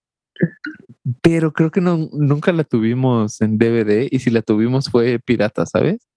pero 1.22 1.52
creo 1.52 1.70
que 1.70 1.80
no, 1.80 2.08
nunca 2.12 2.52
la 2.52 2.64
tuvimos 2.64 3.40
en 3.40 3.58
DVD 3.58 4.08
y 4.10 4.18
si 4.18 4.30
la 4.30 4.42
tuvimos 4.42 4.90
fue 4.90 5.18
pirata, 5.18 5.66
¿sabes? 5.66 6.08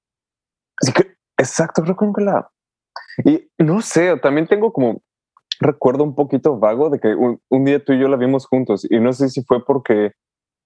Sí, 0.81 0.91
que, 0.93 1.15
exacto, 1.37 1.83
creo 1.83 1.95
que 1.95 2.05
nunca 2.05 2.21
la... 2.21 2.51
Y 3.25 3.49
no 3.57 3.81
sé, 3.81 4.17
también 4.17 4.47
tengo 4.47 4.71
como 4.71 5.01
recuerdo 5.59 6.03
un 6.03 6.15
poquito 6.15 6.57
vago 6.57 6.89
de 6.89 6.99
que 6.99 7.15
un, 7.15 7.65
día 7.65 7.83
tú 7.83 7.93
y 7.93 7.99
yo 7.99 8.07
la 8.07 8.15
vimos 8.15 8.45
juntos 8.45 8.87
y 8.89 8.99
no 8.99 9.11
sé 9.13 9.29
si 9.29 9.43
fue 9.43 9.63
porque 9.65 10.13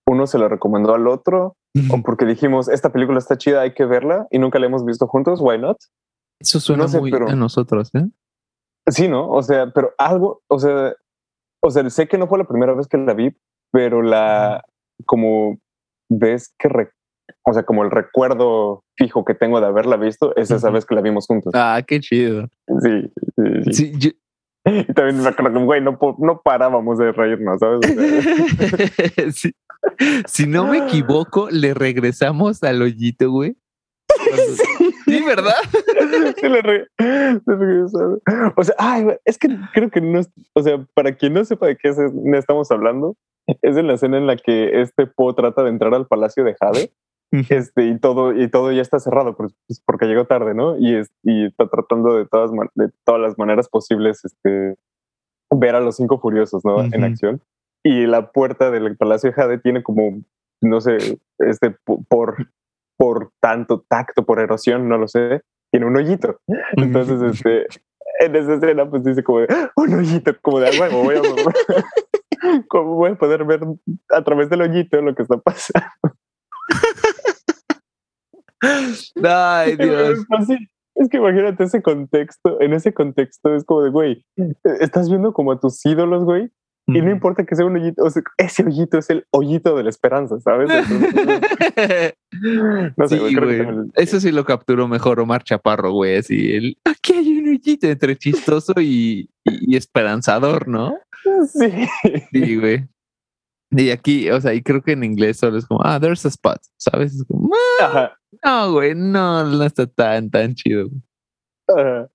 uno 0.05 0.27
se 0.27 0.37
la 0.37 0.47
recomendó 0.47 0.93
al 0.93 1.07
otro 1.07 1.57
o 1.89 2.01
porque 2.03 2.25
dijimos, 2.25 2.67
esta 2.67 2.91
película 2.91 3.17
está 3.17 3.37
chida, 3.37 3.61
hay 3.61 3.73
que 3.73 3.85
verla 3.85 4.27
y 4.29 4.37
nunca 4.37 4.59
la 4.59 4.67
hemos 4.67 4.85
visto 4.85 5.07
juntos, 5.07 5.39
why 5.41 5.57
not? 5.57 5.77
Eso 6.39 6.59
suena 6.59 6.87
muy 6.87 7.11
a 7.11 7.35
nosotros, 7.35 7.89
¿eh? 7.95 8.05
Sí, 8.87 9.07
¿no? 9.07 9.29
O 9.29 9.41
sea, 9.41 9.71
pero 9.73 9.93
algo, 9.97 10.43
o 10.47 10.59
sea, 10.59 10.93
o 11.65 11.71
sea, 11.71 11.89
sé 11.89 12.07
que 12.07 12.17
no 12.17 12.27
fue 12.27 12.37
la 12.37 12.43
primera 12.43 12.73
vez 12.73 12.87
que 12.87 12.97
la 12.97 13.13
vi, 13.13 13.33
pero 13.71 14.01
la, 14.01 14.63
como 15.05 15.57
ves 16.09 16.53
que, 16.59 16.67
o 17.45 17.53
sea, 17.53 17.63
como 17.63 17.83
el 17.83 17.91
recuerdo 17.91 18.83
fijo 18.97 19.23
que 19.23 19.33
tengo 19.33 19.61
de 19.61 19.67
haberla 19.67 19.95
visto 19.95 20.35
es 20.35 20.51
esa 20.51 20.69
vez 20.69 20.85
que 20.85 20.95
la 20.95 21.01
vimos 21.01 21.25
juntos. 21.25 21.53
Ah, 21.55 21.81
qué 21.87 22.01
chido. 22.01 22.47
Sí, 22.81 23.11
sí, 23.71 23.93
sí. 23.99 24.19
Y 24.65 24.93
también 24.93 25.21
me 25.21 25.27
acuerdo 25.27 25.59
que, 25.59 25.65
güey, 25.65 25.81
no, 25.81 25.99
no 26.19 26.41
parábamos 26.41 26.97
de 26.97 27.11
reírnos, 27.11 27.59
¿sabes? 27.59 27.81
sí. 29.35 29.51
Si 30.25 30.47
no 30.47 30.67
me 30.67 30.77
equivoco, 30.77 31.49
le 31.51 31.73
regresamos 31.73 32.63
al 32.63 32.81
hoyito, 32.81 33.29
güey. 33.29 33.57
Sí. 34.55 34.92
¿Verdad? 35.21 35.55
Sí, 36.37 36.49
le, 36.49 36.61
re, 36.61 36.87
regresamos. 36.97 38.19
O 38.55 38.63
sea, 38.63 38.75
ay, 38.77 39.07
es 39.25 39.37
que 39.37 39.49
creo 39.73 39.89
que 39.89 40.01
no, 40.01 40.21
o 40.53 40.61
sea, 40.61 40.85
para 40.93 41.15
quien 41.15 41.33
no 41.33 41.45
sepa 41.45 41.67
de 41.67 41.77
qué 41.77 41.93
estamos 42.33 42.71
hablando, 42.71 43.15
es 43.61 43.77
en 43.77 43.87
la 43.87 43.93
escena 43.93 44.17
en 44.17 44.27
la 44.27 44.35
que 44.35 44.81
este 44.81 45.07
Po 45.07 45.33
trata 45.35 45.63
de 45.63 45.69
entrar 45.69 45.93
al 45.93 46.07
palacio 46.07 46.43
de 46.43 46.55
Jade. 46.55 46.91
Este, 47.49 47.87
y 47.87 47.97
todo, 47.97 48.31
y 48.31 48.47
todo 48.47 48.71
ya 48.71 48.83
está 48.83 48.99
cerrado 48.99 49.35
pues, 49.35 49.55
pues, 49.67 49.81
porque 49.83 50.05
llegó 50.05 50.25
tarde, 50.25 50.53
¿no? 50.53 50.77
Y, 50.77 50.95
es, 50.95 51.11
y 51.23 51.47
está 51.47 51.67
tratando 51.67 52.15
de 52.15 52.27
todas, 52.27 52.51
de 52.75 52.91
todas 53.03 53.19
las 53.19 53.39
maneras 53.39 53.67
posibles 53.69 54.23
este, 54.23 54.75
ver 55.49 55.73
a 55.73 55.79
los 55.79 55.95
cinco 55.95 56.19
furiosos, 56.19 56.63
¿no? 56.63 56.83
En 56.83 57.03
acción. 57.03 57.41
Y 57.83 58.05
la 58.05 58.31
puerta 58.31 58.69
del 58.69 58.95
Palacio 58.97 59.31
de 59.31 59.33
Jade 59.33 59.57
tiene 59.57 59.81
como, 59.81 60.21
no 60.61 60.79
sé, 60.79 61.19
este, 61.39 61.75
por, 62.07 62.47
por 63.03 63.33
tanto 63.41 63.83
tacto, 63.89 64.23
por 64.23 64.39
erosión, 64.39 64.87
no 64.87 64.97
lo 64.97 65.09
sé, 65.09 65.41
tiene 65.69 65.85
un 65.85 65.97
hoyito. 65.97 66.39
Entonces, 66.77 67.21
este, 67.21 67.67
en 68.21 68.33
esa 68.33 68.53
escena, 68.53 68.89
pues 68.89 69.03
dice 69.03 69.21
como, 69.25 69.39
ah, 69.39 69.71
un 69.75 69.93
hoyito 69.93 70.33
como 70.41 70.61
de 70.61 70.69
agua, 70.69 70.87
voy 71.03 71.17
a 71.17 71.21
¿Cómo 72.69 72.95
voy 72.95 73.11
a 73.11 73.15
poder 73.15 73.43
ver 73.43 73.59
a 74.09 74.23
través 74.23 74.49
del 74.49 74.61
hoyito 74.61 75.01
lo 75.01 75.13
que 75.13 75.23
está 75.23 75.37
pasando? 75.37 75.85
Ay, 79.21 79.75
Dios. 79.75 80.19
Es 80.95 81.09
que 81.09 81.17
imagínate 81.17 81.65
ese 81.65 81.81
contexto, 81.81 82.61
en 82.61 82.71
ese 82.71 82.93
contexto 82.93 83.53
es 83.53 83.65
como 83.65 83.81
de, 83.81 83.89
güey, 83.89 84.25
estás 84.79 85.09
viendo 85.09 85.33
como 85.33 85.51
a 85.51 85.59
tus 85.59 85.85
ídolos, 85.85 86.23
güey, 86.23 86.49
y 86.85 87.01
no 87.01 87.11
importa 87.11 87.45
que 87.45 87.55
sea 87.55 87.65
un 87.65 87.77
hoyito, 87.77 88.03
o 88.03 88.09
sea, 88.09 88.21
ese 88.37 88.63
hoyito 88.63 88.97
es 88.97 89.09
el 89.09 89.25
hoyito 89.31 89.77
de 89.77 89.83
la 89.83 89.89
esperanza, 89.89 90.37
¿sabes? 90.41 90.69
no 92.97 93.07
sé, 93.07 93.19
sí, 93.19 93.35
güey. 93.35 93.65
Eso 93.93 94.19
sí 94.19 94.31
lo 94.31 94.43
capturó 94.43 94.87
mejor 94.87 95.21
Omar 95.21 95.43
Chaparro, 95.43 95.93
güey. 95.93 96.17
Así, 96.17 96.53
el, 96.53 96.77
aquí 96.83 97.13
hay 97.13 97.37
un 97.37 97.47
hoyito 97.49 97.87
entre 97.87 98.17
chistoso 98.17 98.73
y, 98.77 99.29
y 99.45 99.77
esperanzador, 99.77 100.67
¿no? 100.67 100.97
Sí. 101.47 101.87
Sí, 102.31 102.57
güey. 102.57 102.85
Y 103.71 103.89
aquí, 103.89 104.29
o 104.29 104.39
sea, 104.41 104.53
y 104.53 104.61
creo 104.61 104.81
que 104.81 104.91
en 104.91 105.03
inglés 105.03 105.37
solo 105.37 105.57
es 105.57 105.65
como, 105.65 105.81
ah, 105.83 105.99
there's 105.99 106.25
a 106.25 106.29
spot, 106.29 106.59
¿sabes? 106.77 107.15
Es 107.15 107.23
como, 107.25 107.49
ah, 107.81 108.13
no, 108.43 108.73
güey, 108.73 108.93
no, 108.93 109.45
no 109.45 109.63
está 109.63 109.87
tan, 109.87 110.29
tan 110.29 110.53
chido. 110.53 110.89
Ajá. 111.67 112.09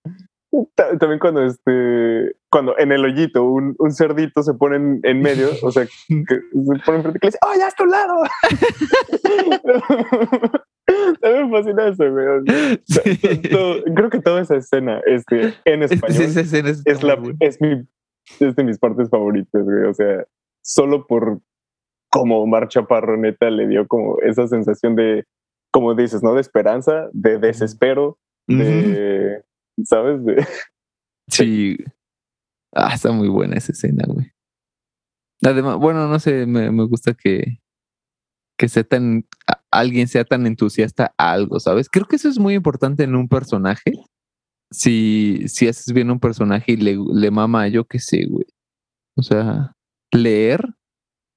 También 0.74 1.18
cuando 1.18 1.44
este, 1.44 2.34
cuando 2.50 2.78
en 2.78 2.92
el 2.92 3.04
hoyito 3.04 3.44
un, 3.44 3.74
un 3.78 3.92
cerdito 3.92 4.42
se 4.42 4.54
pone 4.54 5.00
en, 5.02 5.20
medio, 5.20 5.48
o 5.62 5.70
sea, 5.70 5.84
que 5.84 5.92
se 6.09 6.80
pone 6.84 6.98
enfrente 6.98 7.18
y 7.20 7.24
le 7.24 7.28
dice, 7.28 7.38
¡oh, 7.42 7.52
ya 7.59 7.68
es 7.68 7.74
tu 7.74 7.84
lado! 7.86 8.22
También 11.20 11.50
me 11.50 11.59
fascina 11.59 11.88
eso, 11.88 12.11
güey. 12.11 12.26
creo 13.94 14.11
que 14.11 14.20
toda 14.20 14.40
esa 14.40 14.56
escena 14.56 15.02
este, 15.06 15.54
en 15.64 15.82
español 15.82 16.22
es, 16.22 16.36
la, 17.02 17.20
es, 17.40 17.61
mi, 17.61 17.86
es 18.40 18.56
de 18.56 18.64
mis 18.64 18.78
partes 18.78 19.11
favoritas, 19.11 19.64
güey. 19.64 19.84
O 19.84 19.92
sea, 19.92 20.24
solo 20.62 21.06
por 21.06 21.40
como 22.11 22.46
Marcha 22.46 22.80
Chaparro 22.80 23.18
neta 23.18 23.50
le 23.50 23.68
dio 23.68 23.86
como 23.86 24.18
esa 24.22 24.48
sensación 24.48 24.96
de, 24.96 25.26
como 25.70 25.94
dices, 25.94 26.22
¿no? 26.22 26.32
De 26.34 26.40
esperanza, 26.40 27.11
de 27.12 27.36
desespero, 27.38 28.16
de 28.46 29.42
¿sabes? 29.85 30.20
Sí. 31.29 31.76
Ah, 32.74 32.95
está 32.95 33.12
muy 33.12 33.29
buena 33.29 33.57
esa 33.57 33.72
escena, 33.72 34.05
güey. 34.07 34.33
Además, 35.43 35.76
bueno, 35.76 36.09
no 36.09 36.18
sé, 36.18 36.47
me, 36.47 36.68
gusta 36.87 37.14
que, 37.14 37.61
que 38.59 38.68
sea 38.68 38.85
tan, 38.85 39.26
alguien 39.70 40.09
sea 40.09 40.24
tan 40.24 40.47
entusiasta 40.47 41.14
a 41.16 41.33
algo, 41.33 41.61
¿sabes? 41.61 41.89
Creo 41.89 42.07
que 42.07 42.16
eso 42.16 42.29
es 42.29 42.39
muy 42.39 42.55
importante 42.55 43.05
en 43.05 43.14
un 43.14 43.29
personaje. 43.29 43.93
Si, 44.70 45.45
si 45.47 45.68
haces 45.68 45.95
bien 45.95 46.11
un 46.11 46.20
personaje 46.20 46.72
y 46.72 46.76
le, 46.76 46.99
le 47.14 47.31
mama, 47.31 47.68
yo 47.68 47.85
qué 47.85 48.01
sé, 48.01 48.26
güey. 48.26 48.47
O 49.16 49.22
sea, 49.22 49.72
leer 50.12 50.74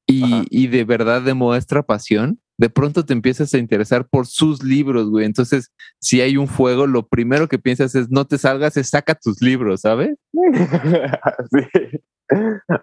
y, 0.07 0.45
y 0.49 0.67
de 0.67 0.83
verdad 0.83 1.21
demuestra 1.21 1.83
pasión, 1.83 2.41
de 2.61 2.69
pronto 2.69 3.03
te 3.03 3.13
empiezas 3.13 3.51
a 3.55 3.57
interesar 3.57 4.07
por 4.07 4.27
sus 4.27 4.63
libros, 4.63 5.09
güey. 5.09 5.25
Entonces, 5.25 5.73
si 5.99 6.21
hay 6.21 6.37
un 6.37 6.47
fuego, 6.47 6.85
lo 6.85 7.07
primero 7.07 7.47
que 7.47 7.57
piensas 7.57 7.95
es 7.95 8.11
no 8.11 8.25
te 8.25 8.37
salgas, 8.37 8.77
es 8.77 8.89
saca 8.89 9.15
tus 9.15 9.41
libros, 9.41 9.81
¿sabes? 9.81 10.15
sí. 11.51 11.99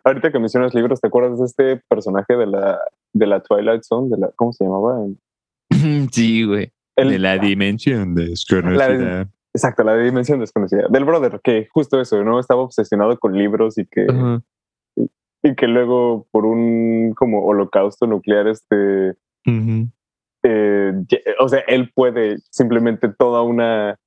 Ahorita 0.03 0.33
que 0.33 0.41
mencionas 0.41 0.74
libros, 0.74 1.01
¿te 1.01 1.07
acuerdas 1.07 1.39
de 1.39 1.45
este 1.45 1.83
personaje 1.89 2.37
de 2.37 2.47
la, 2.47 2.81
de 3.12 3.26
la 3.29 3.41
Twilight 3.41 3.85
Zone? 3.85 4.09
De 4.11 4.18
la, 4.18 4.33
¿Cómo 4.35 4.53
se 4.53 4.64
llamaba? 4.64 4.99
sí, 6.11 6.45
güey. 6.45 6.72
de 6.97 7.18
la 7.20 7.39
dimensión 7.39 8.16
desconocida. 8.16 9.29
exacto, 9.55 9.85
la 9.85 9.97
dimensión 9.97 10.41
desconocida. 10.41 10.89
Del 10.91 11.05
brother, 11.05 11.41
que 11.41 11.68
justo 11.70 12.01
eso, 12.01 12.24
¿no? 12.24 12.41
Estaba 12.41 12.62
obsesionado 12.62 13.16
con 13.20 13.39
libros 13.39 13.79
y 13.79 13.87
que, 13.87 14.09
y, 15.45 15.55
que 15.55 15.68
luego 15.68 16.26
por 16.33 16.47
un 16.47 17.14
como 17.14 17.47
holocausto 17.47 18.09
nuclear, 18.09 18.49
este, 18.49 19.14
eh, 20.43 20.93
o 21.41 21.49
sea, 21.49 21.61
él 21.67 21.91
puede 21.95 22.39
simplemente 22.51 23.09
toda 23.09 23.43
una, 23.43 23.99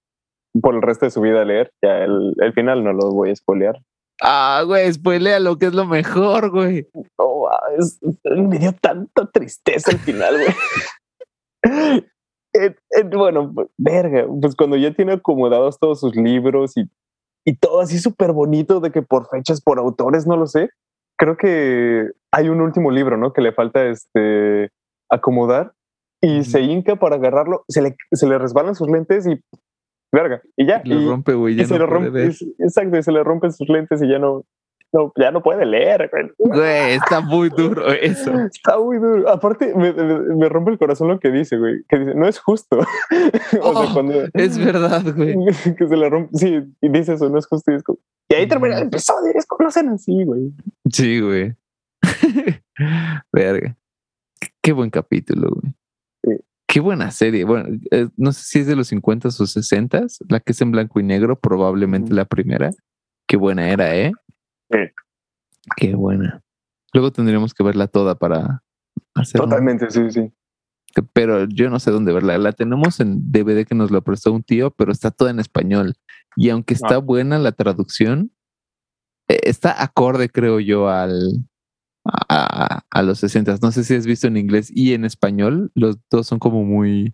por 0.61 0.75
el 0.75 0.81
resto 0.81 1.05
de 1.05 1.11
su 1.11 1.21
vida 1.21 1.45
leer. 1.45 1.71
Ya 1.81 2.03
el, 2.03 2.33
el 2.37 2.53
final 2.53 2.83
no 2.83 2.93
lo 2.93 3.11
voy 3.11 3.31
a 3.31 3.35
spoilear. 3.35 3.81
Ah, 4.21 4.63
güey, 4.65 4.91
spoilea 4.93 5.39
lo 5.39 5.57
que 5.57 5.65
es 5.67 5.73
lo 5.73 5.85
mejor, 5.85 6.51
güey. 6.51 6.87
Oh, 7.17 7.49
me 8.25 8.59
dio 8.59 8.71
tanta 8.73 9.29
tristeza 9.31 9.91
al 9.91 9.97
final, 9.97 10.35
güey. 10.37 10.53
bueno, 13.15 13.53
verga, 13.77 14.27
pues 14.39 14.55
cuando 14.55 14.77
ya 14.77 14.93
tiene 14.93 15.13
acomodados 15.13 15.79
todos 15.79 16.01
sus 16.01 16.15
libros 16.15 16.77
y, 16.77 16.83
y 17.45 17.55
todo 17.55 17.81
así 17.81 17.97
súper 17.97 18.31
bonito 18.31 18.79
de 18.79 18.91
que 18.91 19.01
por 19.01 19.27
fechas, 19.27 19.59
por 19.59 19.79
autores, 19.79 20.27
no 20.27 20.37
lo 20.37 20.45
sé. 20.45 20.69
Creo 21.17 21.35
que 21.35 22.11
hay 22.31 22.49
un 22.49 22.61
último 22.61 22.91
libro, 22.91 23.17
¿no? 23.17 23.33
Que 23.33 23.41
le 23.41 23.53
falta 23.53 23.85
este 23.85 24.69
acomodar 25.11 25.73
y 26.21 26.43
se 26.43 26.61
hinca 26.61 26.95
para 26.95 27.15
agarrarlo, 27.15 27.65
se 27.67 27.81
le, 27.81 27.95
se 28.11 28.27
le 28.27 28.37
resbalan 28.37 28.75
sus 28.75 28.89
lentes 28.89 29.27
y 29.27 29.39
verga, 30.11 30.41
y 30.55 30.67
ya. 30.67 30.81
y, 30.83 31.07
rompe, 31.07 31.33
güey, 31.33 31.63
se 31.65 31.77
le 31.77 31.85
rompe, 31.85 32.31
exacto, 32.59 33.01
se 33.01 33.11
le 33.11 33.23
rompen 33.23 33.51
sus 33.51 33.67
lentes 33.69 34.01
y 34.03 34.07
ya 34.07 34.19
no, 34.19 34.45
no, 34.93 35.13
ya 35.17 35.31
no 35.31 35.41
puede 35.41 35.65
leer. 35.65 36.11
Güey, 36.37 36.93
está 36.93 37.21
muy 37.21 37.49
duro 37.49 37.91
eso. 37.91 38.31
Está 38.53 38.77
muy 38.77 38.97
duro. 38.97 39.29
Aparte, 39.29 39.73
me, 39.75 39.93
me, 39.93 40.49
rompe 40.49 40.71
el 40.71 40.77
corazón 40.77 41.07
lo 41.07 41.19
que 41.19 41.31
dice, 41.31 41.57
güey. 41.57 41.83
Que 41.87 41.99
dice, 41.99 42.13
no 42.15 42.27
es 42.27 42.39
justo. 42.39 42.79
Oh, 43.61 43.83
es 44.33 44.57
verdad, 44.57 45.03
güey. 45.15 45.35
Que 45.77 45.87
se 45.87 45.97
le 45.97 46.09
rompe. 46.09 46.37
Sí, 46.37 46.59
y 46.81 46.89
dice 46.89 47.13
eso, 47.13 47.29
no 47.29 47.37
es 47.37 47.47
justo. 47.47 47.71
Y, 48.29 48.33
ahí 48.33 48.47
termina 48.47 48.77
el 48.77 48.87
episodio. 48.87 49.31
Es 49.35 49.45
como 49.45 49.63
lo 49.63 49.69
hacen 49.69 49.89
así, 49.89 50.23
güey. 50.23 50.51
Sí, 50.91 51.19
güey. 51.19 51.55
Verga. 53.31 53.77
Qué 54.61 54.71
buen 54.71 54.89
capítulo, 54.89 55.49
güey. 55.49 55.73
Qué 56.71 56.79
buena 56.79 57.11
serie. 57.11 57.43
Bueno, 57.43 57.77
eh, 57.91 58.07
no 58.15 58.31
sé 58.31 58.43
si 58.45 58.59
es 58.59 58.65
de 58.67 58.77
los 58.77 58.87
50 58.87 59.27
o 59.27 59.31
60, 59.31 60.05
la 60.29 60.39
que 60.39 60.53
es 60.53 60.61
en 60.61 60.71
blanco 60.71 61.01
y 61.01 61.03
negro, 61.03 61.37
probablemente 61.37 62.13
la 62.13 62.23
primera. 62.23 62.71
Qué 63.27 63.35
buena 63.35 63.69
era, 63.69 63.93
¿eh? 63.93 64.13
Sí. 64.71 64.79
Qué 65.75 65.95
buena. 65.95 66.41
Luego 66.93 67.11
tendríamos 67.11 67.53
que 67.53 67.65
verla 67.65 67.87
toda 67.87 68.15
para 68.15 68.63
hacerlo. 69.15 69.47
Totalmente, 69.47 69.91
sí, 69.91 70.11
sí. 70.11 70.31
Pero 71.11 71.43
yo 71.45 71.69
no 71.69 71.77
sé 71.79 71.91
dónde 71.91 72.13
verla. 72.13 72.37
La 72.37 72.53
tenemos 72.53 73.01
en 73.01 73.33
DVD 73.33 73.65
que 73.65 73.75
nos 73.75 73.91
lo 73.91 74.01
prestó 74.01 74.31
un 74.31 74.43
tío, 74.43 74.71
pero 74.71 74.93
está 74.93 75.11
toda 75.11 75.31
en 75.31 75.41
español. 75.41 75.95
Y 76.37 76.51
aunque 76.51 76.73
está 76.73 76.95
ah. 76.95 76.99
buena 76.99 77.37
la 77.37 77.51
traducción, 77.51 78.31
eh, 79.27 79.41
está 79.43 79.83
acorde, 79.83 80.29
creo 80.29 80.61
yo, 80.61 80.87
al, 80.87 81.49
a, 82.05 83.01
los 83.03 83.19
60. 83.19 83.57
No 83.61 83.71
sé 83.71 83.83
si 83.83 83.95
has 83.95 84.05
visto 84.05 84.27
en 84.27 84.37
inglés 84.37 84.71
y 84.73 84.93
en 84.93 85.05
español. 85.05 85.71
Los 85.75 85.97
dos 86.09 86.27
son 86.27 86.39
como 86.39 86.63
muy. 86.63 87.13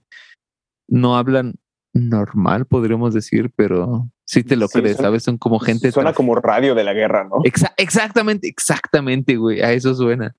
No 0.87 1.17
hablan 1.17 1.55
normal, 1.93 2.65
podríamos 2.65 3.13
decir, 3.13 3.51
pero 3.55 4.09
sí 4.25 4.43
te 4.43 4.55
lo 4.55 4.67
crees, 4.69 4.97
¿sabes? 4.97 5.23
Son 5.23 5.37
como 5.37 5.59
gente. 5.59 5.91
Suena 5.91 6.13
como 6.13 6.35
radio 6.35 6.75
de 6.75 6.83
la 6.83 6.93
guerra, 6.93 7.23
¿no? 7.23 7.41
exactamente, 7.77 8.47
exactamente, 8.47 9.35
güey. 9.35 9.61
A 9.61 9.73
eso 9.73 9.93
suena. 9.95 10.35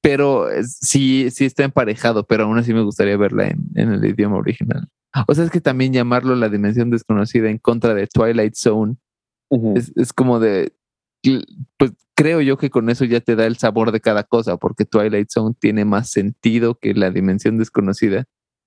Pero 0.00 0.46
sí, 0.62 1.30
sí 1.30 1.44
está 1.44 1.64
emparejado, 1.64 2.26
pero 2.26 2.44
aún 2.44 2.58
así 2.58 2.72
me 2.72 2.82
gustaría 2.82 3.16
verla 3.16 3.48
en, 3.48 3.58
en 3.74 3.92
el 3.92 4.04
idioma 4.04 4.36
original. 4.36 4.88
O 5.26 5.34
sea, 5.34 5.44
es 5.44 5.50
que 5.50 5.60
también 5.60 5.92
llamarlo 5.92 6.36
la 6.36 6.48
dimensión 6.48 6.90
desconocida 6.90 7.48
en 7.50 7.58
contra 7.58 7.94
de 7.94 8.06
Twilight 8.06 8.54
Zone 8.54 8.96
es, 9.74 9.92
es, 9.96 10.12
como 10.12 10.38
de 10.38 10.72
pues 11.76 11.92
creo 12.18 12.40
yo 12.40 12.58
que 12.58 12.68
con 12.68 12.90
eso 12.90 13.04
ya 13.04 13.20
te 13.20 13.36
da 13.36 13.46
el 13.46 13.58
sabor 13.58 13.92
de 13.92 14.00
cada 14.00 14.24
cosa, 14.24 14.56
porque 14.56 14.84
Twilight 14.84 15.30
Zone 15.30 15.54
tiene 15.56 15.84
más 15.84 16.10
sentido 16.10 16.74
que 16.74 16.92
la 16.92 17.12
dimensión 17.12 17.58
desconocida, 17.58 18.24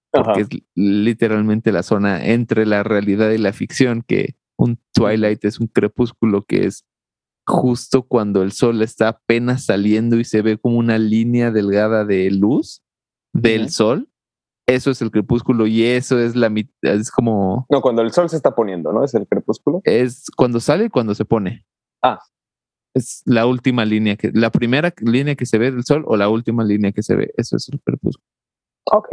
porque 0.10 0.42
es 0.42 0.48
literalmente 0.74 1.74
la 1.74 1.84
zona 1.84 2.26
entre 2.26 2.66
la 2.66 2.84
realidad 2.84 3.30
y 3.32 3.38
la 3.38 3.52
ficción, 3.52 4.04
que 4.08 4.36
un 4.58 4.80
Twilight 4.94 5.44
es 5.44 5.60
un 5.60 5.68
crepúsculo 5.68 6.46
que 6.46 6.66
es 6.66 6.86
justo 7.46 8.04
cuando 8.04 8.42
el 8.42 8.54
sol 8.54 8.82
está 8.82 9.10
apenas 9.10 9.66
saliendo 9.66 10.18
y 10.18 10.24
se 10.24 10.42
ve 10.42 10.58
como 10.58 10.78
una 10.78 10.98
línea 10.98 11.52
delgada 11.52 12.06
de 12.06 12.32
luz 12.32 12.82
del 13.34 13.70
sol. 13.70 14.08
Eso 14.66 14.92
es 14.92 15.02
el 15.02 15.12
crepúsculo 15.12 15.68
y 15.68 15.84
eso 15.84 16.20
es 16.20 16.38
la 16.38 16.50
mitad, 16.50 16.94
es 16.94 17.12
como... 17.12 17.66
No, 17.70 17.82
cuando 17.82 18.02
el 18.02 18.14
sol 18.14 18.30
se 18.30 18.38
está 18.38 18.56
poniendo, 18.56 18.94
¿no? 18.94 19.04
Es 19.04 19.14
el 19.14 19.28
crepúsculo. 19.28 19.82
Es 19.84 20.28
cuando 20.38 20.62
sale 20.62 20.86
y 20.86 20.90
cuando 20.90 21.14
se 21.16 21.26
pone. 21.26 21.66
Ah, 22.02 22.20
es 22.94 23.22
la 23.26 23.46
última 23.46 23.86
línea 23.86 24.16
que, 24.16 24.32
la 24.34 24.50
primera 24.50 24.94
línea 25.02 25.36
que 25.36 25.46
se 25.46 25.58
ve 25.58 25.72
del 25.72 25.84
sol 25.84 26.04
o 26.08 26.18
la 26.18 26.30
última 26.30 26.64
línea 26.64 26.92
que 26.92 27.04
se 27.04 27.16
ve. 27.16 27.32
Eso 27.38 27.56
es 27.58 27.70
el 27.70 27.80
crepúsculo. 27.82 28.26
Ok. 28.92 29.10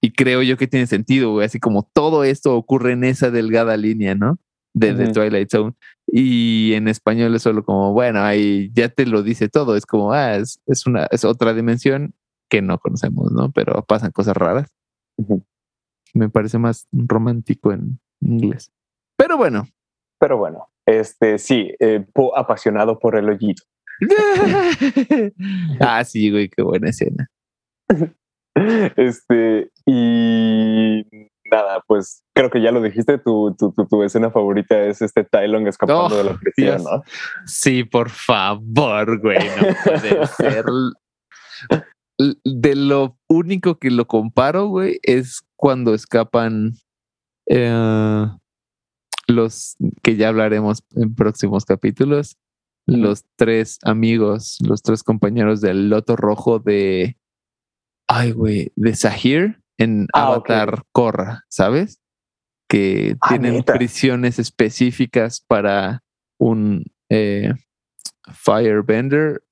Y 0.00 0.12
creo 0.12 0.42
yo 0.42 0.56
que 0.56 0.68
tiene 0.68 0.86
sentido, 0.86 1.32
güey. 1.32 1.46
Así 1.46 1.58
como 1.58 1.82
todo 1.92 2.24
esto 2.24 2.56
ocurre 2.56 2.92
en 2.92 3.04
esa 3.04 3.30
delgada 3.30 3.76
línea, 3.76 4.14
¿no? 4.14 4.38
De, 4.74 5.08
Twilight 5.08 5.50
Zone. 5.50 5.74
Y 6.06 6.74
en 6.74 6.86
español 6.86 7.34
es 7.34 7.42
solo 7.42 7.64
como, 7.64 7.92
bueno, 7.92 8.22
ahí 8.22 8.70
ya 8.72 8.88
te 8.88 9.06
lo 9.06 9.22
dice 9.22 9.48
todo. 9.48 9.74
Es 9.74 9.86
como, 9.86 10.12
ah, 10.12 10.36
es, 10.36 10.60
una, 10.86 11.06
es 11.10 11.24
otra 11.24 11.52
dimensión 11.52 12.14
que 12.48 12.62
no 12.62 12.78
conocemos, 12.78 13.32
¿no? 13.32 13.50
Pero 13.50 13.82
pasan 13.82 14.12
cosas 14.12 14.36
raras. 14.36 14.68
Me 16.14 16.28
parece 16.28 16.58
más 16.58 16.86
romántico 16.92 17.72
en 17.72 17.98
inglés. 18.20 18.70
Pero 19.16 19.36
bueno. 19.36 19.66
Pero 20.20 20.38
bueno. 20.38 20.68
Este, 20.88 21.38
sí, 21.38 21.74
eh, 21.80 22.06
apasionado 22.34 22.98
por 22.98 23.14
el 23.18 23.28
hoyito. 23.28 23.62
ah, 25.80 26.02
sí, 26.02 26.30
güey, 26.30 26.48
qué 26.48 26.62
buena 26.62 26.88
escena. 26.90 27.28
Este, 28.96 29.70
y 29.86 31.06
nada, 31.48 31.80
pues 31.86 32.24
creo 32.34 32.50
que 32.50 32.60
ya 32.60 32.72
lo 32.72 32.82
dijiste, 32.82 33.16
tu, 33.18 33.54
tu, 33.56 33.72
tu, 33.72 34.02
escena 34.02 34.32
favorita 34.32 34.82
es 34.82 35.00
este 35.00 35.22
Tylon 35.22 35.68
escapando 35.68 36.16
de 36.16 36.24
la 36.24 36.32
oh, 36.32 36.38
prisión, 36.40 36.82
¿no? 36.82 37.04
Sí, 37.46 37.84
por 37.84 38.10
favor, 38.10 39.20
güey, 39.20 39.38
no 39.38 39.68
puede 39.84 40.26
ser. 40.26 40.64
De 42.44 42.74
lo 42.74 43.16
único 43.28 43.78
que 43.78 43.92
lo 43.92 44.08
comparo, 44.08 44.66
güey, 44.66 44.98
es 45.04 45.42
cuando 45.54 45.94
escapan 45.94 46.72
eh, 47.46 48.26
los 49.28 49.76
que 50.02 50.16
ya 50.16 50.28
hablaremos 50.28 50.82
en 50.96 51.14
próximos 51.14 51.64
capítulos, 51.64 52.36
los 52.86 53.26
tres 53.36 53.78
amigos, 53.82 54.58
los 54.66 54.82
tres 54.82 55.02
compañeros 55.02 55.60
del 55.60 55.90
Loto 55.90 56.16
Rojo 56.16 56.58
de, 56.58 57.18
ay, 58.08 58.32
güey, 58.32 58.72
de 58.74 58.96
Sahir 58.96 59.62
en 59.76 60.08
ah, 60.14 60.28
Avatar 60.28 60.84
Korra, 60.92 61.44
¿sabes? 61.50 62.00
Que 62.66 63.16
ah, 63.20 63.28
tienen 63.28 63.62
prisiones 63.62 64.38
específicas 64.38 65.44
para 65.46 66.02
un 66.38 66.84
eh, 67.10 67.52
Firebender, 68.32 69.42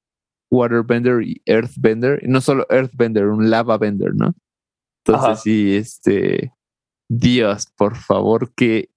Waterbender 0.50 1.22
y 1.22 1.42
Earthbender. 1.44 2.20
no 2.26 2.40
solo 2.40 2.66
Earthbender, 2.70 3.26
un 3.26 3.50
Lava 3.50 3.76
Bender, 3.76 4.14
¿no? 4.14 4.34
Entonces, 5.04 5.42
sí, 5.42 5.76
este. 5.76 6.52
Dios, 7.08 7.68
por 7.76 7.96
favor, 7.96 8.52
que 8.54 8.90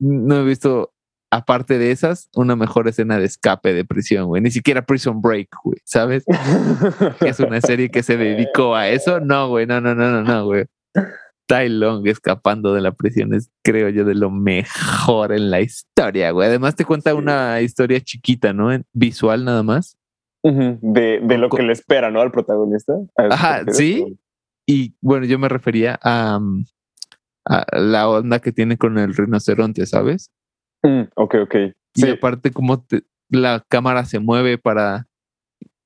no 0.00 0.40
he 0.40 0.44
visto, 0.44 0.92
aparte 1.30 1.78
de 1.78 1.92
esas, 1.92 2.28
una 2.34 2.56
mejor 2.56 2.88
escena 2.88 3.18
de 3.18 3.26
escape 3.26 3.72
de 3.72 3.84
prisión, 3.84 4.26
güey. 4.26 4.42
Ni 4.42 4.50
siquiera 4.50 4.84
Prison 4.84 5.20
Break, 5.22 5.48
güey, 5.62 5.78
¿sabes? 5.84 6.24
es 7.20 7.40
una 7.40 7.60
serie 7.60 7.90
que 7.90 8.02
se 8.02 8.16
dedicó 8.16 8.74
a 8.74 8.88
eso. 8.88 9.20
No, 9.20 9.48
güey, 9.48 9.66
no, 9.66 9.80
no, 9.80 9.94
no, 9.94 10.10
no, 10.10 10.22
no, 10.22 10.44
güey. 10.46 10.64
Tai 11.46 11.68
Long 11.68 12.06
escapando 12.06 12.74
de 12.74 12.80
la 12.80 12.92
prisión 12.92 13.34
es, 13.34 13.50
creo 13.64 13.88
yo, 13.88 14.04
de 14.04 14.14
lo 14.14 14.30
mejor 14.30 15.32
en 15.32 15.50
la 15.50 15.60
historia, 15.60 16.30
güey. 16.30 16.48
Además 16.48 16.76
te 16.76 16.84
cuenta 16.84 17.14
una 17.14 17.60
historia 17.60 18.00
chiquita, 18.00 18.52
¿no? 18.52 18.70
Visual 18.92 19.44
nada 19.44 19.62
más. 19.62 19.96
de, 20.42 21.20
de, 21.20 21.38
lo 21.38 21.50
que 21.50 21.62
le 21.62 21.72
espera, 21.72 22.10
¿no? 22.10 22.20
Al 22.20 22.30
protagonista. 22.30 22.94
Ajá, 23.16 23.64
sí. 23.68 24.18
Y 24.66 24.94
bueno, 25.00 25.26
yo 25.26 25.38
me 25.38 25.48
refería 25.48 25.98
a, 26.02 26.38
mm, 26.38 26.64
la 27.72 28.08
onda 28.08 28.40
que 28.40 28.52
tiene 28.52 28.76
con 28.76 28.98
el 28.98 29.14
rinoceronte, 29.14 29.86
¿sabes? 29.86 30.30
Mm, 30.82 31.02
ok, 31.14 31.34
ok. 31.42 31.54
Y 31.94 32.08
aparte 32.08 32.52
como 32.52 32.84
la 33.28 33.64
cámara 33.68 34.04
se 34.04 34.18
mueve 34.18 34.58
para 34.58 35.08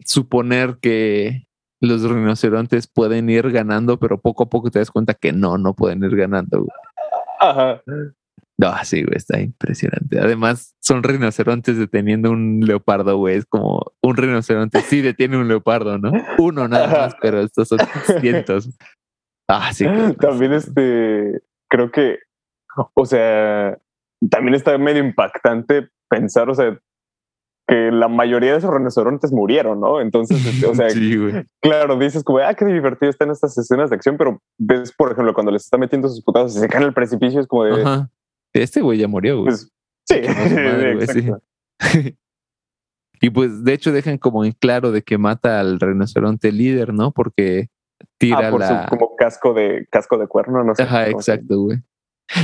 suponer 0.00 0.78
que 0.80 1.46
los 1.80 2.02
rinocerontes 2.02 2.86
pueden 2.86 3.28
ir 3.30 3.50
ganando, 3.50 3.98
pero 3.98 4.20
poco 4.20 4.44
a 4.44 4.48
poco 4.50 4.70
te 4.70 4.78
das 4.78 4.90
cuenta 4.90 5.14
que 5.14 5.32
no, 5.32 5.58
no 5.58 5.74
pueden 5.74 6.02
ir 6.02 6.16
ganando. 6.16 6.66
Ajá. 7.40 7.82
No, 8.56 8.72
sí, 8.84 9.02
güey, 9.02 9.16
está 9.16 9.40
impresionante. 9.40 10.20
Además, 10.20 10.74
son 10.80 11.02
rinocerontes 11.02 11.76
deteniendo 11.76 12.30
un 12.30 12.60
leopardo, 12.60 13.16
güey. 13.16 13.36
Es 13.36 13.46
como 13.46 13.92
un 14.00 14.16
rinoceronte 14.16 14.80
sí 14.82 15.00
detiene 15.00 15.36
un 15.36 15.48
leopardo, 15.48 15.98
¿no? 15.98 16.12
Uno 16.38 16.68
nada 16.68 16.86
más, 16.86 17.16
pero 17.20 17.40
estos 17.40 17.68
son 17.68 17.78
cientos. 18.20 18.68
Ah, 19.48 19.72
sí. 19.72 19.84
También 20.20 20.52
este, 20.52 21.42
creo 21.68 21.90
que, 21.90 22.18
o 22.94 23.06
sea, 23.06 23.78
también 24.30 24.54
está 24.54 24.76
medio 24.78 25.04
impactante 25.04 25.88
pensar, 26.08 26.48
o 26.48 26.54
sea, 26.54 26.78
que 27.66 27.90
la 27.90 28.08
mayoría 28.08 28.52
de 28.52 28.58
esos 28.58 28.72
rinocerontes 28.72 29.32
murieron, 29.32 29.80
¿no? 29.80 30.00
Entonces, 30.00 30.44
este, 30.44 30.66
o 30.66 30.74
sea, 30.74 30.88
claro, 31.60 31.98
dices 31.98 32.22
como, 32.22 32.38
ah, 32.38 32.54
qué 32.54 32.64
divertido 32.64 33.10
están 33.10 33.30
estas 33.30 33.56
escenas 33.56 33.90
de 33.90 33.96
acción, 33.96 34.16
pero 34.16 34.40
ves, 34.58 34.92
por 34.92 35.12
ejemplo, 35.12 35.34
cuando 35.34 35.52
les 35.52 35.64
está 35.64 35.78
metiendo 35.78 36.08
sus 36.08 36.22
putados 36.22 36.56
y 36.56 36.60
se 36.60 36.68
caen 36.68 36.84
al 36.84 36.94
precipicio, 36.94 37.40
es 37.40 37.46
como 37.46 37.64
de... 37.64 38.06
Este 38.52 38.80
güey 38.80 38.98
ya 38.98 39.08
murió, 39.08 39.40
güey. 39.40 39.46
Pues, 39.46 39.70
sí, 40.04 40.20
sí. 41.80 42.16
Y 43.20 43.30
pues, 43.30 43.64
de 43.64 43.72
hecho, 43.72 43.90
dejan 43.90 44.18
como 44.18 44.44
en 44.44 44.52
claro 44.52 44.92
de 44.92 45.00
que 45.00 45.16
mata 45.16 45.58
al 45.58 45.80
rinoceronte 45.80 46.52
líder, 46.52 46.92
¿no? 46.92 47.10
Porque 47.10 47.70
tira 48.18 48.48
ah, 48.48 48.50
por 48.50 48.60
la... 48.60 48.84
Su, 48.84 48.90
como 48.90 49.16
casco 49.16 49.54
de, 49.54 49.86
casco 49.90 50.18
de 50.18 50.26
cuerno, 50.26 50.64
no 50.64 50.74
sé. 50.74 50.82
Ajá, 50.82 51.08
exacto, 51.08 51.60
güey. 51.60 51.78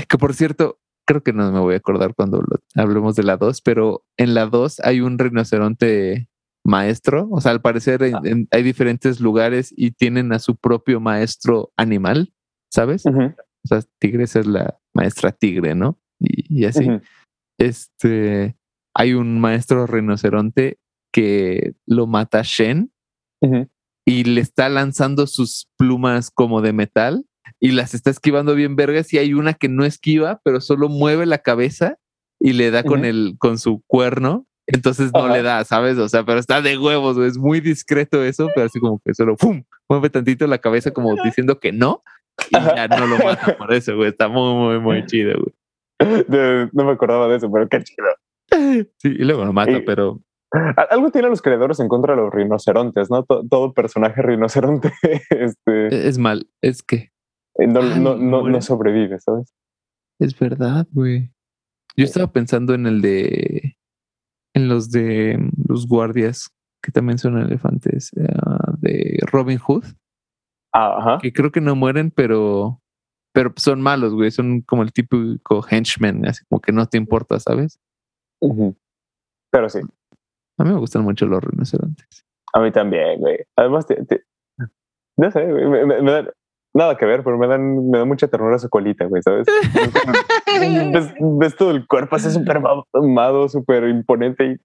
Que 0.09 0.18
por 0.18 0.35
cierto, 0.35 0.79
creo 1.07 1.23
que 1.23 1.33
no 1.33 1.51
me 1.51 1.61
voy 1.61 1.75
a 1.75 1.79
acordar 1.79 2.14
cuando 2.14 2.43
hablemos 2.77 3.16
de 3.16 3.23
la 3.23 3.37
2, 3.37 3.62
pero 3.62 4.05
en 4.16 4.35
la 4.35 4.47
2 4.47 4.81
hay 4.81 5.01
un 5.01 5.18
rinoceronte 5.18 6.29
maestro. 6.64 7.29
O 7.31 7.41
sea, 7.41 7.53
al 7.53 7.61
parecer 7.61 8.03
ah. 8.14 8.21
hay 8.51 8.62
diferentes 8.62 9.21
lugares 9.21 9.73
y 9.77 9.93
tienen 9.93 10.33
a 10.33 10.39
su 10.39 10.57
propio 10.57 11.01
maestro 11.01 11.73
animal, 11.77 12.33
¿sabes? 12.71 13.05
O 13.07 13.33
sea, 13.64 13.81
Tigres 13.99 14.37
es 14.37 14.47
la 14.47 14.79
maestra 14.95 15.33
tigre, 15.33 15.75
¿no? 15.75 15.99
Y, 16.18 16.64
así. 16.64 16.87
Este. 17.59 18.57
hay 18.95 19.14
un 19.14 19.41
maestro 19.41 19.87
rinoceronte 19.87 20.79
que 21.12 21.75
lo 21.87 22.07
mata 22.07 22.43
Shen 22.43 22.93
y 24.05 24.24
le 24.24 24.40
está 24.40 24.68
lanzando 24.68 25.26
sus 25.26 25.68
plumas 25.76 26.30
como 26.30 26.62
de 26.62 26.72
metal 26.72 27.24
y 27.59 27.72
las 27.72 27.94
está 27.94 28.11
esquivando 28.11 28.55
bien 28.55 28.76
vergas 28.76 29.12
y 29.12 29.18
hay 29.18 29.34
una 29.34 29.55
que 29.55 29.68
no 29.68 29.84
esquiva, 29.84 30.40
pero 30.44 30.61
solo 30.61 30.88
mueve 30.88 31.26
la 31.26 31.38
cabeza 31.38 31.98
y 32.40 32.55
le 32.55 32.70
da 32.70 32.82
con 32.82 33.05
el 33.05 33.34
con 33.38 33.59
su 33.59 33.82
cuerno, 33.86 34.46
entonces 34.66 35.11
no 35.12 35.28
le 35.28 35.42
da, 35.42 35.64
¿sabes? 35.64 35.98
O 35.98 36.09
sea, 36.09 36.24
pero 36.24 36.38
está 36.38 36.62
de 36.62 36.78
huevos, 36.78 37.18
es 37.18 37.36
muy 37.36 37.61
discreto 37.61 38.24
eso, 38.24 38.48
pero 38.55 38.66
así 38.66 38.80
como 38.80 39.01
que 39.05 39.14
solo 39.14 39.36
¡pum! 39.36 39.62
mueve 39.88 40.11
tantito 40.11 40.46
la 40.46 40.59
cabeza 40.59 40.92
como 40.92 41.14
diciendo 41.22 41.61
que 41.61 41.72
no 41.72 42.03
y 42.51 42.55
ya 42.55 42.88
no 42.88 43.07
lo 43.07 43.18
mata 43.18 43.57
por 43.59 43.72
eso, 43.72 43.96
güey, 43.96 44.11
está 44.11 44.28
muy 44.28 44.55
muy 44.55 44.80
muy 44.80 45.07
chido, 45.07 45.34
güey. 45.38 45.55
No, 46.72 46.84
me 46.84 46.92
acordaba 46.92 47.28
de 47.28 47.36
eso, 47.36 47.51
pero 47.53 47.68
qué 47.68 47.82
chido. 47.82 48.07
Sí, 48.96 49.09
y 49.09 49.24
luego 49.24 49.44
lo 49.44 49.53
mata, 49.53 49.82
pero 49.84 50.20
algo 50.90 51.11
tienen 51.11 51.30
los 51.30 51.42
creadores 51.42 51.80
en 51.80 51.88
contra 51.88 52.14
de 52.14 52.22
los 52.22 52.32
rinocerontes, 52.32 53.11
¿no? 53.11 53.24
Todo, 53.24 53.72
personaje 53.72 54.20
rinoceronte 54.22 54.92
este, 55.30 55.86
e-, 55.94 56.09
es 56.09 56.18
mal, 56.18 56.51
es 56.61 56.82
que 56.82 57.11
eh, 57.59 57.66
no, 57.66 57.82
no, 57.82 58.16
no, 58.16 58.48
no, 58.48 58.62
sobrevive, 58.62 59.18
¿sabes? 59.20 59.55
Es 60.18 60.38
verdad, 60.38 60.86
güey. 60.92 61.32
Yo 61.96 62.05
estaba 62.05 62.32
pensando 62.32 62.74
en 62.74 62.86
el 62.86 63.01
de. 63.03 63.76
En 64.55 64.68
los 64.68 64.90
de 64.90 65.38
los 65.68 65.86
guardias, 65.86 66.51
que 66.82 66.90
también 66.90 67.18
son 67.18 67.38
elefantes, 67.38 68.11
eh, 68.16 68.26
de 68.78 69.18
Robin 69.30 69.59
Hood. 69.59 69.84
Ah, 70.72 70.96
ajá. 70.98 71.18
Que 71.20 71.32
creo 71.32 71.51
que 71.53 71.61
no 71.61 71.74
mueren, 71.76 72.11
pero. 72.11 72.80
Pero 73.32 73.53
son 73.57 73.80
malos, 73.80 74.12
güey. 74.12 74.30
Son 74.30 74.61
como 74.62 74.82
el 74.82 74.92
típico 74.92 75.64
henchman, 75.68 76.26
así 76.26 76.44
como 76.48 76.61
que 76.61 76.72
no 76.72 76.86
te 76.86 76.98
importa, 76.98 77.38
¿sabes? 77.38 77.78
Pero 79.51 79.68
sí. 79.68 79.80
A 80.61 80.64
mí 80.64 80.70
me 80.72 80.78
gustan 80.78 81.04
mucho 81.04 81.24
los 81.24 81.42
rinocerontes. 81.42 82.26
A 82.52 82.61
mí 82.61 82.70
también, 82.70 83.18
güey. 83.18 83.38
Además, 83.56 83.86
no 85.16 85.30
sé, 85.30 85.46
güey, 85.46 85.86
me, 85.86 86.02
nada 86.74 86.96
que 86.98 87.06
ver, 87.06 87.24
pero 87.24 87.38
me 87.38 87.46
dan, 87.46 87.88
me 87.88 87.96
da 87.96 88.04
mucha 88.04 88.28
ternura 88.28 88.58
su 88.58 88.68
colita, 88.68 89.06
güey, 89.06 89.22
¿sabes? 89.22 89.46
ves, 91.38 91.56
todo 91.56 91.70
el 91.70 91.86
cuerpo 91.86 92.16
así 92.16 92.30
súper 92.30 92.61
mamado, 92.61 93.48
súper 93.48 93.84
imponente 93.84 94.44
y 94.44 94.56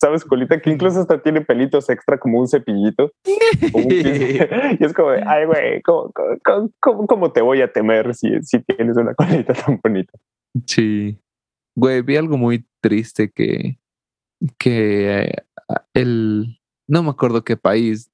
¿sabes? 0.00 0.24
Colita 0.24 0.58
que 0.58 0.70
incluso 0.70 1.00
hasta 1.00 1.22
tiene 1.22 1.42
pelitos 1.42 1.90
extra 1.90 2.18
como 2.18 2.40
un 2.40 2.48
cepillito. 2.48 3.12
y 3.24 4.84
es 4.84 4.94
como 4.94 5.10
de, 5.10 5.22
ay, 5.26 5.44
güey, 5.44 5.82
¿cómo, 5.82 6.12
cómo, 6.80 7.06
cómo, 7.06 7.32
te 7.32 7.42
voy 7.42 7.60
a 7.60 7.70
temer 7.70 8.14
si, 8.14 8.40
si 8.42 8.62
tienes 8.62 8.96
una 8.96 9.14
colita 9.14 9.52
tan 9.52 9.78
bonita? 9.82 10.12
Sí. 10.66 11.20
Güey, 11.74 12.00
vi 12.00 12.16
algo 12.16 12.38
muy 12.38 12.66
triste 12.80 13.30
que, 13.30 13.78
que 14.58 15.42
el, 15.94 16.60
no 16.88 17.02
me 17.02 17.10
acuerdo 17.10 17.44
qué 17.44 17.56
país, 17.56 18.10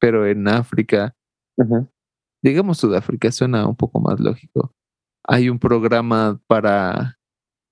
pero 0.00 0.26
en 0.26 0.48
África, 0.48 1.14
digamos 2.42 2.78
Sudáfrica, 2.78 3.30
suena 3.32 3.66
un 3.66 3.76
poco 3.76 4.00
más 4.00 4.20
lógico. 4.20 4.74
Hay 5.24 5.50
un 5.50 5.58
programa 5.58 6.40
para 6.46 7.18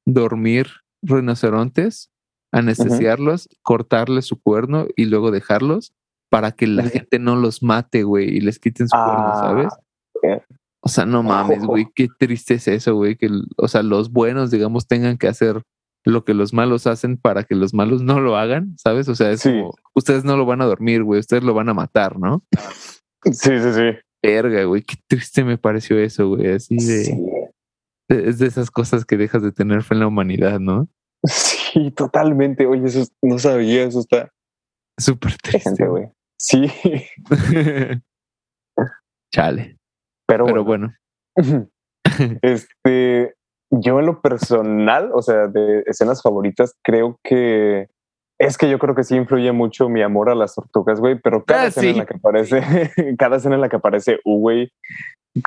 dormir 0.07 0.69
rinocerontes, 1.03 2.11
anestesiarlos, 2.53 3.49
cortarles 3.63 4.27
su 4.27 4.41
cuerno 4.41 4.87
y 4.97 5.07
luego 5.07 5.31
dejarlos 5.31 5.93
para 6.29 6.53
que 6.53 6.67
la 6.67 6.85
gente 6.85 7.19
no 7.19 7.37
los 7.37 7.63
mate, 7.63 8.03
güey, 8.03 8.29
y 8.29 8.41
les 8.41 8.59
quiten 8.59 8.89
su 8.89 8.97
cuerno, 8.97 9.35
¿sabes? 9.35 9.69
Ah, 9.73 10.43
o 10.81 10.89
sea, 10.89 11.07
no 11.07 11.23
mames, 11.23 11.65
güey, 11.65 11.89
qué 11.95 12.09
triste 12.19 12.55
es 12.55 12.69
eso, 12.69 12.95
güey, 12.95 13.17
que, 13.17 13.29
o 13.57 13.69
sea, 13.69 13.83
los 13.83 14.13
buenos, 14.13 14.51
digamos, 14.51 14.87
tengan 14.87 15.19
que 15.19 15.29
hacer 15.29 15.63
lo 16.07 16.25
que 16.25 16.35
los 16.35 16.53
malos 16.53 16.87
hacen 16.87 17.17
para 17.17 17.43
que 17.43 17.57
los 17.57 17.75
malos 17.75 18.01
no 18.01 18.21
lo 18.21 18.37
hagan, 18.37 18.77
¿sabes? 18.79 19.09
O 19.09 19.17
sea, 19.17 19.33
es 19.33 19.43
como, 19.43 19.75
ustedes 19.93 20.25
no 20.25 20.37
lo 20.37 20.47
van 20.47 20.63
a 20.63 20.65
dormir, 20.65 21.03
güey, 21.03 21.19
ustedes 21.19 21.43
lo 21.43 21.53
van 21.53 21.69
a 21.69 21.75
matar, 21.75 22.17
¿no? 22.19 22.45
Sí, 23.25 23.33
sí, 23.33 23.73
sí. 23.75 23.99
Verga, 24.23 24.63
güey, 24.65 24.83
qué 24.83 24.95
triste 25.09 25.43
me 25.43 25.59
pareció 25.59 25.99
eso, 25.99 26.29
güey, 26.29 26.53
así 26.53 26.77
de... 26.77 27.51
Es 28.09 28.39
de 28.39 28.47
esas 28.47 28.71
cosas 28.71 29.05
que 29.05 29.17
dejas 29.17 29.43
de 29.43 29.51
tener 29.51 29.83
fe 29.83 29.95
en 29.95 30.01
la 30.01 30.07
humanidad, 30.07 30.61
¿no? 30.61 30.89
Sí, 31.25 31.91
totalmente. 31.91 32.67
Oye, 32.67 32.87
eso 32.87 33.05
no 33.21 33.41
sabía, 33.41 33.83
eso 33.83 33.99
está... 33.99 34.31
Súper 34.97 35.37
triste, 35.39 35.87
güey. 35.87 36.09
Sí. 36.39 36.71
Chale. 39.35 39.77
Pero, 40.29 40.47
Pero 40.47 40.65
bueno. 40.65 40.95
este, 42.43 43.35
yo 43.71 43.99
en 44.01 44.07
lo 44.07 44.21
personal, 44.21 45.11
o 45.13 45.23
sea, 45.23 45.49
de 45.49 45.83
escenas 45.87 46.23
favoritas, 46.23 46.75
creo 46.83 47.19
que 47.23 47.89
es 48.39 48.59
que 48.59 48.69
yo 48.69 48.79
creo 48.79 48.95
que 48.95 49.05
sí 49.05 49.17
influye 49.17 49.51
mucho 49.53 49.89
mi 49.89 50.03
amor 50.03 50.29
a 50.29 50.35
las 50.35 50.55
tortugas, 50.55 51.01
güey, 51.01 51.19
pero 51.19 51.45
cada 51.45 51.63
ah, 51.63 51.67
escena 51.67 51.91
en 51.91 51.97
la 51.99 52.07
que 52.07 52.17
aparece, 52.17 52.61
cada 53.19 53.37
escena 53.37 53.55
en 53.55 53.61
la 53.63 53.69
que 53.69 53.77
aparece 53.77 54.21
U, 54.25 54.41
güey, 54.41 54.71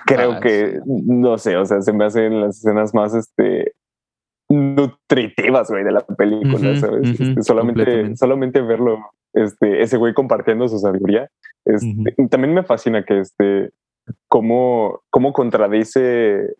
creo 0.05 0.33
ah, 0.33 0.39
que, 0.39 0.79
no 0.85 1.37
sé, 1.37 1.55
o 1.57 1.65
sea, 1.65 1.81
se 1.81 1.93
me 1.93 2.05
hacen 2.05 2.41
las 2.41 2.57
escenas 2.57 2.93
más, 2.93 3.13
este, 3.13 3.73
nutritivas, 4.49 5.69
güey, 5.69 5.83
de 5.83 5.91
la 5.91 6.01
película, 6.01 6.75
¿sabes? 6.77 7.19
Este, 7.19 7.43
solamente, 7.43 8.15
solamente 8.15 8.61
verlo, 8.61 8.97
este, 9.33 9.83
ese 9.83 9.97
güey 9.97 10.15
compartiendo 10.15 10.67
su 10.67 10.79
sabiduría, 10.79 11.29
este, 11.65 12.15
también 12.29 12.55
me 12.55 12.63
fascina 12.63 13.03
que, 13.03 13.19
este, 13.19 13.69
cómo, 14.27 15.01
cómo 15.11 15.31
contradice 15.33 16.55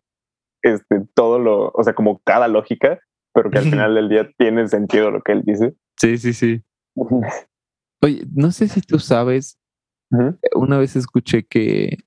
este, 0.62 1.02
todo 1.14 1.40
lo, 1.40 1.72
o 1.74 1.84
sea, 1.84 1.94
como 1.94 2.22
cada 2.24 2.48
lógica, 2.48 3.00
pero 3.34 3.50
que 3.50 3.60
al 3.60 3.66
final 3.66 3.96
del 3.96 4.10
día 4.10 4.30
tiene 4.38 4.68
sentido 4.68 5.12
lo 5.12 5.22
que 5.22 5.34
él 5.34 5.44
dice. 5.46 5.76
Sí, 5.98 6.18
sí, 6.18 6.34
sí. 6.34 6.64
Oye, 8.02 8.24
no 8.34 8.52
sé 8.52 8.68
si 8.68 8.82
tú 8.82 9.00
sabes, 9.00 9.60
una 10.56 10.78
vez 10.78 10.96
escuché 10.96 11.46
que 11.46 11.98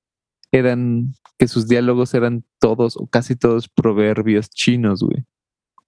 eran, 0.51 1.13
que 1.37 1.47
sus 1.47 1.67
diálogos 1.67 2.13
eran 2.13 2.43
todos 2.59 2.97
o 2.97 3.07
casi 3.07 3.35
todos 3.35 3.69
proverbios 3.69 4.49
chinos, 4.49 5.03
güey. 5.03 5.23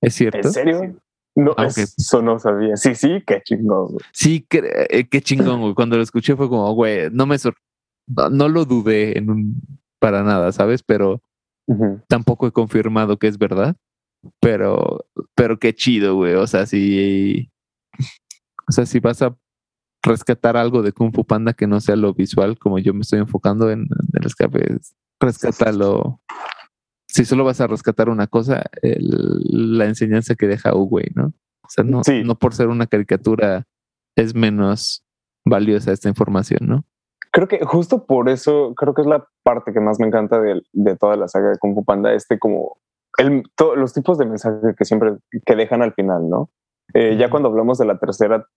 ¿Es 0.02 0.14
cierto? 0.14 0.48
¿En 0.48 0.54
serio? 0.54 1.02
No, 1.36 1.54
ah, 1.58 1.66
eso 1.66 2.22
no 2.22 2.40
sabía. 2.40 2.78
Sí, 2.78 2.96
sí, 2.96 3.22
qué 3.26 3.42
chingón, 3.44 3.88
güey. 3.88 4.06
Sí, 4.14 4.46
qué, 4.48 4.88
eh, 4.90 5.08
qué 5.10 5.22
chingón, 5.22 5.60
güey. 5.60 5.74
Cuando 5.74 5.98
lo 5.98 6.04
escuché 6.04 6.36
fue 6.36 6.48
como, 6.48 6.72
güey, 6.74 7.10
no 7.12 7.26
me 7.26 7.38
sor 7.38 7.56
no, 8.08 8.50
lo 8.50 8.66
dudé 8.66 9.18
en 9.18 9.30
un 9.30 9.80
para 10.00 10.24
nada, 10.24 10.52
¿sabes? 10.52 10.84
Pero 10.84 11.22
Tampoco 12.08 12.48
he 12.48 12.52
confirmado 12.52 13.18
que 13.18 13.28
es 13.28 13.38
verdad, 13.38 13.76
pero, 14.40 15.06
pero 15.36 15.58
qué 15.60 15.74
chido, 15.74 16.16
güey. 16.16 16.36
O 16.36 16.48
sea, 16.48 16.66
si, 16.66 17.52
o 18.68 18.72
sea, 18.72 18.86
si 18.86 19.00
vas 19.00 19.22
a 19.22 19.36
rescatar 20.04 20.58
algo 20.58 20.84
de 20.84 20.92
Kung 20.92 21.14
Fu 21.14 21.26
Panda 21.26 21.54
que 21.54 21.68
no 21.68 21.82
sea 21.82 21.96
lo 21.96 22.14
visual, 22.14 22.58
como 22.60 22.80
yo 22.80 22.94
me 22.94 23.02
estoy 23.02 23.20
enfocando 23.20 23.72
en, 23.72 23.88
el 24.14 24.26
escape, 24.26 24.78
rescátalo. 25.20 26.22
Si 27.08 27.26
solo 27.26 27.44
vas 27.44 27.62
a 27.62 27.68
rescatar 27.68 28.10
una 28.10 28.28
cosa, 28.28 28.64
la 28.82 29.86
enseñanza 29.86 30.36
que 30.36 30.48
deja 30.48 30.76
U, 30.76 30.88
güey, 30.88 31.08
¿no? 31.16 31.34
O 31.64 31.70
sea, 31.70 31.84
no, 31.84 32.02
no 32.24 32.36
por 32.38 32.54
ser 32.54 32.68
una 32.68 32.88
caricatura 32.88 33.66
es 34.16 34.36
menos 34.36 35.04
valiosa 35.46 35.92
esta 35.92 36.10
información, 36.10 36.60
¿no? 36.68 36.86
Creo 37.36 37.50
que 37.50 37.60
justo 37.66 38.06
por 38.06 38.30
eso, 38.30 38.74
creo 38.78 38.94
que 38.94 39.02
es 39.02 39.08
la 39.08 39.28
parte 39.44 39.74
que 39.74 39.82
más 39.82 40.00
me 40.00 40.08
encanta 40.08 40.40
de, 40.40 40.62
de 40.72 40.96
toda 40.96 41.18
la 41.18 41.28
saga 41.28 41.50
de 41.50 41.58
Kung 41.58 41.76
Fu 41.76 41.84
Panda, 41.84 42.14
este 42.14 42.40
como 42.40 42.78
el, 43.18 43.44
los 43.76 43.94
tipos 43.94 44.18
de 44.18 44.26
mensajes 44.26 44.74
que 44.78 44.86
siempre 44.86 45.18
que 45.46 45.58
dejan 45.58 45.82
al 45.82 45.94
final, 45.94 46.30
¿no? 46.30 46.50
Eh, 46.94 47.18
ya 47.18 47.30
cuando 47.30 47.50
hablamos 47.50 47.78
de 47.78 47.88
la 47.88 48.00
tercera, 48.00 48.48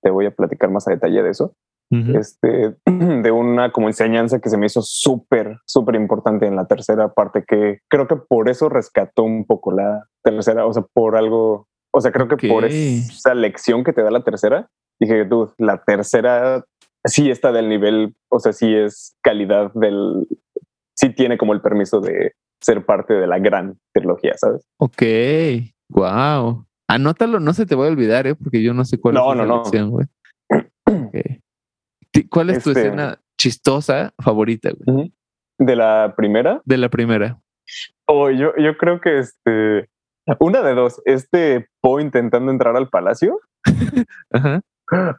te 0.00 0.10
voy 0.10 0.24
a 0.24 0.30
platicar 0.30 0.70
más 0.70 0.88
a 0.88 0.92
detalle 0.92 1.22
de 1.22 1.28
eso. 1.28 1.52
Este, 1.90 2.76
de 2.86 3.30
una 3.30 3.72
como 3.72 3.88
enseñanza 3.88 4.40
que 4.40 4.48
se 4.48 4.56
me 4.56 4.64
hizo 4.64 4.80
súper, 4.80 5.58
súper 5.66 5.96
importante 5.96 6.46
en 6.46 6.56
la 6.56 6.66
tercera 6.66 7.12
parte, 7.12 7.44
que 7.46 7.80
creo 7.90 8.08
que 8.08 8.16
por 8.16 8.48
eso 8.48 8.70
rescató 8.70 9.22
un 9.22 9.44
poco 9.44 9.70
la 9.70 10.06
tercera, 10.24 10.64
o 10.64 10.72
sea, 10.72 10.84
por 10.94 11.14
algo, 11.14 11.68
o 11.92 12.00
sea, 12.00 12.10
creo 12.10 12.26
que 12.26 12.48
por 12.48 12.64
esa 12.64 13.34
lección 13.34 13.84
que 13.84 13.92
te 13.92 14.02
da 14.02 14.10
la 14.10 14.24
tercera, 14.24 14.70
dije, 14.98 15.26
tú, 15.26 15.52
la 15.58 15.82
tercera 15.84 16.64
sí 17.08 17.30
está 17.30 17.52
del 17.52 17.68
nivel, 17.68 18.14
o 18.28 18.38
sea, 18.38 18.52
sí 18.52 18.74
es 18.74 19.16
calidad 19.22 19.72
del, 19.74 20.26
sí 20.94 21.10
tiene 21.10 21.38
como 21.38 21.52
el 21.52 21.60
permiso 21.60 22.00
de 22.00 22.32
ser 22.60 22.84
parte 22.84 23.14
de 23.14 23.26
la 23.26 23.38
gran 23.38 23.78
trilogía, 23.92 24.34
¿sabes? 24.36 24.66
Ok, 24.78 25.02
wow. 25.88 26.66
Anótalo, 26.88 27.38
no 27.38 27.52
se 27.52 27.66
te 27.66 27.74
va 27.74 27.86
a 27.86 27.90
olvidar, 27.90 28.26
¿eh? 28.26 28.34
Porque 28.34 28.62
yo 28.62 28.74
no 28.74 28.84
sé 28.84 28.98
cuál 28.98 29.16
es 29.16 29.22
la 29.36 29.44
no, 29.44 29.90
güey. 29.90 30.06
¿Cuál 32.30 32.50
es 32.50 32.64
tu 32.64 32.70
este 32.70 32.80
escena 32.80 33.20
chistosa 33.38 34.12
favorita, 34.18 34.70
güey? 34.76 35.12
¿De 35.58 35.76
la 35.76 36.14
primera? 36.16 36.62
De 36.64 36.78
la 36.78 36.88
primera. 36.88 37.40
Oh, 38.06 38.30
yo, 38.30 38.52
yo 38.56 38.76
creo 38.76 39.00
que 39.00 39.18
este. 39.18 39.88
Una 40.40 40.62
de 40.62 40.74
dos. 40.74 41.00
Este 41.04 41.68
Po 41.80 42.00
intentando 42.00 42.50
entrar 42.50 42.76
al 42.76 42.88
palacio. 42.88 43.38
Ajá. 44.32 44.62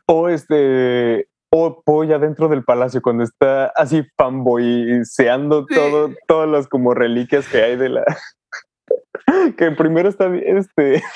O 0.07 0.29
este 0.29 1.29
o 1.51 1.81
Polla 1.83 2.19
dentro 2.19 2.47
del 2.47 2.63
palacio 2.63 3.01
cuando 3.01 3.23
está 3.23 3.67
así 3.75 4.03
fanboyseando 4.17 5.65
todo, 5.65 6.11
todas 6.27 6.49
las 6.49 6.67
como 6.67 6.93
reliquias 6.93 7.47
que 7.47 7.63
hay 7.63 7.75
de 7.75 7.89
la 7.89 8.03
que 9.57 9.71
primero 9.71 10.09
está 10.09 10.27
este 10.35 11.01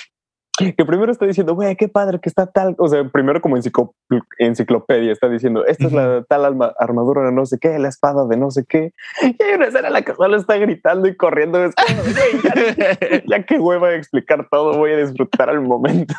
que 0.77 0.85
primero 0.85 1.11
está 1.11 1.25
diciendo, 1.25 1.55
güey, 1.55 1.75
qué 1.75 1.87
padre 1.87 2.19
que 2.21 2.29
está 2.29 2.45
tal, 2.45 2.75
o 2.77 2.87
sea, 2.87 3.03
primero 3.09 3.41
como 3.41 3.57
enciclo- 3.57 3.95
enciclopedia 4.37 5.11
está 5.11 5.27
diciendo, 5.27 5.65
esta 5.65 5.87
es 5.87 5.93
la 5.93 6.23
tal 6.29 6.45
alma- 6.45 6.73
armadura 6.77 7.23
de 7.25 7.31
no 7.31 7.47
sé 7.47 7.57
qué, 7.59 7.79
la 7.79 7.87
espada 7.89 8.27
de 8.27 8.37
no 8.37 8.51
sé 8.51 8.63
qué. 8.69 8.91
Y 9.23 9.41
hay 9.41 9.55
una 9.55 9.65
escena 9.65 9.87
en 9.87 9.93
la 9.93 10.03
que 10.03 10.13
solo 10.13 10.37
está 10.37 10.57
gritando 10.57 11.07
y 11.07 11.17
corriendo. 11.17 11.63
Es 11.65 11.73
como, 11.73 12.03
ya, 12.43 13.23
ya 13.25 13.43
qué 13.47 13.57
hueva 13.57 13.95
explicar 13.95 14.47
todo, 14.51 14.77
voy 14.77 14.91
a 14.91 14.97
disfrutar 14.97 15.49
al 15.49 15.61
momento. 15.61 16.13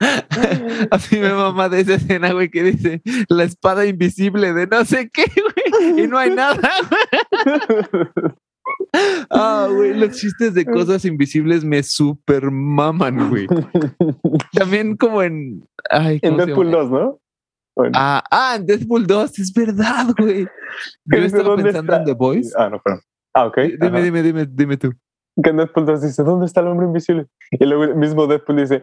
A 0.00 0.96
mí 1.10 1.18
me 1.18 1.32
mama 1.32 1.68
de 1.68 1.80
esa 1.80 1.94
escena, 1.94 2.32
güey, 2.32 2.50
que 2.50 2.62
dice 2.62 3.02
la 3.28 3.44
espada 3.44 3.84
invisible 3.86 4.52
de 4.54 4.66
no 4.66 4.84
sé 4.84 5.10
qué, 5.10 5.24
güey, 5.24 6.04
y 6.04 6.08
no 6.08 6.16
hay 6.18 6.30
nada. 6.30 6.58
Ah, 9.30 9.68
güey, 9.70 9.94
los 9.94 10.16
chistes 10.16 10.54
de 10.54 10.64
cosas 10.64 11.04
invisibles 11.04 11.64
me 11.64 11.82
super 11.82 12.50
maman, 12.50 13.28
güey. 13.30 13.46
También 14.52 14.96
como 14.96 15.22
en. 15.22 15.66
Ay, 15.90 16.18
en 16.22 16.30
¿cómo 16.32 16.40
se 16.40 16.46
Deadpool 16.46 16.66
llama? 16.66 16.78
2, 16.82 16.90
¿no? 16.90 17.20
Bueno, 17.76 17.92
Ah, 17.96 18.22
ah, 18.30 18.54
en 18.56 18.66
Deadpool 18.66 19.06
2, 19.06 19.38
es 19.38 19.52
verdad, 19.52 20.06
güey. 20.18 20.46
Yo 21.04 21.18
estaba 21.18 21.44
"¿Dónde 21.44 21.64
pensando 21.64 21.92
está?" 21.92 22.02
en 22.02 22.04
The 22.06 22.14
Voice. 22.14 22.50
Ah, 22.56 22.68
no, 22.68 22.80
perdón. 22.82 23.00
Ah, 23.34 23.46
ok. 23.46 23.58
Dime, 23.58 23.86
ajá. 23.86 24.00
dime, 24.00 24.22
dime, 24.22 24.46
dime 24.50 24.76
tú. 24.76 24.92
Que 25.42 25.50
en 25.50 25.58
Deadpool 25.58 25.86
2 25.86 26.02
dice, 26.02 26.22
¿dónde 26.22 26.46
está 26.46 26.60
el 26.60 26.66
hombre 26.68 26.86
invisible? 26.86 27.26
Y 27.52 27.64
luego 27.64 27.84
el 27.84 27.94
mismo 27.94 28.26
Deadpool 28.26 28.56
dice, 28.56 28.82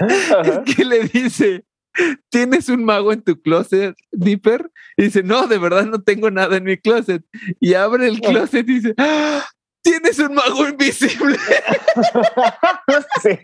le 0.84 1.04
dice, 1.08 1.64
¿tienes 2.30 2.68
un 2.68 2.84
mago 2.84 3.12
en 3.12 3.22
tu 3.22 3.40
closet, 3.40 3.94
Dipper? 4.12 4.70
Y 4.96 5.04
dice, 5.04 5.22
no, 5.22 5.46
de 5.46 5.58
verdad 5.58 5.86
no 5.86 6.02
tengo 6.02 6.30
nada 6.30 6.56
en 6.56 6.64
mi 6.64 6.76
closet. 6.78 7.22
Y 7.60 7.74
abre 7.74 8.08
el 8.08 8.20
closet 8.20 8.68
y 8.68 8.74
dice, 8.74 8.94
"¡Ah! 8.98 9.44
tienes 9.82 10.18
un 10.18 10.34
mago 10.34 10.68
invisible. 10.68 11.38
Sí. 13.22 13.30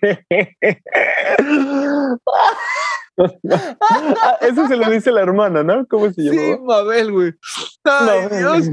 Ah, 3.18 4.36
Eso 4.42 4.68
se 4.68 4.76
lo 4.76 4.90
dice 4.90 5.10
la 5.10 5.22
hermana, 5.22 5.62
¿no? 5.62 5.86
¿Cómo 5.86 6.12
se 6.12 6.20
Sí, 6.20 6.30
llamaba? 6.36 6.82
Mabel, 6.84 7.12
güey. 7.12 7.32
Ay, 7.84 8.28
Dios, 8.38 8.66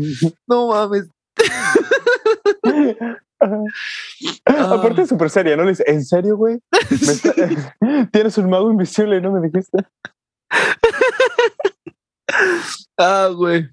no 0.48 0.68
mames. 0.68 1.08
Ah. 3.44 3.64
Aparte 4.74 5.02
es 5.04 5.10
súper 5.10 5.30
seria, 5.30 5.56
¿no? 5.58 5.64
Le 5.64 5.70
dice, 5.72 5.84
¿en 5.88 6.04
serio, 6.04 6.38
güey? 6.38 6.60
Está- 6.90 7.34
Tienes 8.12 8.38
un 8.38 8.50
mago 8.50 8.72
invisible 8.72 9.20
no 9.22 9.32
me 9.32 9.48
dijiste. 9.48 9.78
Ah, 12.98 13.30
güey. 13.36 13.70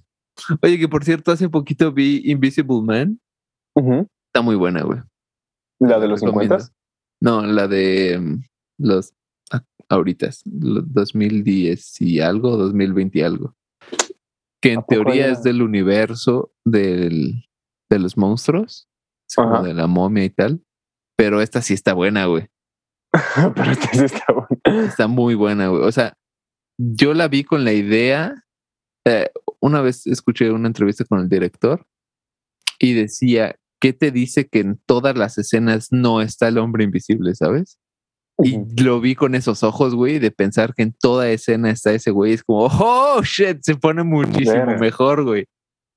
Oye, 0.63 0.79
que 0.79 0.89
por 0.89 1.05
cierto, 1.05 1.33
hace 1.33 1.49
poquito 1.49 1.93
vi 1.93 2.23
Invisible 2.25 2.83
Man. 2.83 3.21
Está 3.75 4.43
muy 4.43 4.57
buena, 4.57 4.83
güey. 4.83 5.01
La 5.81 5.99
de 5.99 6.09
los 6.09 6.21
Recomiendo. 6.21 6.59
50. 6.59 6.75
No, 7.23 7.43
la 7.43 7.69
de 7.69 8.19
mm, 8.19 8.43
los 8.79 9.13
ah, 9.53 9.63
ahorita, 9.89 10.31
los 10.45 10.93
2010 10.93 12.01
y 12.03 12.21
algo, 12.21 12.57
2020 12.57 13.19
y 13.19 13.23
algo. 13.23 13.55
Que 14.63 14.73
en 14.73 14.79
¿A 14.79 14.83
poco 14.83 14.95
teoría 15.05 15.29
es 15.29 15.43
del 15.43 15.63
universo 15.63 16.53
del, 16.67 17.47
de 17.91 17.99
los 17.99 18.17
monstruos, 18.17 18.89
como 19.35 19.63
de 19.63 19.75
la 19.75 19.87
momia 19.87 20.25
y 20.25 20.31
tal. 20.31 20.63
Pero 21.17 21.41
esta 21.41 21.63
sí 21.63 21.75
está 21.75 21.93
buena, 21.93 22.27
güey. 22.27 22.49
Pero 23.55 23.71
esta 23.71 23.89
sí 23.93 24.05
está 24.05 24.25
buena. 24.33 24.87
Está 24.87 25.07
muy 25.07 25.35
buena, 25.35 25.69
güey. 25.69 25.83
O 25.83 25.93
sea, 25.93 26.15
yo 26.79 27.15
la 27.15 27.29
vi 27.29 27.45
con 27.45 27.65
la 27.65 27.73
idea. 27.73 28.45
eh, 29.07 29.31
una 29.61 29.83
vez 29.83 30.07
escuché 30.07 30.51
una 30.51 30.69
entrevista 30.69 31.05
con 31.05 31.21
el 31.21 31.29
director 31.29 31.87
y 32.79 32.95
decía, 32.95 33.57
¿qué 33.81 33.93
te 33.93 34.11
dice 34.11 34.49
que 34.49 34.61
en 34.61 34.81
todas 34.87 35.17
las 35.17 35.37
escenas 35.39 35.89
no 35.91 36.23
está 36.23 36.49
el 36.49 36.59
hombre 36.59 36.85
invisible, 36.85 37.35
sabes? 37.35 37.79
Y 38.43 38.59
lo 38.83 39.01
vi 39.01 39.15
con 39.15 39.35
esos 39.35 39.63
ojos, 39.63 39.95
güey, 39.95 40.19
de 40.19 40.31
pensar 40.31 40.75
que 40.75 40.83
en 40.83 40.95
toda 40.99 41.29
escena 41.31 41.71
está 41.71 41.93
ese 41.93 42.11
güey. 42.11 42.33
Es 42.33 42.43
como, 42.43 42.69
oh, 42.71 43.21
shit, 43.23 43.59
se 43.61 43.77
pone 43.77 44.03
muchísimo 44.03 44.79
mejor, 44.79 45.25
güey. 45.25 45.47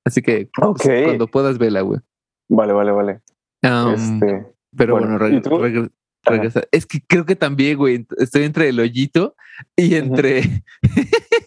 Así 0.05 0.21
que 0.21 0.49
pues, 0.53 1.05
cuando 1.05 1.27
puedas 1.27 1.57
verla, 1.57 1.81
güey. 1.81 2.01
Vale, 2.49 2.73
vale, 2.73 2.91
vale. 2.91 3.21
Um, 3.63 3.93
este, 3.93 4.45
pero 4.75 4.93
bueno, 4.95 5.17
bueno, 5.17 5.27
¿y 5.35 5.39
reg- 5.39 5.43
tú? 5.43 5.49
regre- 5.59 5.91
Ajá. 6.25 6.35
regresa. 6.37 6.61
Es 6.71 6.85
que 6.85 7.01
creo 7.07 7.25
que 7.25 7.35
también, 7.35 7.77
güey, 7.77 8.05
estoy 8.17 8.43
entre 8.43 8.69
el 8.69 8.79
hoyito 8.79 9.35
y 9.75 9.95
entre 9.95 10.63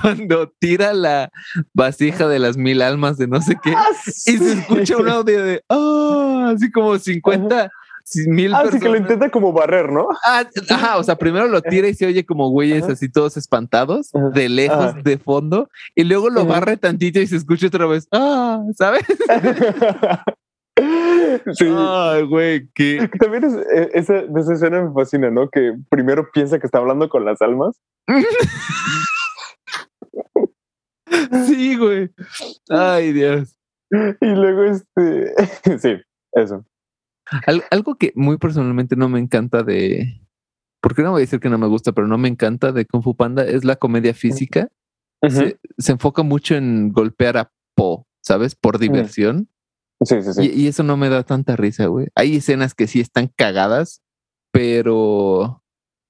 cuando 0.00 0.52
tira 0.60 0.92
la 0.92 1.30
vasija 1.74 2.28
de 2.28 2.38
las 2.38 2.56
mil 2.56 2.82
almas 2.82 3.18
de 3.18 3.26
no 3.26 3.40
sé 3.42 3.56
qué 3.62 3.72
Ah, 3.76 3.86
y 4.04 4.38
se 4.38 4.52
escucha 4.52 4.96
un 4.96 5.08
audio 5.08 5.42
de, 5.42 5.62
ah, 5.68 6.52
así 6.54 6.70
como 6.70 6.98
50 6.98 7.70
mil 8.28 8.54
Ah, 8.54 8.62
sí 8.64 8.78
que 8.78 8.84
lo 8.86 8.92
personas. 8.92 9.00
intenta 9.00 9.30
como 9.30 9.52
barrer, 9.52 9.90
¿no? 9.90 10.08
Ah, 10.24 10.44
ajá, 10.70 10.98
o 10.98 11.02
sea, 11.02 11.16
primero 11.16 11.48
lo 11.48 11.60
tira 11.62 11.88
y 11.88 11.94
se 11.94 12.06
oye 12.06 12.24
como 12.24 12.50
güeyes 12.50 12.84
Ajá. 12.84 12.92
así 12.92 13.10
todos 13.10 13.36
espantados, 13.36 14.14
Ajá. 14.14 14.30
de 14.30 14.48
lejos, 14.48 14.78
Ajá. 14.78 15.02
de 15.02 15.18
fondo, 15.18 15.68
y 15.94 16.04
luego 16.04 16.30
lo 16.30 16.46
barre 16.46 16.76
tantito 16.76 17.20
y 17.20 17.26
se 17.26 17.36
escucha 17.36 17.66
otra 17.66 17.86
vez, 17.86 18.06
ah, 18.12 18.62
¿sabes? 18.76 19.04
sí. 21.54 21.66
Ay, 21.76 22.22
güey, 22.22 22.68
qué. 22.74 23.08
También 23.18 23.44
es, 23.44 23.54
eh, 23.54 23.90
esa, 23.94 24.18
esa 24.18 24.52
escena 24.52 24.82
me 24.82 24.92
fascina, 24.92 25.30
¿no? 25.30 25.48
Que 25.48 25.74
primero 25.88 26.28
piensa 26.32 26.58
que 26.58 26.66
está 26.66 26.78
hablando 26.78 27.08
con 27.08 27.24
las 27.24 27.40
almas. 27.42 27.80
Sí, 31.46 31.76
güey. 31.76 32.10
Ay, 32.68 33.12
Dios. 33.12 33.56
Y 34.20 34.26
luego, 34.26 34.64
este. 34.64 35.34
sí, 35.78 35.96
eso. 36.32 36.64
Al- 37.46 37.64
algo 37.70 37.96
que 37.96 38.12
muy 38.14 38.38
personalmente 38.38 38.96
no 38.96 39.08
me 39.08 39.18
encanta 39.18 39.62
de. 39.62 40.20
Porque 40.80 41.02
no 41.02 41.10
voy 41.12 41.20
a 41.20 41.24
decir 41.24 41.40
que 41.40 41.48
no 41.48 41.58
me 41.58 41.66
gusta, 41.66 41.92
pero 41.92 42.06
no 42.06 42.18
me 42.18 42.28
encanta 42.28 42.70
de 42.72 42.86
Kung 42.86 43.02
Fu 43.02 43.16
Panda 43.16 43.44
es 43.44 43.64
la 43.64 43.76
comedia 43.76 44.14
física. 44.14 44.68
se, 45.28 45.58
se 45.78 45.92
enfoca 45.92 46.22
mucho 46.22 46.54
en 46.54 46.92
golpear 46.92 47.36
a 47.38 47.50
Po, 47.74 48.06
¿sabes? 48.22 48.54
Por 48.54 48.78
diversión. 48.78 49.48
Sí, 50.02 50.22
sí, 50.22 50.32
sí. 50.34 50.50
Y, 50.54 50.62
y 50.62 50.66
eso 50.68 50.82
no 50.82 50.96
me 50.96 51.08
da 51.08 51.22
tanta 51.24 51.56
risa, 51.56 51.86
güey. 51.86 52.08
Hay 52.14 52.36
escenas 52.36 52.74
que 52.74 52.86
sí 52.86 53.00
están 53.00 53.32
cagadas, 53.34 54.02
pero. 54.52 55.62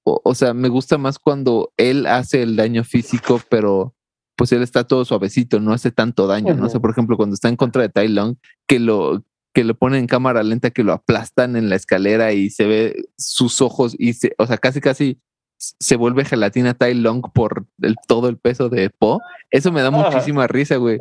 O, 0.09 0.21
o 0.23 0.35
sea, 0.35 0.55
me 0.55 0.69
gusta 0.69 0.99
más 0.99 1.19
cuando 1.19 1.73
él 1.77 2.07
hace 2.07 2.43
el 2.43 2.55
daño 2.55 2.85
físico, 2.85 3.41
pero 3.49 3.95
pues 4.37 4.53
él 4.53 4.63
está 4.63 4.85
todo 4.85 5.05
suavecito, 5.05 5.59
no 5.61 5.73
hace 5.73 5.91
tanto 5.91 6.27
daño. 6.29 6.55
No 6.55 6.65
Ujú. 6.65 6.71
sé, 6.73 6.81
por 6.81 6.91
ejemplo, 6.91 7.17
cuando 7.17 7.35
está 7.35 7.49
en 7.49 7.57
contra 7.57 7.83
de 7.83 7.89
Tai 7.89 8.09
Long, 8.09 8.37
que 8.69 8.79
lo 8.79 9.25
que 9.57 9.65
lo 9.65 9.75
ponen 9.75 10.01
en 10.01 10.07
cámara 10.07 10.43
lenta, 10.43 10.69
que 10.69 10.85
lo 10.85 10.93
aplastan 10.93 11.57
en 11.57 11.71
la 11.71 11.77
escalera 11.77 12.35
y 12.35 12.51
se 12.51 12.67
ve 12.67 13.05
sus 13.17 13.63
ojos 13.63 13.97
y 13.99 14.13
se, 14.13 14.35
o 14.37 14.45
sea, 14.45 14.59
casi 14.59 14.83
casi 14.83 15.19
se 15.57 15.97
vuelve 15.97 16.27
gelatina 16.27 16.75
Tai 16.75 16.93
Long 16.93 17.23
por 17.33 17.65
el, 17.81 17.97
todo 18.07 18.29
el 18.29 18.37
peso 18.37 18.69
de 18.69 18.91
Po. 18.91 19.23
Eso 19.51 19.73
me 19.73 19.81
da 19.81 19.91
muchísima 19.91 20.47
risa, 20.47 20.77
güey. 20.77 20.99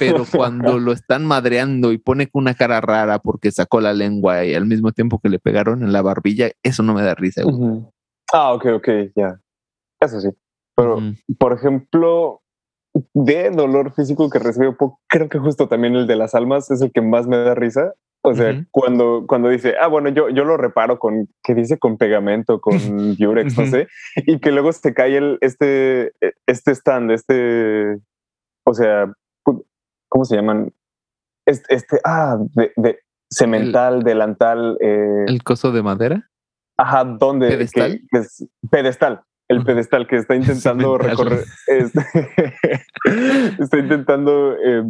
Pero 0.00 0.24
cuando 0.34 0.80
lo 0.80 0.90
están 0.90 1.24
madreando 1.24 1.92
y 1.92 1.98
pone 1.98 2.28
una 2.32 2.54
cara 2.54 2.80
rara 2.80 3.20
porque 3.20 3.52
sacó 3.52 3.80
la 3.80 3.92
lengua 3.92 4.44
y 4.44 4.56
al 4.56 4.66
mismo 4.66 4.90
tiempo 4.90 5.20
que 5.20 5.28
le 5.28 5.38
pegaron 5.38 5.84
en 5.84 5.92
la 5.92 6.02
barbilla, 6.02 6.50
eso 6.64 6.82
no 6.82 6.94
me 6.94 7.02
da 7.02 7.14
risa, 7.14 7.44
güey. 7.44 7.80
Ah, 8.32 8.54
ok, 8.54 8.66
ok, 8.74 8.88
ya. 9.14 9.38
Eso 10.00 10.20
sí. 10.20 10.30
Pero, 10.74 10.98
por 11.38 11.52
ejemplo, 11.52 12.42
de 13.12 13.50
dolor 13.50 13.92
físico 13.94 14.30
que 14.30 14.38
recibe 14.38 14.74
creo 15.08 15.28
que 15.28 15.38
justo 15.38 15.68
también 15.68 15.94
el 15.96 16.06
de 16.06 16.16
las 16.16 16.34
almas 16.34 16.70
es 16.70 16.80
el 16.80 16.92
que 16.92 17.00
más 17.02 17.26
me 17.26 17.36
da 17.38 17.54
risa. 17.54 17.94
O 18.26 18.32
sea, 18.34 18.52
Ujú. 18.52 18.64
cuando, 18.70 19.24
cuando 19.26 19.50
dice, 19.50 19.74
ah, 19.78 19.86
bueno, 19.86 20.08
yo, 20.08 20.30
yo 20.30 20.44
lo 20.44 20.56
reparo 20.56 20.98
con, 20.98 21.28
¿qué 21.42 21.54
dice? 21.54 21.78
Con 21.78 21.98
pegamento, 21.98 22.58
con 22.60 22.72
Durex, 23.18 23.56
no 23.58 23.64
Ujú. 23.64 23.70
sé. 23.72 23.88
Y 24.26 24.38
que 24.38 24.50
luego 24.50 24.72
se 24.72 24.94
cae 24.94 25.16
el, 25.18 25.36
este, 25.42 26.12
este 26.46 26.70
stand, 26.74 27.10
este, 27.10 27.98
o 28.64 28.72
sea, 28.72 29.12
¿cómo 30.08 30.24
se 30.24 30.36
llaman? 30.36 30.72
Este, 31.46 31.74
este 31.74 32.00
ah, 32.04 32.38
de, 32.54 32.72
de 32.76 32.98
cemental, 33.30 34.02
delantal, 34.04 34.78
eh, 34.80 35.24
El 35.26 35.42
coso 35.42 35.70
de 35.72 35.82
madera. 35.82 36.30
Ajá, 36.78 37.04
¿dónde? 37.04 37.48
¿Pedestal? 37.48 37.92
Que- 37.92 38.06
que 38.10 38.18
es 38.18 38.46
pedestal. 38.70 39.20
El 39.54 39.64
pedestal 39.64 40.06
que 40.06 40.16
está 40.16 40.34
intentando 40.36 40.98
recorrer. 40.98 41.44
este, 41.66 42.00
está 43.60 43.78
intentando 43.78 44.54
eh, 44.54 44.84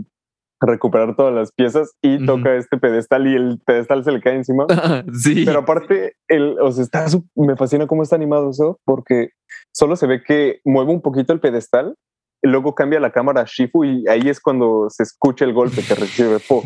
recuperar 0.60 1.14
todas 1.16 1.34
las 1.34 1.52
piezas 1.52 1.92
y 2.02 2.16
Ujú. 2.16 2.26
toca 2.26 2.54
este 2.56 2.78
pedestal 2.78 3.26
y 3.26 3.34
el 3.34 3.60
pedestal 3.64 4.04
se 4.04 4.12
le 4.12 4.20
cae 4.20 4.36
encima. 4.36 4.66
sí. 5.12 5.44
Pero 5.44 5.60
aparte, 5.60 6.14
el, 6.28 6.58
o 6.60 6.70
sea, 6.72 6.84
está, 6.84 7.06
me 7.34 7.56
fascina 7.56 7.86
cómo 7.86 8.02
está 8.02 8.16
animado 8.16 8.50
eso, 8.50 8.78
porque 8.84 9.30
solo 9.72 9.96
se 9.96 10.06
ve 10.06 10.22
que 10.22 10.60
mueve 10.64 10.92
un 10.92 11.02
poquito 11.02 11.32
el 11.32 11.40
pedestal, 11.40 11.94
luego 12.42 12.74
cambia 12.74 13.00
la 13.00 13.10
cámara 13.10 13.42
a 13.42 13.46
Shifu 13.46 13.84
y 13.84 14.06
ahí 14.08 14.28
es 14.28 14.40
cuando 14.40 14.86
se 14.90 15.02
escucha 15.02 15.44
el 15.44 15.54
golpe 15.54 15.82
que 15.82 15.94
recibe 15.94 16.38
Po. 16.46 16.62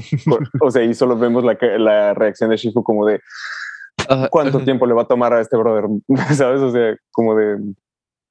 O 0.60 0.70
sea, 0.70 0.82
y 0.82 0.92
solo 0.94 1.16
vemos 1.16 1.44
la, 1.44 1.56
la 1.78 2.14
reacción 2.14 2.50
de 2.50 2.56
Shifu 2.56 2.82
como 2.82 3.06
de 3.06 3.20
Ah, 4.08 4.28
cuánto 4.30 4.60
tiempo 4.60 4.86
le 4.86 4.94
va 4.94 5.02
a 5.02 5.06
tomar 5.08 5.32
a 5.32 5.40
este 5.40 5.56
brother, 5.56 5.84
¿sabes? 6.34 6.60
O 6.62 6.70
sea, 6.70 6.96
como 7.12 7.34
de 7.34 7.58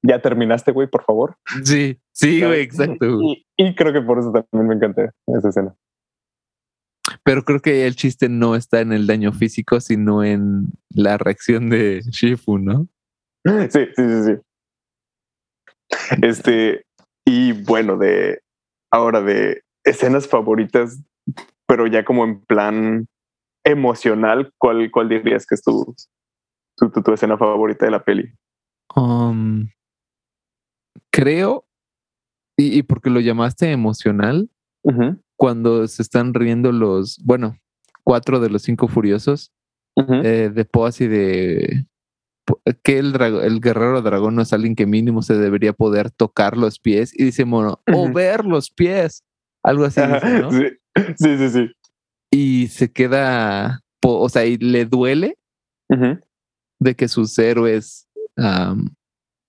ya 0.08 0.22
terminaste, 0.22 0.72
güey, 0.72 0.88
por 0.88 1.04
favor. 1.04 1.36
Sí, 1.62 2.00
sí, 2.12 2.40
güey, 2.40 2.62
exacto. 2.62 3.20
Y, 3.22 3.46
y 3.56 3.74
creo 3.74 3.92
que 3.92 4.00
por 4.00 4.18
eso 4.18 4.32
también 4.32 4.68
me 4.68 4.74
encanta 4.74 5.12
esa 5.26 5.48
escena. 5.50 5.76
Pero 7.22 7.44
creo 7.44 7.60
que 7.60 7.86
el 7.86 7.94
chiste 7.94 8.28
no 8.28 8.56
está 8.56 8.80
en 8.80 8.92
el 8.92 9.06
daño 9.06 9.32
físico, 9.32 9.80
sino 9.80 10.24
en 10.24 10.72
la 10.90 11.18
reacción 11.18 11.68
de 11.68 12.00
Shifu, 12.10 12.58
¿no? 12.58 12.88
Sí, 13.70 13.86
sí, 13.96 14.02
sí, 14.08 14.24
sí. 14.24 14.32
Este, 16.22 16.84
y 17.26 17.52
bueno, 17.64 17.96
de 17.96 18.40
ahora 18.90 19.20
de 19.22 19.62
escenas 19.84 20.28
favoritas, 20.28 21.02
pero 21.66 21.86
ya 21.86 22.04
como 22.04 22.24
en 22.24 22.40
plan 22.40 23.06
emocional, 23.64 24.52
¿cuál, 24.58 24.90
cuál 24.90 25.08
dirías 25.08 25.46
que 25.46 25.54
es 25.54 25.62
tu, 25.62 25.94
tu, 26.76 26.90
tu, 26.90 27.02
tu 27.02 27.12
escena 27.12 27.38
favorita 27.38 27.86
de 27.86 27.90
la 27.90 28.02
peli? 28.02 28.32
Um, 28.96 29.68
creo, 31.10 31.66
y, 32.56 32.78
y 32.78 32.82
porque 32.82 33.10
lo 33.10 33.20
llamaste 33.20 33.70
emocional, 33.70 34.50
cuando 35.36 35.86
se 35.86 36.02
están 36.02 36.32
riendo 36.32 36.72
los, 36.72 37.18
bueno, 37.22 37.58
cuatro 38.04 38.40
de 38.40 38.48
los 38.48 38.62
cinco 38.62 38.88
furiosos, 38.88 39.52
eh, 39.96 40.50
de 40.54 40.64
Poas 40.64 41.00
y 41.00 41.08
de 41.08 41.86
que 42.82 42.98
el, 42.98 43.14
el 43.20 43.60
guerrero 43.60 44.00
dragón 44.00 44.36
no 44.36 44.42
es 44.42 44.52
alguien 44.52 44.74
que 44.74 44.86
mínimo 44.86 45.22
se 45.22 45.34
debería 45.34 45.72
poder 45.72 46.10
tocar 46.10 46.56
los 46.56 46.78
pies 46.78 47.12
y 47.14 47.24
dice 47.24 47.44
mono, 47.44 47.82
o 47.92 48.10
ver 48.10 48.44
los 48.44 48.70
pies, 48.70 49.24
algo 49.62 49.84
así, 49.84 50.00
dice, 50.00 50.40
¿no? 50.40 50.50
sí, 50.50 50.68
sí, 51.16 51.38
sí, 51.38 51.50
sí. 51.50 51.70
Y 52.30 52.66
se 52.68 52.92
queda, 52.92 53.80
o 54.02 54.28
sea, 54.28 54.46
y 54.46 54.56
le 54.56 54.84
duele 54.84 55.36
de 56.80 56.94
que 56.94 57.08
sus 57.08 57.38
héroes 57.38 58.08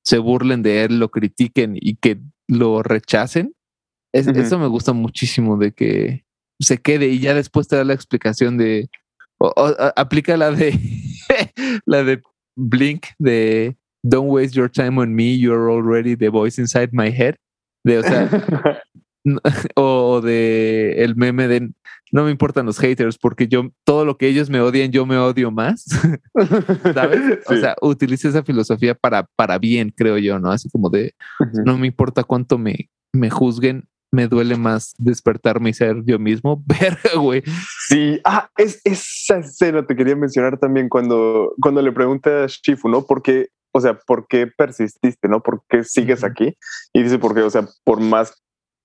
se 0.10 0.18
burlen 0.18 0.64
de 0.64 0.84
él, 0.84 1.00
lo 1.00 1.10
critiquen 1.10 1.76
y 1.80 1.96
que 1.96 2.20
lo 2.48 2.82
rechacen. 2.84 3.54
Es-. 4.14 4.28
Eso 4.28 4.58
me 4.58 4.68
gusta 4.68 4.92
muchísimo 4.94 5.58
de 5.58 5.72
que 5.72 6.26
se 6.60 6.78
quede 6.80 7.08
y 7.10 7.20
ya 7.20 7.34
después 7.36 7.68
te 7.68 7.76
da 7.76 7.84
la 7.84 7.94
explicación 7.94 8.58
de 8.58 8.90
o- 9.40 9.54
o- 9.56 9.76
a- 9.80 9.94
aplica 9.96 10.36
la 10.36 10.52
de 10.52 10.74
la 11.86 12.04
de 12.04 12.22
Blink 12.58 13.06
de 13.20 13.78
Don't 14.04 14.30
waste 14.32 14.56
your 14.56 14.70
time 14.70 14.98
on 15.00 15.14
me, 15.14 15.38
you're 15.38 15.70
already 15.72 16.16
the 16.16 16.30
voice 16.30 16.60
inside 16.60 16.90
my 16.92 17.12
head. 17.12 17.36
De, 17.86 18.00
o 18.00 18.04
sea, 18.04 18.30
o 19.76 20.22
de 20.22 21.04
el 21.04 21.16
meme 21.16 21.48
de 21.48 21.70
no 22.12 22.24
me 22.24 22.32
importan 22.32 22.66
los 22.66 22.80
haters 22.80 23.18
porque 23.18 23.48
yo 23.48 23.70
todo 23.84 24.06
lo 24.06 24.18
que 24.18 24.28
ellos 24.28 24.50
me 24.50 24.62
odian 24.62 24.92
yo 24.92 25.06
me 25.06 25.18
odio 25.18 25.52
más. 25.52 25.86
¿sabes? 26.94 27.40
O 27.48 27.56
sea, 27.56 27.76
utiliza 27.82 28.30
esa 28.30 28.44
filosofía 28.44 28.96
para, 28.96 29.28
para 29.36 29.58
bien, 29.58 29.94
creo 29.96 30.18
yo, 30.18 30.40
¿no? 30.40 30.52
Así 30.52 30.70
como 30.70 30.90
de, 30.90 31.14
no 31.66 31.78
me 31.78 31.88
importa 31.88 32.24
cuánto 32.24 32.58
me, 32.58 32.90
me 33.12 33.30
juzguen, 33.30 33.88
me 34.12 34.28
duele 34.28 34.56
más 34.56 34.94
despertarme 34.98 35.70
y 35.70 35.74
ser 35.74 36.04
yo 36.06 36.20
mismo. 36.20 36.64
Verga, 36.66 37.20
güey. 37.20 37.44
Sí, 37.88 38.20
ah, 38.24 38.50
es, 38.58 38.82
esa 38.84 39.40
escena 39.40 39.86
te 39.86 39.96
quería 39.96 40.16
mencionar 40.16 40.58
también 40.58 40.90
cuando, 40.90 41.54
cuando 41.62 41.82
le 41.82 41.92
pregunta 41.92 42.44
a 42.44 42.48
Shifu, 42.48 42.90
¿no? 42.90 43.06
¿Por 43.06 43.22
qué, 43.22 43.48
o 43.72 43.82
sea, 43.82 43.98
por 44.00 44.28
qué 44.28 44.48
persististe, 44.48 45.28
¿no? 45.28 45.42
¿Por 45.42 45.62
qué 45.70 45.84
sigues 45.84 46.24
aquí? 46.24 46.56
Y 46.94 47.04
dice, 47.04 47.20
porque, 47.20 47.42
o 47.42 47.50
sea, 47.50 47.68
por 47.84 48.00
más 48.00 48.34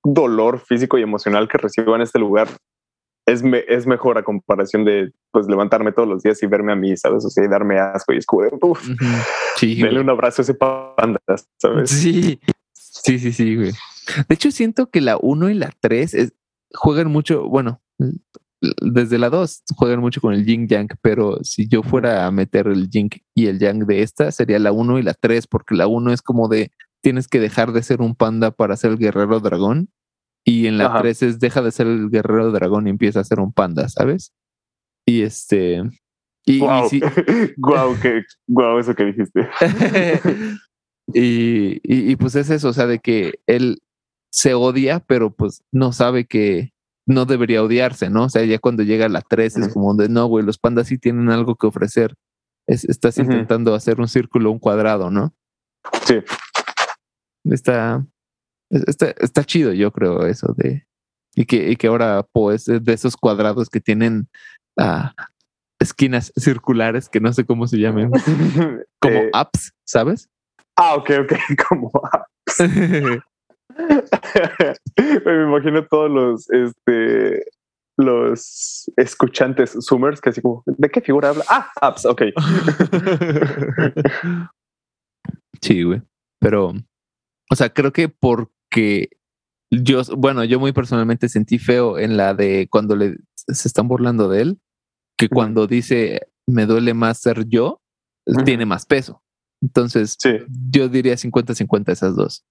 dolor 0.04 0.60
físico 0.60 0.98
y 0.98 1.02
emocional 1.02 1.48
que 1.48 1.58
recibo 1.58 1.94
en 1.96 2.02
este 2.02 2.18
lugar, 2.18 2.48
es, 3.26 3.42
me- 3.42 3.64
es 3.68 3.86
mejor 3.86 4.18
a 4.18 4.22
comparación 4.22 4.84
de, 4.84 5.12
pues, 5.30 5.46
levantarme 5.46 5.92
todos 5.92 6.08
los 6.08 6.22
días 6.22 6.42
y 6.42 6.46
verme 6.46 6.72
a 6.72 6.76
mí, 6.76 6.96
¿sabes? 6.96 7.24
O 7.24 7.30
sea, 7.30 7.44
y 7.44 7.48
darme 7.48 7.78
asco 7.78 8.12
y 8.12 8.18
es 8.18 8.26
como, 8.26 8.42
de, 8.42 8.50
uf, 8.60 8.88
Ujú. 8.88 9.04
Sí, 9.56 9.76
dale 9.76 9.92
güey. 9.92 10.02
un 10.02 10.10
abrazo 10.10 10.42
a 10.42 10.44
ese 10.44 10.54
panda, 10.54 11.20
¿sabes? 11.58 11.90
Sí, 11.90 12.38
sí, 12.72 13.18
sí, 13.18 13.32
sí, 13.32 13.56
güey. 13.56 13.72
De 14.28 14.34
hecho, 14.34 14.50
siento 14.50 14.90
que 14.90 15.00
la 15.00 15.16
1 15.20 15.48
y 15.50 15.54
la 15.54 15.72
3 15.80 16.32
juegan 16.74 17.10
mucho, 17.10 17.48
bueno, 17.48 17.80
desde 18.82 19.18
la 19.18 19.30
2 19.30 19.62
juegan 19.76 20.00
mucho 20.00 20.20
con 20.20 20.34
el 20.34 20.44
yin 20.46 20.66
yang, 20.68 20.88
pero 21.02 21.38
si 21.42 21.68
yo 21.68 21.82
fuera 21.82 22.26
a 22.26 22.30
meter 22.30 22.66
el 22.66 22.88
yin 22.90 23.08
y 23.34 23.46
el 23.46 23.58
yang 23.58 23.86
de 23.86 24.02
esta, 24.02 24.30
sería 24.32 24.58
la 24.58 24.72
1 24.72 24.98
y 24.98 25.02
la 25.02 25.14
3, 25.14 25.46
porque 25.46 25.74
la 25.74 25.86
1 25.86 26.12
es 26.12 26.22
como 26.22 26.48
de 26.48 26.70
tienes 27.02 27.28
que 27.28 27.40
dejar 27.40 27.72
de 27.72 27.82
ser 27.82 28.00
un 28.00 28.14
panda 28.14 28.50
para 28.50 28.76
ser 28.76 28.92
el 28.92 28.98
guerrero 28.98 29.40
dragón, 29.40 29.88
y 30.44 30.66
en 30.66 30.78
la 30.78 30.86
Ajá. 30.86 31.00
3 31.00 31.22
es 31.22 31.40
deja 31.40 31.62
de 31.62 31.72
ser 31.72 31.86
el 31.86 32.10
guerrero 32.10 32.52
dragón 32.52 32.86
y 32.86 32.90
empieza 32.90 33.20
a 33.20 33.24
ser 33.24 33.40
un 33.40 33.52
panda, 33.52 33.88
¿sabes? 33.88 34.32
Y 35.06 35.22
este. 35.22 35.82
Y, 36.46 36.56
y 36.56 36.60
Wow, 36.60 36.88
sí- 36.88 37.00
wow, 37.56 37.96
que, 38.00 38.22
wow, 38.46 38.78
eso 38.78 38.94
que 38.94 39.04
dijiste. 39.06 39.48
y, 41.12 41.74
y, 41.82 42.10
y, 42.12 42.16
pues 42.16 42.34
es 42.34 42.50
eso, 42.50 42.68
o 42.68 42.72
sea, 42.72 42.86
de 42.86 42.98
que 42.98 43.40
él 43.46 43.78
se 44.30 44.54
odia, 44.54 45.00
pero 45.00 45.30
pues 45.34 45.62
no 45.72 45.92
sabe 45.92 46.26
que 46.26 46.72
no 47.06 47.24
debería 47.26 47.62
odiarse, 47.62 48.08
¿no? 48.10 48.24
O 48.24 48.28
sea, 48.28 48.44
ya 48.44 48.58
cuando 48.58 48.82
llega 48.82 49.06
a 49.06 49.10
la 49.10 49.20
3 49.20 49.56
es 49.58 49.72
como 49.72 49.94
de, 49.94 50.08
no, 50.08 50.26
güey, 50.26 50.44
los 50.44 50.58
pandas 50.58 50.88
sí 50.88 50.98
tienen 50.98 51.30
algo 51.30 51.56
que 51.56 51.66
ofrecer. 51.66 52.14
Es- 52.66 52.84
estás 52.86 53.18
intentando 53.18 53.74
hacer 53.74 54.00
un 54.00 54.08
círculo, 54.08 54.50
un 54.50 54.58
cuadrado, 54.58 55.10
¿no? 55.10 55.34
Sí, 56.06 56.16
Está, 57.44 58.06
está, 58.86 59.10
está 59.18 59.44
chido, 59.44 59.72
yo 59.72 59.92
creo, 59.92 60.26
eso 60.26 60.54
de... 60.56 60.86
Y 61.36 61.46
que, 61.46 61.70
y 61.70 61.76
que 61.76 61.88
ahora, 61.88 62.24
pues, 62.32 62.68
es 62.68 62.84
de 62.84 62.92
esos 62.92 63.16
cuadrados 63.16 63.68
que 63.68 63.80
tienen 63.80 64.28
ah, 64.78 65.12
esquinas 65.80 66.32
circulares, 66.36 67.08
que 67.08 67.20
no 67.20 67.32
sé 67.32 67.44
cómo 67.44 67.66
se 67.66 67.78
llaman, 67.78 68.10
como 69.00 69.14
Eh, 69.16 69.30
apps, 69.32 69.72
¿sabes? 69.84 70.28
ah, 70.76 70.94
ok, 70.94 71.10
ok, 71.22 71.32
como 71.68 71.90
me 75.24 75.42
imagino 75.42 75.86
todos 75.86 76.10
los 76.10 76.50
este 76.50 77.42
los 77.96 78.90
escuchantes 78.96 79.76
zoomers 79.80 80.20
que 80.20 80.30
así 80.30 80.42
como 80.42 80.62
¿de 80.66 80.90
qué 80.90 81.00
figura 81.00 81.30
habla? 81.30 81.44
Ah, 81.48 81.70
apps, 81.80 82.04
ok. 82.04 82.22
sí, 85.62 85.82
güey. 85.82 86.02
Pero, 86.40 86.74
o 87.50 87.56
sea, 87.56 87.70
creo 87.72 87.92
que 87.92 88.08
porque 88.74 89.08
yo, 89.70 90.02
bueno, 90.16 90.44
yo 90.44 90.58
muy 90.58 90.72
personalmente 90.72 91.28
sentí 91.28 91.58
feo 91.58 91.98
en 91.98 92.16
la 92.16 92.34
de 92.34 92.68
cuando 92.70 92.96
le 92.96 93.16
se 93.36 93.68
están 93.68 93.86
burlando 93.88 94.28
de 94.28 94.42
él, 94.42 94.60
que 95.16 95.28
cuando 95.28 95.66
dice 95.66 96.22
me 96.46 96.66
duele 96.66 96.92
más 96.92 97.20
ser 97.20 97.46
yo, 97.46 97.80
tiene 98.44 98.66
más 98.66 98.84
peso. 98.86 99.22
Entonces, 99.62 100.16
Sí. 100.20 100.38
yo 100.70 100.88
diría 100.88 101.14
50-50 101.16 101.92
esas 101.92 102.16
dos. 102.16 102.44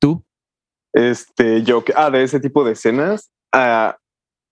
¿Tú? 0.00 0.24
Este, 0.92 1.62
yo 1.62 1.84
que 1.84 1.92
ah, 1.96 2.10
de 2.10 2.22
ese 2.22 2.40
tipo 2.40 2.64
de 2.64 2.72
escenas, 2.72 3.30
ah, 3.52 3.96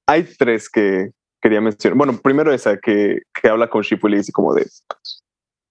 hay 0.07 0.25
tres 0.39 0.71
que 0.71 1.11
quería 1.43 1.61
mencionar. 1.61 1.97
Bueno, 1.99 2.19
primero 2.19 2.53
esa 2.53 2.79
que, 2.79 3.23
que 3.35 3.49
habla 3.49 3.69
con 3.69 3.83
Shifu 3.83 4.09
y 4.09 4.13
le 4.13 4.17
dice 4.19 4.33
como 4.33 4.55
de 4.55 4.67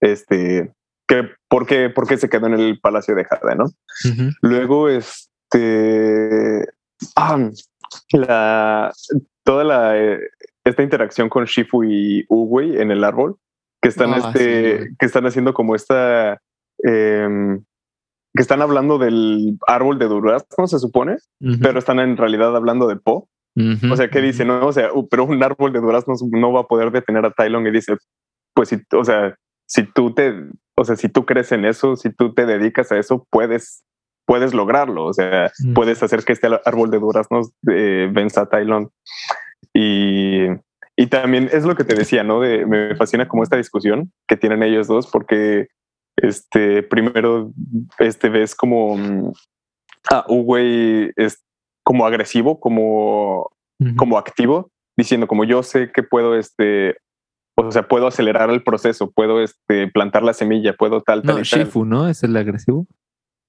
este 0.01 0.73
que 1.11 1.29
por 1.49 1.65
qué, 1.65 1.89
por 1.89 2.07
qué 2.07 2.15
se 2.17 2.29
quedó 2.29 2.47
en 2.47 2.53
el 2.53 2.79
palacio 2.79 3.15
de 3.15 3.25
Jade, 3.25 3.55
¿no? 3.57 3.65
Luego, 4.41 4.87
este. 4.87 6.65
ah, 7.17 7.49
la. 8.13 8.93
Toda 9.43 9.63
la. 9.65 9.97
eh, 9.97 10.19
esta 10.63 10.83
interacción 10.83 11.27
con 11.27 11.45
Shifu 11.45 11.83
y 11.83 12.25
Uwei 12.29 12.79
en 12.79 12.91
el 12.91 13.03
árbol, 13.03 13.35
que 13.81 13.89
están, 13.89 14.13
Ah, 14.13 14.17
este, 14.17 14.83
sí, 14.83 14.95
que 14.97 15.05
están 15.05 15.25
haciendo 15.25 15.53
como 15.53 15.75
esta. 15.75 16.39
em, 16.83 17.61
que 18.33 18.41
están 18.41 18.61
hablando 18.61 18.97
del 18.97 19.57
árbol 19.67 19.99
de 19.99 20.05
durazno, 20.07 20.65
se 20.65 20.79
supone, 20.79 21.17
Ujú. 21.41 21.59
pero 21.61 21.79
están 21.79 21.99
en 21.99 22.15
realidad 22.15 22.55
hablando 22.55 22.87
de 22.87 22.95
Po. 22.95 23.27
Ujú. 23.57 23.91
O 23.91 23.97
sea, 23.97 24.09
¿qué 24.09 24.21
dice? 24.21 24.45
No, 24.45 24.65
o 24.65 24.71
sea, 24.71 24.93
uh, 24.93 25.05
pero 25.09 25.25
un 25.25 25.43
árbol 25.43 25.73
de 25.73 25.81
duraznos 25.81 26.23
no 26.23 26.53
va 26.53 26.61
a 26.61 26.67
poder 26.67 26.91
detener 26.91 27.25
a 27.25 27.31
Tylon 27.31 27.67
y 27.67 27.71
dice, 27.71 27.97
pues 28.53 28.69
si, 28.69 28.77
o 28.93 29.03
sea, 29.03 29.35
si 29.67 29.83
tú 29.83 30.13
te, 30.13 30.33
o 30.81 30.85
sea, 30.85 30.95
si 30.95 31.09
tú 31.09 31.25
crees 31.25 31.51
en 31.51 31.65
eso, 31.65 31.95
si 31.95 32.09
tú 32.11 32.33
te 32.33 32.45
dedicas 32.45 32.91
a 32.91 32.97
eso, 32.97 33.25
puedes, 33.29 33.83
puedes 34.25 34.53
lograrlo. 34.53 35.05
O 35.05 35.13
sea, 35.13 35.51
Mm. 35.63 35.73
puedes 35.73 36.01
hacer 36.03 36.23
que 36.23 36.33
este 36.33 36.47
árbol 36.65 36.91
de 36.91 36.99
duraznos 36.99 37.51
eh, 37.71 38.09
venza 38.11 38.41
a 38.41 38.49
Tylon. 38.49 38.91
Y, 39.73 40.47
y 40.97 41.07
también 41.07 41.49
es 41.51 41.63
lo 41.63 41.75
que 41.75 41.83
te 41.83 41.95
decía, 41.95 42.23
¿no? 42.23 42.41
De, 42.41 42.65
me 42.65 42.95
fascina 42.95 43.27
como 43.27 43.43
esta 43.43 43.57
discusión 43.57 44.11
que 44.27 44.37
tienen 44.37 44.63
ellos 44.63 44.87
dos, 44.87 45.07
porque 45.07 45.67
este, 46.17 46.83
primero, 46.83 47.51
este 47.99 48.29
ves 48.29 48.55
como 48.55 48.97
mm, 48.97 49.31
a 50.11 50.25
Uwei 50.27 51.11
es 51.15 51.43
como 51.83 52.05
agresivo, 52.05 52.59
como 52.59 53.49
como 53.97 54.19
activo, 54.19 54.69
diciendo 54.95 55.25
como 55.25 55.43
yo 55.43 55.63
sé 55.63 55.91
que 55.91 56.03
puedo 56.03 56.37
este 56.37 56.97
o 57.55 57.71
sea, 57.71 57.87
puedo 57.87 58.07
acelerar 58.07 58.49
el 58.49 58.63
proceso, 58.63 59.11
puedo 59.11 59.41
este, 59.41 59.87
plantar 59.87 60.23
la 60.23 60.33
semilla, 60.33 60.73
puedo 60.73 61.01
tal, 61.01 61.21
tal. 61.21 61.37
No, 61.37 61.43
Shifu, 61.43 61.85
¿no? 61.85 62.07
¿Es 62.07 62.23
el 62.23 62.35
agresivo? 62.35 62.87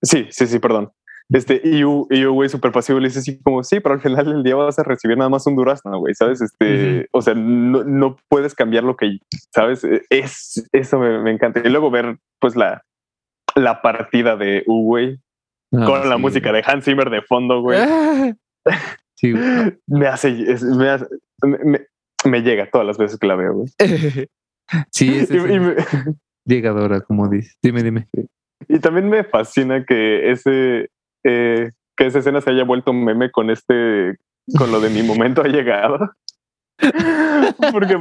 Sí, 0.03 0.27
sí, 0.31 0.47
sí, 0.47 0.59
perdón. 0.59 0.93
Este, 1.31 1.61
y 1.65 1.79
yo, 1.79 2.07
güey, 2.33 2.49
súper 2.49 2.73
pasivo, 2.73 2.99
le 2.99 3.09
dice 3.09 3.21
así 3.21 3.41
como, 3.41 3.63
sí, 3.63 3.81
pero 3.81 3.95
al 3.95 4.03
final 4.03 4.27
del 4.27 4.43
día 4.43 4.55
vas 4.55 4.79
a 4.79 4.83
recibir 4.83 5.17
nada 5.17 5.31
más 5.31 5.47
un 5.47 5.57
durazno, 5.57 5.99
güey, 5.99 6.15
¿sabes? 6.15 6.43
Este, 6.43 7.09
o 7.13 7.23
sea, 7.23 7.35
no, 7.35 7.85
no, 7.85 8.17
puedes 8.29 8.55
cambiar 8.55 8.85
lo 8.85 8.97
que, 8.97 9.19
¿sabes? 9.55 9.87
Es, 10.11 10.69
eso 10.73 10.99
me, 10.99 11.31
encanta. 11.31 11.61
Y 11.65 11.71
luego 11.71 11.91
ver, 11.91 12.19
pues, 12.39 12.55
la, 12.55 12.83
la 13.55 13.81
partida 13.81 14.37
de 14.37 14.63
U, 14.67 14.85
güey, 14.85 15.21
ah, 15.73 15.85
con 15.87 16.09
la 16.09 16.19
música 16.19 16.53
de 16.53 16.63
Hans 16.67 16.85
Zimmer 16.85 17.09
de 17.09 17.23
fondo, 17.23 17.63
güey. 17.63 17.79
sí, 19.15 19.33
me 19.87 20.07
hace, 20.09 20.33
me, 20.77 20.89
hace 20.91 21.07
me, 21.43 21.59
me 21.65 21.87
llega 22.25 22.71
todas 22.71 22.87
las 22.87 22.99
veces 22.99 23.19
que 23.19 23.27
la 23.27 23.37
veo, 23.37 23.55
güey. 23.55 23.69
sí, 24.91 25.19
es 25.19 25.29
llegadora, 26.45 27.01
como 27.01 27.29
dices. 27.29 27.57
Dime, 27.63 27.83
dime. 27.83 28.09
Y 28.69 28.79
también 28.79 29.09
me 29.09 29.25
fascina 29.25 29.85
que 29.85 30.31
ese 30.31 30.91
eh, 31.25 31.71
que 31.97 32.07
esa 32.07 32.21
escena 32.21 32.41
se 32.41 32.51
haya 32.51 32.65
vuelto 32.65 32.91
un 32.91 33.05
meme 33.05 33.31
con 33.31 33.51
este, 33.51 34.17
con 34.57 34.73
lo 34.73 34.81
de 34.81 34.91
mi 34.91 35.03
momento 35.03 35.43
ha 35.43 35.49
llegado. 35.49 36.13
Porque 37.71 37.97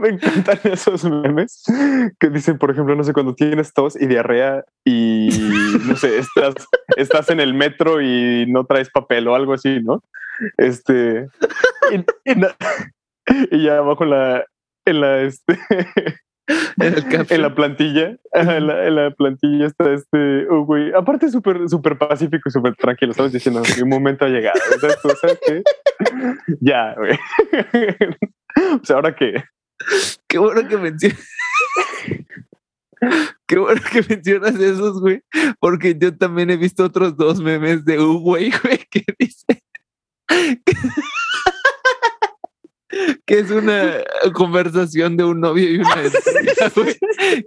me 0.00 0.08
encantan 0.10 0.60
esos 0.64 1.04
memes 1.04 1.64
que 2.20 2.30
dicen, 2.30 2.58
por 2.58 2.70
ejemplo, 2.70 2.94
no 2.94 3.02
sé, 3.02 3.12
cuando 3.12 3.34
tienes 3.34 3.72
tos 3.72 4.00
y 4.00 4.06
diarrea 4.06 4.64
y 4.84 5.30
no 5.86 5.96
sé, 5.96 6.18
estás, 6.18 6.54
estás 6.96 7.30
en 7.30 7.40
el 7.40 7.54
metro 7.54 8.00
y 8.00 8.46
no 8.48 8.66
traes 8.66 8.90
papel 8.90 9.26
o 9.26 9.34
algo 9.34 9.54
así, 9.54 9.80
¿no? 9.82 10.02
Este, 10.56 11.28
y 11.90 12.34
ya 13.52 13.78
abajo 13.78 14.04
la, 14.04 14.44
en 14.84 15.00
la, 15.00 15.20
este, 15.20 15.58
en, 16.80 17.42
la 17.42 17.54
plantilla, 17.54 18.16
en 18.32 18.94
la, 18.94 19.10
plantilla 19.10 19.66
está 19.66 19.92
este, 19.92 20.48
oh, 20.48 20.64
güey, 20.64 20.92
aparte 20.94 21.30
súper, 21.30 21.68
súper 21.68 21.98
pacífico 21.98 22.48
y 22.48 22.50
súper 22.50 22.74
tranquilo, 22.74 23.12
¿sabes? 23.12 23.32
Diciendo, 23.32 23.62
un 23.82 23.88
momento 23.88 24.24
ha 24.24 24.28
llegado, 24.28 24.58
ya, 26.60 26.94
güey. 26.94 27.18
o 28.80 28.84
sea, 28.84 28.96
¿ahora 28.96 29.14
qué? 29.14 29.44
Qué 30.26 30.38
bueno 30.38 30.66
que 30.66 30.76
mencionas. 30.78 31.28
Qué 33.46 33.58
bueno 33.58 33.80
que 33.92 34.02
mencionas 34.08 34.54
esos, 34.54 35.00
güey, 35.00 35.22
porque 35.60 35.96
yo 35.98 36.16
también 36.16 36.50
he 36.50 36.56
visto 36.56 36.84
otros 36.84 37.16
dos 37.16 37.40
memes 37.40 37.84
de 37.84 37.98
un 37.98 38.22
güey, 38.22 38.50
güey, 38.62 38.78
que 38.90 39.04
dice 39.18 39.62
que 43.26 43.38
es 43.38 43.50
una 43.50 44.02
conversación 44.32 45.16
de 45.16 45.24
un 45.24 45.40
novio 45.40 45.70
y 45.70 45.76
una 45.76 45.94
güey. 46.74 46.96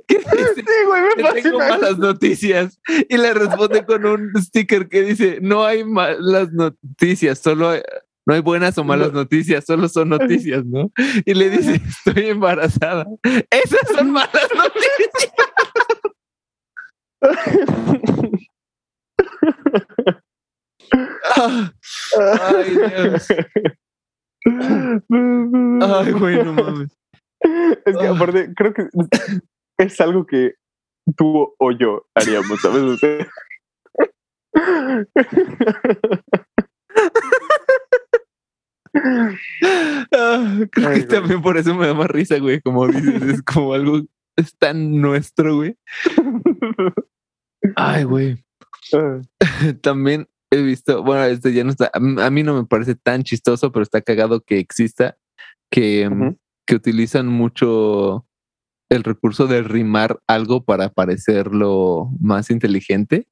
Que 0.07 0.17
dice, 0.17 0.55
sí, 0.55 0.63
güey, 0.85 1.01
me 1.17 1.41
tengo 1.41 1.59
malas 1.59 1.97
noticias. 1.97 2.79
Y 3.09 3.17
le 3.17 3.33
responde 3.33 3.85
con 3.85 4.05
un 4.05 4.31
sticker 4.37 4.87
que 4.87 5.01
dice, 5.01 5.39
no 5.41 5.65
hay 5.65 5.83
malas 5.83 6.51
noticias, 6.51 7.39
solo 7.39 7.69
hay, 7.69 7.81
no 8.25 8.35
hay 8.35 8.41
buenas 8.41 8.77
o 8.77 8.83
malas 8.83 9.13
noticias, 9.13 9.65
solo 9.65 9.89
son 9.89 10.09
noticias, 10.09 10.65
¿no? 10.65 10.91
Y 11.25 11.33
le 11.33 11.49
dice, 11.49 11.81
estoy 12.05 12.27
embarazada. 12.27 13.05
Esas 13.49 13.87
son 13.95 14.11
malas 14.11 14.47
noticias. 14.55 15.31
Ah, 21.37 21.71
ay, 22.17 22.75
Dios. 22.75 23.27
Ay, 24.61 26.11
güey, 26.13 26.43
no 26.43 26.53
mames. 26.53 26.97
Es 27.85 27.97
que 27.97 28.07
aparte, 28.07 28.53
creo 28.55 28.73
que 28.73 28.87
es 29.77 29.99
algo 29.99 30.25
que 30.25 30.55
tú 31.15 31.53
o 31.57 31.71
yo 31.71 32.05
haríamos, 32.15 32.61
¿sabes? 32.61 32.99
Ah, 40.13 40.65
creo 40.71 40.93
que 40.93 41.03
también 41.03 41.41
por 41.41 41.57
eso 41.57 41.73
me 41.73 41.87
da 41.87 41.93
más 41.93 42.07
risa, 42.07 42.37
güey. 42.37 42.61
Como 42.61 42.87
dices, 42.87 43.21
es 43.23 43.41
como 43.41 43.73
algo 43.73 44.01
es 44.35 44.57
tan 44.57 45.01
nuestro, 45.01 45.55
güey. 45.55 45.77
Ay, 47.75 48.03
güey. 48.03 48.43
Ah. 48.93 49.21
También 49.81 50.27
he 50.51 50.61
visto, 50.61 51.01
bueno, 51.01 51.23
este 51.23 51.53
ya 51.53 51.63
no 51.63 51.71
está, 51.71 51.89
a 51.93 52.29
mí 52.29 52.43
no 52.43 52.55
me 52.55 52.65
parece 52.65 52.95
tan 52.95 53.23
chistoso, 53.23 53.71
pero 53.71 53.83
está 53.83 54.01
cagado 54.01 54.41
que 54.41 54.59
exista, 54.59 55.17
que, 55.71 56.09
mm, 56.09 56.35
que 56.67 56.75
utilizan 56.75 57.27
mucho 57.27 58.25
el 58.89 59.03
recurso 59.03 59.47
de 59.47 59.63
rimar 59.63 60.19
algo 60.27 60.63
para 60.65 60.89
parecerlo 60.89 62.09
más 62.19 62.49
inteligente. 62.51 63.27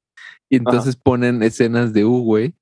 Y 0.48 0.56
entonces 0.56 0.96
ponen 0.96 1.42
escenas 1.42 1.92
de 1.92 2.04
U, 2.06 2.22
güey, 2.22 2.54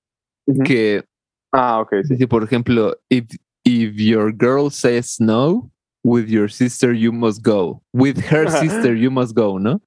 que... 0.65 1.05
Ah, 1.53 1.81
ok. 1.81 1.95
Sí. 2.05 2.27
por 2.27 2.43
ejemplo, 2.43 2.97
if, 3.09 3.25
if 3.65 3.95
your 3.95 4.35
girl 4.37 4.71
says 4.71 5.19
no, 5.21 5.71
with 6.03 6.27
your 6.27 6.51
sister 6.51 6.93
you 6.93 7.13
must 7.13 7.43
go. 7.43 7.81
With 7.95 8.19
her 8.31 8.51
sister 8.51 8.95
you 8.95 9.11
must 9.11 9.35
go, 9.35 9.59
¿no? 9.59 9.81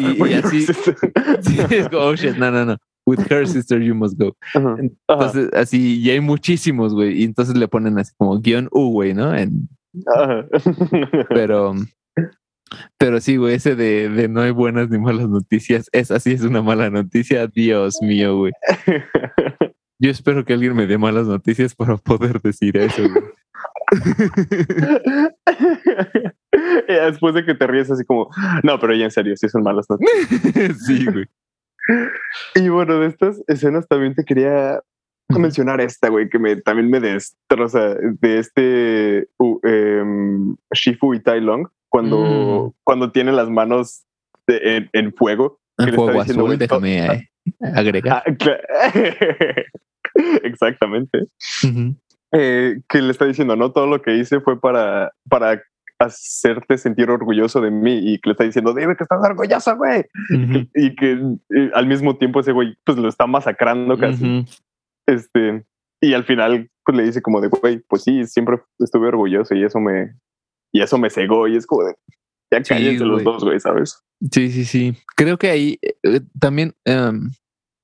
y, 0.00 0.34
así... 0.34 0.66
sí, 1.40 1.58
es 1.70 1.88
como, 1.88 2.02
oh 2.02 2.14
shit, 2.14 2.36
no, 2.36 2.50
no, 2.50 2.66
no 2.66 2.76
with 3.06 3.20
her 3.30 3.46
sister 3.46 3.80
you 3.80 3.94
must 3.94 4.18
go. 4.18 4.36
Entonces, 4.54 5.50
así, 5.52 6.00
y 6.00 6.10
hay 6.10 6.20
muchísimos, 6.20 6.94
güey. 6.94 7.20
Y 7.20 7.24
entonces 7.24 7.56
le 7.56 7.68
ponen 7.68 7.98
así 7.98 8.12
como 8.16 8.40
guion 8.40 8.68
U, 8.70 8.92
güey, 8.92 9.14
¿no? 9.14 9.34
En... 9.34 9.68
Pero, 11.28 11.74
pero 12.98 13.20
sí, 13.20 13.36
güey, 13.36 13.54
ese 13.54 13.76
de, 13.76 14.08
de, 14.08 14.28
no 14.28 14.40
hay 14.40 14.50
buenas 14.50 14.88
ni 14.88 14.98
malas 14.98 15.28
noticias, 15.28 15.88
es 15.92 16.10
así, 16.10 16.32
es 16.32 16.42
una 16.42 16.62
mala 16.62 16.88
noticia. 16.88 17.46
Dios 17.46 17.98
mío, 18.00 18.38
güey. 18.38 18.52
Yo 19.98 20.10
espero 20.10 20.44
que 20.44 20.54
alguien 20.54 20.74
me 20.74 20.86
dé 20.86 20.98
malas 20.98 21.26
noticias 21.26 21.74
para 21.74 21.96
poder 21.96 22.40
decir 22.40 22.76
eso, 22.76 23.02
güey. 23.02 23.24
Después 26.88 27.34
de 27.34 27.44
que 27.44 27.54
te 27.54 27.66
ríes 27.66 27.90
así 27.90 28.04
como, 28.04 28.30
no, 28.62 28.78
pero 28.80 28.94
ya 28.94 29.04
en 29.04 29.10
serio, 29.10 29.36
sí 29.36 29.48
son 29.48 29.62
malas 29.62 29.86
noticias. 29.88 30.86
sí, 30.86 31.04
güey. 31.04 31.26
Y 32.54 32.68
bueno, 32.68 32.98
de 32.98 33.08
estas 33.08 33.42
escenas 33.46 33.86
también 33.88 34.14
te 34.14 34.24
quería 34.24 34.80
mencionar 35.28 35.80
esta, 35.80 36.08
güey, 36.08 36.28
que 36.28 36.38
me, 36.38 36.56
también 36.56 36.90
me 36.90 37.00
destroza 37.00 37.94
de 37.94 38.38
este 38.38 39.28
em, 39.62 40.56
Shifu 40.72 41.14
y 41.14 41.20
Tai 41.20 41.40
Long 41.40 41.68
cuando, 41.88 42.18
mm. 42.18 42.80
cuando 42.84 43.12
tiene 43.12 43.32
las 43.32 43.48
manos 43.48 44.04
en, 44.46 45.12
fuego. 45.14 45.60
En 45.78 45.94
fuego 45.94 46.20
azul, 46.20 46.58
déjame 46.58 47.06
eh, 47.06 47.30
agregar. 47.74 48.22
Ah, 48.26 48.92
Exactamente. 50.42 51.26
Eh, 52.32 52.80
que 52.88 53.02
le 53.02 53.10
está 53.10 53.24
diciendo, 53.24 53.56
no, 53.56 53.72
todo 53.72 53.86
lo 53.86 54.02
que 54.02 54.16
hice 54.16 54.40
fue 54.40 54.60
para, 54.60 55.12
para 55.28 55.62
hacerte 56.04 56.78
sentir 56.78 57.10
orgulloso 57.10 57.60
de 57.60 57.70
mí 57.70 57.98
y 57.98 58.18
que 58.18 58.28
le 58.28 58.32
está 58.32 58.44
diciendo, 58.44 58.74
dime 58.74 58.96
que 58.96 59.04
estás 59.04 59.20
orgulloso, 59.22 59.76
güey. 59.76 60.04
y, 60.74 60.94
que 60.96 61.20
al 61.74 61.86
mismo 61.86 62.16
tiempo 62.16 62.40
ese 62.40 62.52
güey 62.52 62.76
pues 62.84 62.98
lo 62.98 63.08
está 63.08 63.26
masacrando 63.26 63.96
casi. 63.98 64.44
Este, 65.06 65.64
y 66.00 66.14
al 66.14 66.24
final 66.24 66.70
pues 66.84 66.96
le 66.96 67.04
dice 67.04 67.22
como 67.22 67.40
de, 67.40 67.48
güey, 67.48 67.80
pues 67.88 68.02
sí, 68.02 68.26
siempre 68.26 68.60
estuve 68.78 69.08
orgulloso 69.08 69.54
y 69.54 69.64
eso 69.64 69.78
me, 69.80 70.14
y 70.72 70.82
eso 70.82 70.98
me 70.98 71.10
cegó 71.10 71.46
y 71.46 71.56
es 71.56 71.66
como 71.66 71.84
de, 71.84 71.94
ya 72.50 72.62
cállense 72.62 73.04
los 73.04 73.22
dos, 73.22 73.44
güey, 73.44 73.60
¿sabes? 73.60 74.02
Sí, 74.30 74.50
sí, 74.50 74.64
sí. 74.64 74.94
Creo 75.16 75.38
que 75.38 75.50
ahí 75.50 75.78
eh, 75.82 76.20
también 76.38 76.74
em, 76.84 77.30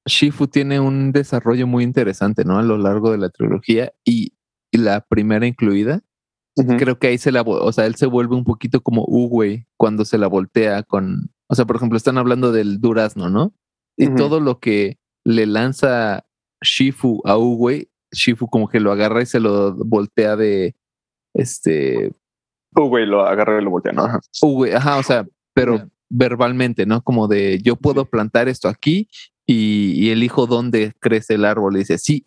Shifu 0.07 0.49
tiene 0.49 0.81
un 0.81 1.13
desarrollo 1.13 1.67
muy 1.67 1.85
interesante, 1.85 2.45
¿no? 2.45 2.59
A 2.59 2.63
lo 2.63 2.77
largo 2.77 3.13
de 3.13 3.19
la 3.19 3.31
trilogía 3.31 3.93
y 4.05 4.33
la 4.73 5.01
primera 5.01 5.47
incluida 5.47 6.03
Creo 6.79 6.99
que 6.99 7.09
ahí 7.09 7.19
se 7.19 7.33
la, 7.33 7.43
o 7.43 7.73
sea, 7.73 7.87
él 7.87 7.95
se 7.95 8.07
vuelve 8.07 8.35
un 8.35 8.45
poquito 8.45 8.81
como 8.81 9.05
Uwe 9.07 9.67
cuando 9.77 10.05
se 10.05 10.19
la 10.19 10.27
voltea 10.27 10.83
con, 10.83 11.31
o 11.49 11.55
sea, 11.55 11.65
por 11.67 11.77
ejemplo, 11.77 11.97
están 11.97 12.19
hablando 12.19 12.53
del 12.53 12.81
durazno, 12.81 13.31
¿no? 13.31 13.55
Y 13.97 14.15
todo 14.15 14.41
lo 14.41 14.61
que 14.61 14.99
le 15.25 15.47
lanza 15.47 16.25
Shifu 16.63 17.21
a 17.25 17.37
Uwe, 17.37 17.91
Shifu 18.13 18.49
como 18.49 18.69
que 18.69 18.81
lo 18.81 18.93
agarra 18.93 19.23
y 19.23 19.27
se 19.27 19.41
lo 19.41 19.75
voltea 19.75 20.37
de, 20.37 20.77
este... 21.35 22.13
Uwe 22.77 23.07
lo 23.07 23.27
agarra 23.27 23.61
y 23.61 23.65
lo 23.65 23.71
voltea, 23.71 23.93
¿no? 23.93 24.05
Ajá. 24.05 24.21
Uwe, 24.43 24.75
ajá, 24.75 24.99
o 24.99 25.03
sea, 25.03 25.27
pero 25.55 25.89
verbalmente, 26.09 26.87
¿no? 26.87 27.03
Como 27.03 27.29
de, 27.29 27.61
yo 27.63 27.77
puedo 27.77 28.05
plantar 28.05 28.49
esto 28.49 28.69
aquí 28.69 29.09
y, 29.47 29.93
y 29.97 30.11
elijo 30.11 30.47
dónde 30.47 30.93
crece 31.01 31.35
el 31.35 31.45
árbol. 31.45 31.77
Y 31.77 31.81
dice, 31.81 31.99
sí, 31.99 32.27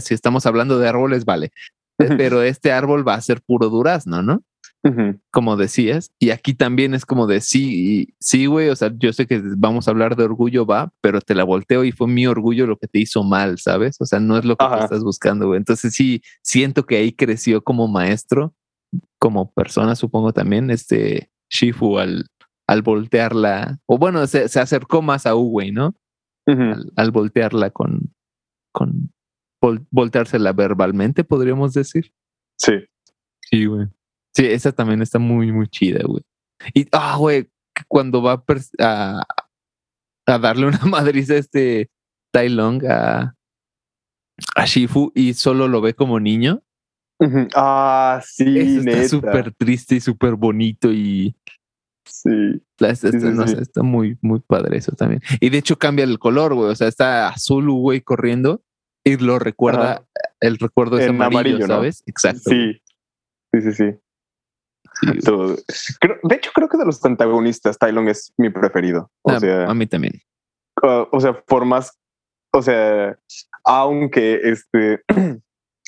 si 0.00 0.14
estamos 0.14 0.46
hablando 0.46 0.78
de 0.78 0.88
árboles, 0.88 1.24
vale. 1.24 1.52
Pero 1.98 2.42
este 2.42 2.72
árbol 2.72 3.06
va 3.06 3.14
a 3.14 3.20
ser 3.20 3.42
puro 3.42 3.68
durazno, 3.68 4.22
¿no? 4.22 4.42
Como 5.32 5.56
decías, 5.56 6.12
y 6.20 6.30
aquí 6.30 6.54
también 6.54 6.94
es 6.94 7.04
como 7.04 7.26
de 7.26 7.40
sí, 7.40 8.14
sí, 8.20 8.46
güey, 8.46 8.68
o 8.68 8.76
sea, 8.76 8.92
yo 8.96 9.12
sé 9.12 9.26
que 9.26 9.42
vamos 9.56 9.88
a 9.88 9.90
hablar 9.90 10.14
de 10.14 10.22
orgullo, 10.22 10.64
va, 10.64 10.92
pero 11.00 11.20
te 11.20 11.34
la 11.34 11.42
volteo 11.42 11.82
y 11.82 11.90
fue 11.90 12.06
mi 12.06 12.26
orgullo 12.28 12.68
lo 12.68 12.76
que 12.76 12.86
te 12.86 13.00
hizo 13.00 13.24
mal, 13.24 13.58
¿sabes? 13.58 13.96
O 14.00 14.06
sea, 14.06 14.20
no 14.20 14.38
es 14.38 14.44
lo 14.44 14.56
que 14.56 14.64
tú 14.64 14.74
estás 14.74 15.02
buscando, 15.02 15.48
güey. 15.48 15.58
Entonces 15.58 15.92
sí, 15.92 16.22
siento 16.40 16.86
que 16.86 16.98
ahí 16.98 17.12
creció 17.12 17.64
como 17.64 17.88
maestro, 17.88 18.54
como 19.18 19.50
persona, 19.50 19.96
supongo 19.96 20.32
también, 20.32 20.70
este 20.70 21.30
Shifu 21.50 21.98
al, 21.98 22.26
al 22.68 22.82
voltearla, 22.82 23.78
o 23.86 23.98
bueno, 23.98 24.24
se, 24.28 24.48
se 24.48 24.60
acercó 24.60 25.02
más 25.02 25.26
a 25.26 25.34
Uwei, 25.34 25.72
¿no? 25.72 25.96
Al, 26.46 26.92
al 26.94 27.10
voltearla 27.10 27.70
con, 27.70 28.14
con 28.72 29.10
vol- 29.66 29.86
volteársela 29.90 30.52
verbalmente, 30.52 31.24
podríamos 31.24 31.72
decir. 31.74 32.12
Sí. 32.58 32.72
Sí, 33.50 33.64
güey. 33.66 33.86
Sí, 34.34 34.46
esa 34.46 34.72
también 34.72 35.02
está 35.02 35.18
muy, 35.18 35.50
muy 35.52 35.66
chida, 35.68 36.00
güey. 36.04 36.22
Y, 36.74 36.86
ah, 36.92 37.16
güey, 37.18 37.48
cuando 37.88 38.22
va 38.22 38.42
a, 38.78 39.22
a, 40.26 40.38
darle 40.38 40.66
una 40.66 40.80
madriz 40.86 41.30
a 41.30 41.36
este 41.36 41.90
Tai 42.32 42.48
Long 42.48 42.84
a, 42.86 43.34
a 44.56 44.64
Shifu 44.66 45.12
y 45.14 45.34
solo 45.34 45.68
lo 45.68 45.80
ve 45.80 45.94
como 45.94 46.20
niño. 46.20 46.62
Ah, 47.54 48.20
sí, 48.26 48.58
eso 48.58 48.80
está 48.80 49.08
súper 49.08 49.54
triste 49.54 49.94
y 49.96 50.00
súper 50.00 50.34
bonito 50.34 50.92
y 50.92 51.34
Sí. 52.08 52.62
la- 52.78 52.90
está, 52.90 53.10
Sí, 53.10 53.20
sí, 53.20 53.26
no 53.28 53.46
sí. 53.48 53.56
está 53.60 53.82
muy, 53.82 54.16
muy 54.20 54.40
padre 54.40 54.76
eso 54.78 54.92
también. 54.92 55.22
Y 55.40 55.48
de 55.50 55.58
hecho 55.58 55.76
cambia 55.78 56.04
el 56.04 56.18
color, 56.18 56.54
güey. 56.54 56.70
O 56.70 56.74
sea, 56.76 56.88
está 56.88 57.28
azul, 57.28 57.70
güey, 57.70 58.00
corriendo 58.00 58.62
y 59.06 59.16
lo 59.18 59.38
recuerda, 59.38 59.92
Ajá. 59.92 60.04
el 60.40 60.58
recuerdo 60.58 60.98
es 60.98 61.04
En 61.04 61.14
amarillo, 61.16 61.38
amarillo, 61.38 61.58
¿no? 61.68 61.74
¿sabes? 61.74 62.02
Exacto. 62.06 62.40
güey. 62.46 62.74
Sí. 62.74 62.82
Sí, 63.54 63.60
sí, 63.62 63.72
sí. 63.72 63.98
Sí, 65.00 65.06
güey. 65.06 65.18
Todo. 65.24 65.56
Creo- 66.00 66.18
de 66.22 66.34
hecho, 66.34 66.50
creo 66.54 66.68
que 66.68 66.76
de 66.78 66.84
los 66.86 67.02
antagonistas, 67.04 67.78
Tylon 67.78 68.08
es 68.08 68.32
mi 68.36 68.50
preferido. 68.50 69.10
O 69.22 69.30
a, 69.30 69.40
sea, 69.40 69.66
a 69.66 69.74
mí 69.74 69.86
también. 69.86 70.14
uh, 70.82 71.06
o 71.12 71.20
sea, 71.20 71.40
por 71.40 71.64
más, 71.64 71.92
o 72.52 72.60
sea, 72.62 73.16
aunque 73.64 74.40
este, 74.42 75.02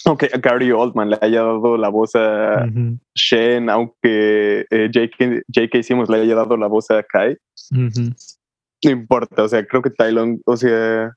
aunque 0.04 0.30
a 0.32 0.38
Gary 0.38 0.70
Oldman 0.70 1.10
le 1.10 1.18
haya 1.20 1.42
dado 1.42 1.76
la 1.76 1.88
voz 1.88 2.14
a 2.14 2.66
Ujú, 2.68 2.98
Shen, 3.14 3.68
aunque 3.70 4.66
eh, 4.70 4.90
J.K. 4.94 5.42
J.K. 5.52 5.82
Simmons 5.82 6.08
le 6.08 6.20
haya 6.20 6.34
dado 6.36 6.56
la 6.56 6.66
voz 6.68 6.90
a 6.90 7.02
Kai, 7.02 7.36
no 7.72 8.90
importa. 8.90 9.42
O 9.42 9.48
sea, 9.48 9.66
creo 9.66 9.82
que 9.82 9.90
Tylon, 9.90 10.40
o 10.46 10.56
sea, 10.56 11.12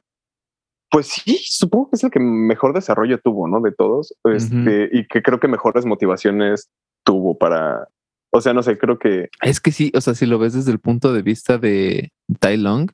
pues 0.92 1.08
sí, 1.08 1.40
supongo 1.46 1.90
que 1.90 1.96
es 1.96 2.04
el 2.04 2.12
que 2.12 2.20
mejor 2.20 2.74
desarrollo 2.74 3.18
tuvo, 3.20 3.48
¿no? 3.48 3.62
De 3.62 3.72
todos, 3.72 4.14
este, 4.26 4.90
y 4.92 5.08
que 5.08 5.22
creo 5.22 5.40
que 5.40 5.48
mejores 5.48 5.86
motivaciones 5.86 6.70
tuvo 7.06 7.38
para, 7.38 7.88
o 8.30 8.42
sea, 8.42 8.54
no 8.54 8.62
sé, 8.62 8.78
creo 8.78 9.00
que 9.00 9.30
Es 9.42 9.62
que 9.62 9.72
sí, 9.72 9.94
o 9.96 10.02
sea, 10.02 10.16
si 10.16 10.26
lo 10.26 10.38
ves 10.38 10.54
desde 10.54 10.72
el 10.72 10.80
punto 10.80 11.14
de 11.14 11.22
vista 11.22 11.58
de 11.58 12.12
Tai 12.40 12.58
Long, 12.58 12.92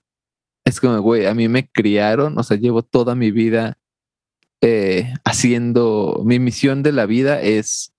es 0.64 0.80
como, 0.80 1.00
güey, 1.02 1.26
a 1.26 1.34
mí 1.34 1.48
me 1.48 1.70
criaron, 1.70 2.38
o 2.38 2.44
sea, 2.44 2.58
llevo 2.58 2.84
toda 2.84 3.16
mi 3.16 3.32
vida 3.32 3.80
eh, 4.62 5.12
haciendo, 5.26 6.22
mi 6.24 6.38
misión 6.38 6.84
de 6.84 6.92
la 6.92 7.08
vida 7.08 7.42
es 7.42 7.94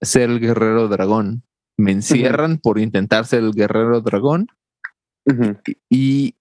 ser 0.00 0.28
el 0.30 0.40
guerrero 0.40 0.88
dragón. 0.88 1.44
Me 1.78 1.92
encierran 1.92 2.58
por 2.58 2.80
intentar 2.80 3.26
ser 3.26 3.44
el 3.44 3.52
guerrero 3.52 4.00
dragón 4.00 4.48
y, 5.64 5.76
y 5.88 6.34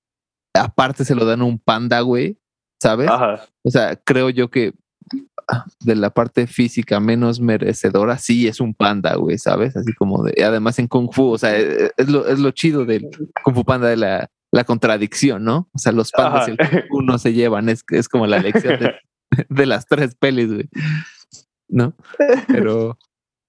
aparte 0.55 1.05
se 1.05 1.13
lo 1.13 1.25
dan 1.25 1.41
a 1.41 1.45
un 1.45 1.59
panda, 1.59 2.01
güey, 2.01 2.39
¿sabes? 2.85 3.09
ajá, 3.09 3.45
O 3.63 3.69
sea, 3.71 3.95
creo 3.95 4.29
yo 4.29 4.49
que 4.49 4.73
ah, 5.47 5.65
de 5.81 5.95
la 5.95 6.09
parte 6.11 6.47
física 6.47 6.99
menos 6.99 7.39
merecedora, 7.39 8.17
sí 8.17 8.47
es 8.47 8.59
un 8.59 8.73
panda, 8.73 9.15
güey, 9.15 9.37
¿sabes? 9.37 9.75
Así 9.75 9.93
como 9.93 10.23
de, 10.23 10.43
además 10.43 10.79
en 10.79 10.87
Kung 10.87 11.11
Fu, 11.11 11.31
o 11.31 11.37
sea, 11.37 11.57
eh, 11.59 11.91
es 11.97 12.09
lo, 12.09 12.27
es 12.27 12.39
lo 12.39 12.51
chido 12.51 12.85
del 12.85 13.09
Kung 13.43 13.55
Fu 13.55 13.63
Panda 13.63 13.87
de 13.87 13.97
la, 13.97 14.29
la 14.51 14.63
contradicción, 14.63 15.43
¿no? 15.43 15.69
O 15.73 15.77
sea, 15.79 15.91
los 15.91 16.11
pandas 16.11 16.47
y 16.47 16.51
el. 16.51 16.57
Kung 16.57 16.83
Fu 16.89 17.01
no 17.01 17.17
se 17.17 17.33
llevan, 17.33 17.69
es, 17.69 17.83
es 17.89 18.07
como 18.07 18.27
la 18.27 18.39
lección 18.39 18.79
de, 18.79 18.93
de 19.49 19.65
las 19.65 19.85
tres 19.87 20.15
pelis, 20.15 20.51
güey, 20.53 20.69
¿no? 21.67 21.93
Pero 22.47 22.97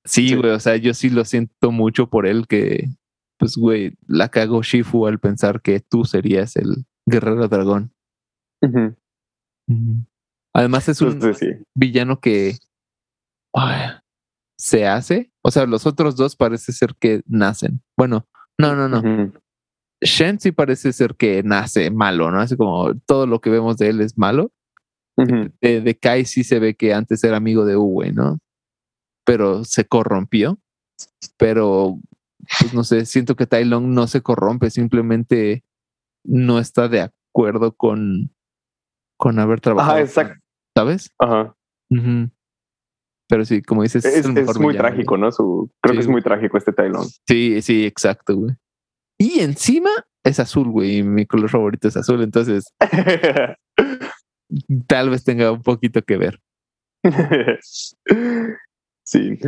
sí, 0.05 0.28
Sí. 0.30 0.34
güey, 0.37 0.51
o 0.53 0.61
sea, 0.61 0.76
yo 0.76 0.95
sí 0.95 1.11
lo 1.11 1.24
siento 1.24 1.70
mucho 1.70 2.09
por 2.09 2.26
él 2.26 2.47
que, 2.47 2.89
pues, 3.39 3.57
güey, 3.57 3.95
la 4.07 4.28
cagó 4.28 4.62
Shifu 4.62 5.07
al 5.07 5.18
pensar 5.18 5.61
que 5.62 5.80
tú 5.80 6.05
serías 6.05 6.57
el 6.57 6.84
guerrero 7.07 7.49
dragón. 7.49 7.93
Ujú. 8.62 8.95
Además 10.55 10.89
es 10.89 11.01
un, 11.01 11.12
Entonces, 11.12 11.39
sí. 11.39 11.64
villano 11.75 12.21
que 12.21 12.57
ay, 13.53 13.91
se 14.59 14.87
hace. 14.87 15.31
O 15.43 15.51
sea, 15.51 15.67
los 15.67 15.87
otros 15.87 16.17
dos 16.17 16.37
parece 16.37 16.73
ser 16.73 16.95
que 16.99 17.23
nacen. 17.27 17.83
Bueno, 17.97 18.27
no, 18.59 18.75
no, 18.75 18.89
no. 18.89 19.33
Shen 20.01 20.41
sí 20.41 20.53
parece 20.53 20.93
ser 20.93 21.14
que 21.14 21.43
nace 21.43 21.91
malo, 21.91 22.31
¿no? 22.31 22.41
Así 22.41 22.57
como 22.57 22.95
todo 23.07 23.27
lo 23.27 23.41
que 23.41 23.51
vemos 23.51 23.77
de 23.77 23.89
él 23.89 24.01
es 24.01 24.17
malo. 24.19 24.53
De, 25.17 25.81
de 25.81 25.99
Kai 25.99 26.27
sí 26.27 26.45
se 26.45 26.59
ve 26.59 26.75
que 26.75 26.93
antes 26.93 27.25
era 27.25 27.39
amigo 27.39 27.64
de 27.64 27.77
Uwe, 27.77 28.12
¿no? 28.12 28.39
Pero 29.25 29.64
se 29.64 29.87
corrompió. 29.87 30.59
Pero, 31.39 31.99
pues 32.61 32.75
no 32.75 32.85
sé, 32.85 33.07
siento 33.07 33.37
que 33.37 33.47
Tai 33.47 33.64
Long 33.64 33.87
no 33.89 34.07
se 34.07 34.23
corrompe, 34.23 34.71
simplemente 34.71 35.64
no 36.25 36.59
está 36.59 36.89
de 36.89 37.01
acuerdo 37.01 37.77
con, 37.77 38.31
con 39.17 39.39
haber 39.39 39.61
trabajado. 39.61 39.95
Ajá, 39.95 40.03
exacto. 40.03 40.41
¿Sabes? 40.77 41.11
Ajá. 41.19 41.55
Pero 43.29 43.45
sí, 43.45 43.62
como 43.62 43.83
dices, 43.83 44.05
Es, 44.05 44.27
muy 44.27 44.43
villano, 44.43 44.89
trágico. 44.89 45.17
¿no? 45.17 45.33
Su, 45.33 45.71
creo 45.81 45.95
Sí, 45.95 45.99
que 45.99 46.03
es 46.03 46.09
muy 46.09 46.23
trágico 46.23 46.59
este 46.59 46.73
Tylon. 46.73 47.07
Sí, 47.27 47.61
sí, 47.62 47.87
exacto, 47.87 48.37
güey. 48.37 48.55
Y 49.19 49.41
encima 49.41 49.91
es 50.25 50.39
azul, 50.41 50.69
güey. 50.71 50.99
Y 50.99 51.03
mi 51.03 51.27
color 51.27 51.49
favorito 51.49 51.89
es 51.89 51.97
azul, 51.97 52.23
entonces 52.23 52.73
tal 54.87 55.11
vez 55.11 55.25
tenga 55.25 55.51
un 55.53 55.62
poquito 55.62 56.03
que 56.03 56.17
ver. 56.17 56.41
sí. 59.05 59.39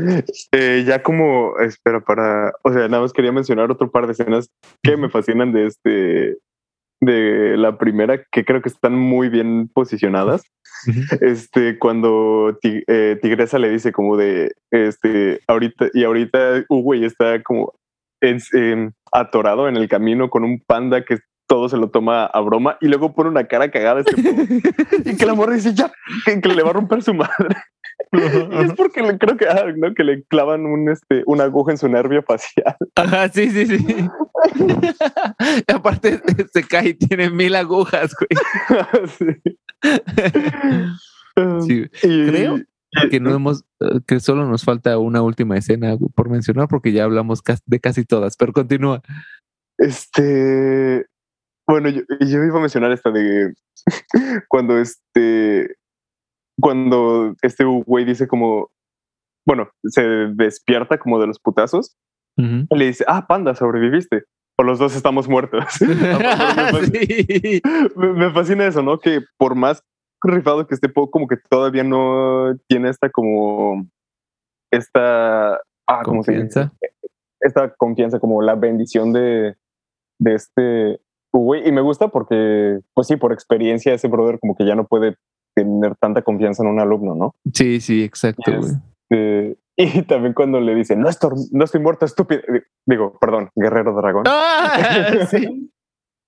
Eh, 0.52 0.84
ya 0.86 1.02
como, 1.02 1.58
espera, 1.58 2.00
para, 2.00 2.52
o 2.62 2.72
sea, 2.72 2.88
nada 2.88 3.02
más 3.02 3.12
quería 3.12 3.32
mencionar 3.32 3.70
otro 3.70 3.90
par 3.90 4.06
de 4.06 4.12
escenas 4.12 4.50
que 4.82 4.96
me 4.96 5.10
fascinan 5.10 5.52
de 5.52 5.66
este, 5.66 6.38
de 7.00 7.56
la 7.56 7.78
primera, 7.78 8.22
que 8.32 8.44
creo 8.44 8.60
que 8.62 8.68
están 8.68 8.94
muy 8.96 9.28
bien 9.28 9.68
posicionadas. 9.72 10.42
Este, 11.20 11.78
cuando 11.78 12.56
eh, 12.62 13.18
Tigresa 13.20 13.58
le 13.58 13.70
dice 13.70 13.92
como 13.92 14.16
de, 14.16 14.52
este, 14.70 15.40
ahorita, 15.48 15.88
y 15.92 16.04
ahorita 16.04 16.64
Uwe 16.68 17.04
está 17.04 17.42
como 17.42 17.74
en- 18.20 18.40
em, 18.52 18.92
atorado 19.12 19.68
en 19.68 19.76
el 19.76 19.88
camino 19.88 20.30
con 20.30 20.44
un 20.44 20.60
panda 20.64 21.04
que 21.04 21.18
todo 21.48 21.68
se 21.68 21.78
lo 21.78 21.88
toma 21.90 22.26
a 22.26 22.40
broma 22.40 22.76
y 22.80 22.88
luego 22.88 23.14
pone 23.14 23.30
una 23.30 23.44
cara 23.44 23.70
cagada 23.70 24.00
este 24.00 24.12
y 25.10 25.16
que 25.16 25.24
la 25.26 25.34
morra 25.34 25.54
dice 25.54 25.72
ya, 25.74 25.90
que, 26.26 26.40
que 26.40 26.48
le 26.48 26.62
va 26.62 26.70
a 26.70 26.74
romper 26.74 27.02
su 27.02 27.14
madre. 27.14 27.56
Y 28.12 28.64
es 28.64 28.72
porque 28.74 29.02
le, 29.02 29.18
creo 29.18 29.36
que, 29.36 29.46
ah, 29.48 29.66
¿no? 29.76 29.92
que 29.94 30.04
le 30.04 30.22
clavan 30.24 30.66
un, 30.66 30.88
este, 30.88 31.22
una 31.26 31.44
aguja 31.44 31.72
en 31.72 31.78
su 31.78 31.88
nervio 31.88 32.22
facial. 32.22 32.76
Ajá, 32.94 33.28
sí, 33.28 33.50
sí, 33.50 33.66
sí. 33.66 33.86
Y 35.68 35.72
Aparte 35.72 36.20
se 36.52 36.62
cae 36.64 36.90
y 36.90 36.94
tiene 36.94 37.30
mil 37.30 37.54
agujas, 37.54 38.14
güey. 38.18 38.28
Sí. 39.18 39.52
Sí, 41.66 41.86
Y- 42.02 42.26
creo 42.26 42.58
que 43.10 43.20
no 43.20 43.34
hemos, 43.34 43.64
eh, 43.80 44.00
que 44.06 44.18
solo 44.20 44.46
nos 44.46 44.64
falta 44.64 44.98
una 44.98 45.22
última 45.22 45.56
escena 45.56 45.96
por 46.14 46.30
mencionar 46.30 46.68
porque 46.68 46.92
ya 46.92 47.04
hablamos 47.04 47.42
de 47.66 47.80
casi 47.80 48.04
todas, 48.04 48.36
pero 48.36 48.52
continúa. 48.52 49.02
Este, 49.76 51.06
bueno, 51.66 51.90
yo, 51.90 52.02
yo 52.20 52.42
iba 52.42 52.58
a 52.58 52.60
mencionar 52.60 52.90
esta 52.92 53.10
de 53.10 53.52
cuando 54.48 54.78
este, 54.78 55.76
cuando 56.60 57.34
este 57.42 57.64
güey 57.64 58.04
dice 58.04 58.26
como, 58.26 58.70
bueno, 59.46 59.70
se 59.84 60.02
despierta 60.34 60.98
como 60.98 61.18
de 61.18 61.26
los 61.26 61.38
putazos, 61.38 61.96
Ujú. 62.36 62.66
y 62.70 62.78
le 62.78 62.86
dice, 62.86 63.04
ah, 63.08 63.26
panda, 63.26 63.54
sobreviviste, 63.54 64.24
o 64.56 64.62
los 64.62 64.78
dos 64.78 64.94
estamos 64.96 65.28
muertos. 65.28 65.64
Sí. 65.78 67.62
me, 67.96 68.30
fascina 68.32 68.66
eso, 68.66 68.82
¿no? 68.82 68.98
Que 68.98 69.20
por 69.36 69.54
más 69.54 69.82
rifado 70.22 70.66
que 70.66 70.74
esté, 70.74 70.92
como 70.92 71.28
que 71.28 71.36
todavía 71.48 71.84
no 71.84 72.56
tiene 72.68 72.90
esta 72.90 73.08
como, 73.08 73.86
esta, 74.72 75.54
ah, 75.86 76.02
¿cómo 76.04 76.22
se 76.22 76.32
dice? 76.32 76.42
Confianza. 76.42 76.72
esta 77.40 77.74
confianza, 77.74 78.18
como 78.18 78.42
la 78.42 78.56
bendición 78.56 79.12
de, 79.12 79.56
de 80.18 80.34
este 80.34 81.00
güey. 81.32 81.66
Y 81.68 81.72
me 81.72 81.80
gusta 81.80 82.08
porque, 82.08 82.80
pues 82.94 83.06
sí, 83.06 83.16
por 83.16 83.32
experiencia, 83.32 83.94
ese 83.94 84.08
brother 84.08 84.38
como 84.40 84.56
que 84.56 84.66
ya 84.66 84.74
no 84.74 84.86
puede 84.86 85.16
tener 85.58 85.96
tanta 85.96 86.22
confianza 86.22 86.62
en 86.62 86.70
un 86.70 86.80
alumno, 86.80 87.14
¿no? 87.14 87.34
Sí, 87.52 87.80
sí, 87.80 88.02
exacto. 88.02 88.52
Eh, 89.10 89.56
y 89.76 90.02
también 90.02 90.34
cuando 90.34 90.60
le 90.60 90.74
dice, 90.74 90.96
no 90.96 91.08
estoy, 91.08 91.30
no 91.52 91.64
estoy 91.64 91.80
muerto, 91.80 92.04
estúpido. 92.04 92.42
Digo, 92.86 93.18
perdón, 93.20 93.50
guerrero 93.54 93.94
dragón. 93.94 94.24
¡Ah! 94.26 95.26
Sí. 95.30 95.70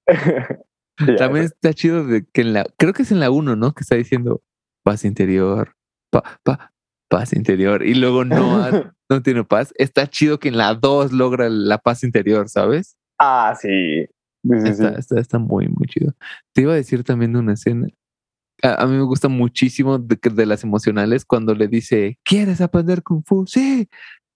También 1.16 1.46
está 1.46 1.72
chido 1.72 2.04
de 2.04 2.26
que 2.26 2.42
en 2.42 2.52
la, 2.52 2.66
creo 2.76 2.92
que 2.92 3.02
es 3.02 3.12
en 3.12 3.20
la 3.20 3.30
1, 3.30 3.56
¿no? 3.56 3.72
Que 3.72 3.82
está 3.82 3.94
diciendo 3.94 4.42
paz 4.82 5.04
interior, 5.04 5.74
pa, 6.10 6.22
pa, 6.42 6.72
paz 7.08 7.32
interior 7.32 7.86
y 7.86 7.94
luego 7.94 8.24
no, 8.24 8.68
no 9.08 9.22
tiene 9.22 9.44
paz. 9.44 9.72
Está 9.76 10.08
chido 10.08 10.38
que 10.38 10.48
en 10.48 10.58
la 10.58 10.74
2 10.74 11.12
logra 11.12 11.48
la 11.48 11.78
paz 11.78 12.04
interior, 12.04 12.48
¿sabes? 12.50 12.96
Ah, 13.18 13.54
sí. 13.58 14.06
está, 15.16 15.38
muy, 15.38 15.68
muy 15.68 15.86
chido. 15.86 16.12
Te 16.52 16.62
iba 16.62 16.72
a 16.72 16.76
decir 16.76 17.02
también 17.04 17.32
de 17.32 17.38
una 17.38 17.54
escena. 17.54 17.86
A, 18.62 18.86
mí 18.86 18.96
me 18.96 19.02
gusta 19.02 19.28
muchísimo 19.28 19.98
de, 19.98 20.18
de, 20.22 20.46
las 20.46 20.64
emocionales 20.64 21.24
cuando 21.24 21.54
le 21.54 21.68
dice, 21.68 22.18
¿quieres 22.24 22.60
aprender 22.60 23.02
Kung 23.02 23.22
Fu? 23.24 23.46
Sí. 23.46 23.88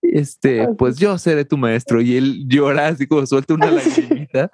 Este, 0.03 0.69
pues 0.77 0.99
yo 0.99 1.17
seré 1.19 1.45
tu 1.45 1.57
maestro. 1.57 2.01
Y 2.01 2.17
él 2.17 2.45
llora 2.47 2.89
así 2.89 3.07
como 3.07 3.27
suelta 3.27 3.55
una 3.55 3.71
lagrimita. 3.71 4.51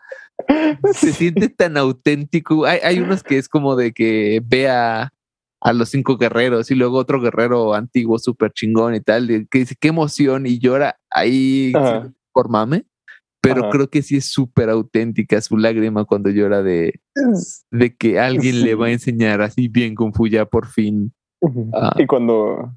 Se 0.92 1.12
siente 1.12 1.48
tan 1.48 1.76
auténtico. 1.76 2.64
Hay, 2.66 2.78
hay 2.82 3.00
unos 3.00 3.22
que 3.22 3.38
es 3.38 3.48
como 3.48 3.76
de 3.76 3.92
que 3.92 4.42
vea 4.44 5.12
a 5.60 5.72
los 5.72 5.90
cinco 5.90 6.16
guerreros 6.16 6.70
y 6.70 6.74
luego 6.74 6.96
otro 6.96 7.20
guerrero 7.20 7.74
antiguo 7.74 8.18
súper 8.18 8.52
chingón 8.52 8.94
y 8.94 9.00
tal, 9.00 9.46
que 9.50 9.58
dice 9.58 9.76
qué 9.78 9.88
emoción 9.88 10.46
y 10.46 10.58
llora 10.58 10.98
ahí 11.10 11.72
por 12.32 12.48
mame, 12.48 12.84
pero 13.40 13.70
creo 13.70 13.88
que 13.88 14.02
sí 14.02 14.16
es 14.16 14.30
súper 14.30 14.68
auténtica 14.68 15.40
su 15.40 15.56
lágrima 15.56 16.04
cuando 16.04 16.30
llora 16.30 16.62
de, 16.62 17.00
de 17.70 17.96
que 17.96 18.18
alguien 18.18 18.62
le 18.62 18.74
va 18.74 18.86
a 18.86 18.90
enseñar 18.90 19.40
así 19.40 19.68
bien 19.68 19.94
Kung 19.94 20.14
Fu 20.14 20.26
ya 20.26 20.44
por 20.44 20.66
fin. 20.66 21.12
Ah. 21.72 21.94
y 21.96 22.06
cuando... 22.06 22.74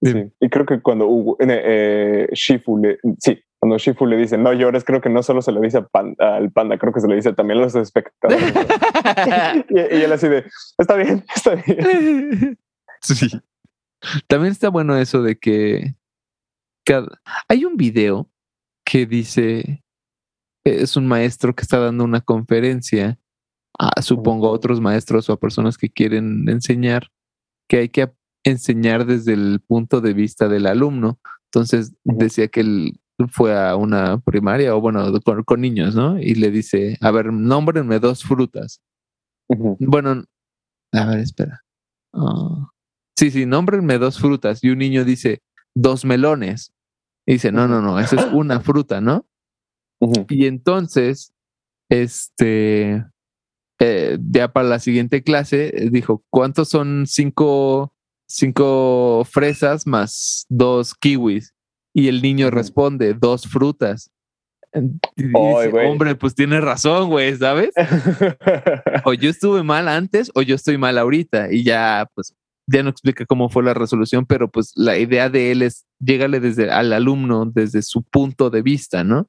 y 0.00 0.48
creo 0.48 0.64
que 0.64 0.80
cuando 0.80 1.06
Hugo, 1.06 1.36
eh, 1.40 2.28
Shifu 2.32 2.78
le, 2.78 2.98
sí, 3.18 3.40
cuando 3.58 3.78
Shifu 3.78 4.06
le 4.06 4.16
dice 4.16 4.38
no 4.38 4.52
llores, 4.52 4.84
creo 4.84 5.00
que 5.00 5.10
no 5.10 5.22
solo 5.22 5.42
se 5.42 5.50
lo 5.50 5.60
dice 5.60 5.78
al 5.78 6.52
panda, 6.52 6.78
creo 6.78 6.92
que 6.92 7.00
se 7.00 7.08
lo 7.08 7.14
dice 7.14 7.32
también 7.32 7.58
a 7.58 7.62
los 7.62 7.74
espectadores. 7.74 8.54
y, 9.70 9.78
él 9.78 10.12
así 10.12 10.28
de, 10.28 10.44
está 10.78 10.94
bien, 10.94 11.24
está 11.34 11.54
bien. 11.56 12.58
Sí. 13.00 13.28
También 14.28 14.52
está 14.52 14.68
bueno 14.68 14.96
eso 14.96 15.22
de 15.22 15.36
que 15.36 15.94
hay 17.48 17.64
un 17.64 17.76
video 17.76 18.30
que 18.84 19.06
dice, 19.06 19.82
es 20.66 20.96
un 20.96 21.06
maestro 21.06 21.54
que 21.54 21.62
está 21.62 21.78
dando 21.78 22.04
una 22.04 22.20
conferencia 22.20 23.18
a, 23.78 24.02
supongo, 24.02 24.48
a 24.48 24.52
otros 24.52 24.80
maestros 24.80 25.28
o 25.28 25.32
a 25.32 25.40
personas 25.40 25.78
que 25.78 25.90
quieren 25.90 26.48
enseñar, 26.48 27.10
que 27.68 27.78
hay 27.78 27.88
que 27.88 28.12
enseñar 28.44 29.06
desde 29.06 29.34
el 29.34 29.60
punto 29.60 30.00
de 30.00 30.14
vista 30.14 30.48
del 30.48 30.66
alumno. 30.66 31.18
Entonces 31.50 31.94
decía 32.04 32.48
que 32.48 32.60
el, 32.60 33.00
fue 33.28 33.56
a 33.56 33.76
una 33.76 34.18
primaria 34.18 34.74
o 34.74 34.80
bueno, 34.80 35.12
con, 35.44 35.60
niños, 35.60 35.94
¿no? 35.94 36.18
Y 36.18 36.34
le 36.34 36.50
dice, 36.50 36.98
a 37.00 37.10
ver, 37.10 37.32
nómbrenme 37.32 37.98
dos 37.98 38.24
frutas. 38.24 38.80
Bueno, 39.48 40.24
a 40.92 41.06
ver, 41.06 41.20
espera. 41.20 41.62
Ah, 42.12 42.70
sí, 43.18 43.30
sí, 43.30 43.46
nómbrenme 43.46 43.98
dos 43.98 44.18
frutas. 44.18 44.62
Y 44.62 44.70
un 44.70 44.78
niño 44.78 45.04
dice, 45.04 45.42
dos 45.74 46.04
melones. 46.04 46.72
Y 47.26 47.34
dice, 47.34 47.52
no, 47.52 47.68
no, 47.68 47.80
no, 47.80 47.98
eso 47.98 48.16
es 48.16 48.26
una 48.32 48.60
fruta, 48.60 49.00
¿no? 49.00 49.26
Y 50.28 50.46
entonces, 50.46 51.32
este, 51.88 53.04
eh, 53.78 54.18
ya 54.30 54.52
para 54.52 54.68
la 54.68 54.78
siguiente 54.78 55.22
clase, 55.22 55.68
eh, 55.74 55.90
dijo, 55.90 56.24
¿cuántos 56.30 56.68
son 56.68 57.06
cinco, 57.06 57.94
cinco 58.28 59.26
fresas 59.30 59.86
más 59.86 60.46
dos 60.48 60.94
kiwis? 60.94 61.54
Y 61.94 62.08
el 62.08 62.22
niño 62.22 62.50
responde, 62.50 63.14
dos 63.14 63.46
frutas. 63.46 64.10
Hombre, 65.34 66.14
pues 66.14 66.34
tiene 66.34 66.60
razón, 66.60 67.08
güey, 67.08 67.34
¿sabes? 67.36 67.70
o 69.04 69.14
yo 69.14 69.30
estuve 69.30 69.62
mal 69.62 69.88
antes 69.88 70.30
o 70.34 70.42
yo 70.42 70.54
estoy 70.54 70.76
mal 70.76 70.98
ahorita. 70.98 71.52
Y 71.52 71.64
ya, 71.64 72.06
pues, 72.14 72.34
ya 72.66 72.82
no 72.82 72.90
explica 72.90 73.24
cómo 73.24 73.48
fue 73.48 73.62
la 73.62 73.74
resolución, 73.74 74.26
pero 74.26 74.50
pues 74.50 74.72
la 74.74 74.98
idea 74.98 75.30
de 75.30 75.52
él 75.52 75.62
es 75.62 75.86
llegarle 76.00 76.40
desde 76.40 76.70
al 76.70 76.92
alumno 76.92 77.46
desde 77.46 77.82
su 77.82 78.02
punto 78.02 78.50
de 78.50 78.62
vista, 78.62 79.04
¿no? 79.04 79.28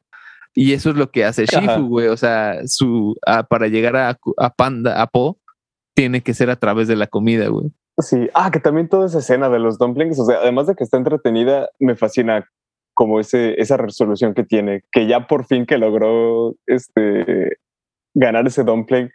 Y 0.59 0.73
eso 0.73 0.89
es 0.89 0.95
lo 0.95 1.11
que 1.11 1.23
hace 1.23 1.45
Shifu, 1.45 1.87
güey. 1.87 2.07
O 2.07 2.17
sea, 2.17 2.65
su, 2.65 3.15
para 3.47 3.67
llegar 3.67 3.95
a, 3.95 4.17
a 4.37 4.49
Panda, 4.49 4.99
a 4.99 5.05
Po, 5.05 5.37
tiene 5.95 6.21
que 6.23 6.33
ser 6.33 6.49
a 6.49 6.55
través 6.55 6.87
de 6.87 6.95
la 6.95 7.05
comida, 7.05 7.47
güey. 7.47 7.67
Sí, 7.99 8.27
ah, 8.33 8.49
que 8.49 8.59
también 8.59 8.89
toda 8.89 9.05
esa 9.05 9.19
escena 9.19 9.49
de 9.49 9.59
los 9.59 9.77
dumplings, 9.77 10.19
o 10.19 10.25
sea, 10.25 10.37
además 10.37 10.65
de 10.65 10.73
que 10.73 10.83
está 10.83 10.97
entretenida, 10.97 11.69
me 11.77 11.95
fascina 11.95 12.49
como 12.95 13.19
ese, 13.19 13.61
esa 13.61 13.77
resolución 13.77 14.33
que 14.33 14.43
tiene, 14.43 14.83
que 14.91 15.05
ya 15.05 15.27
por 15.27 15.45
fin 15.45 15.67
que 15.67 15.77
logró 15.77 16.55
este, 16.65 17.57
ganar 18.15 18.47
ese 18.47 18.63
dumpling, 18.63 19.11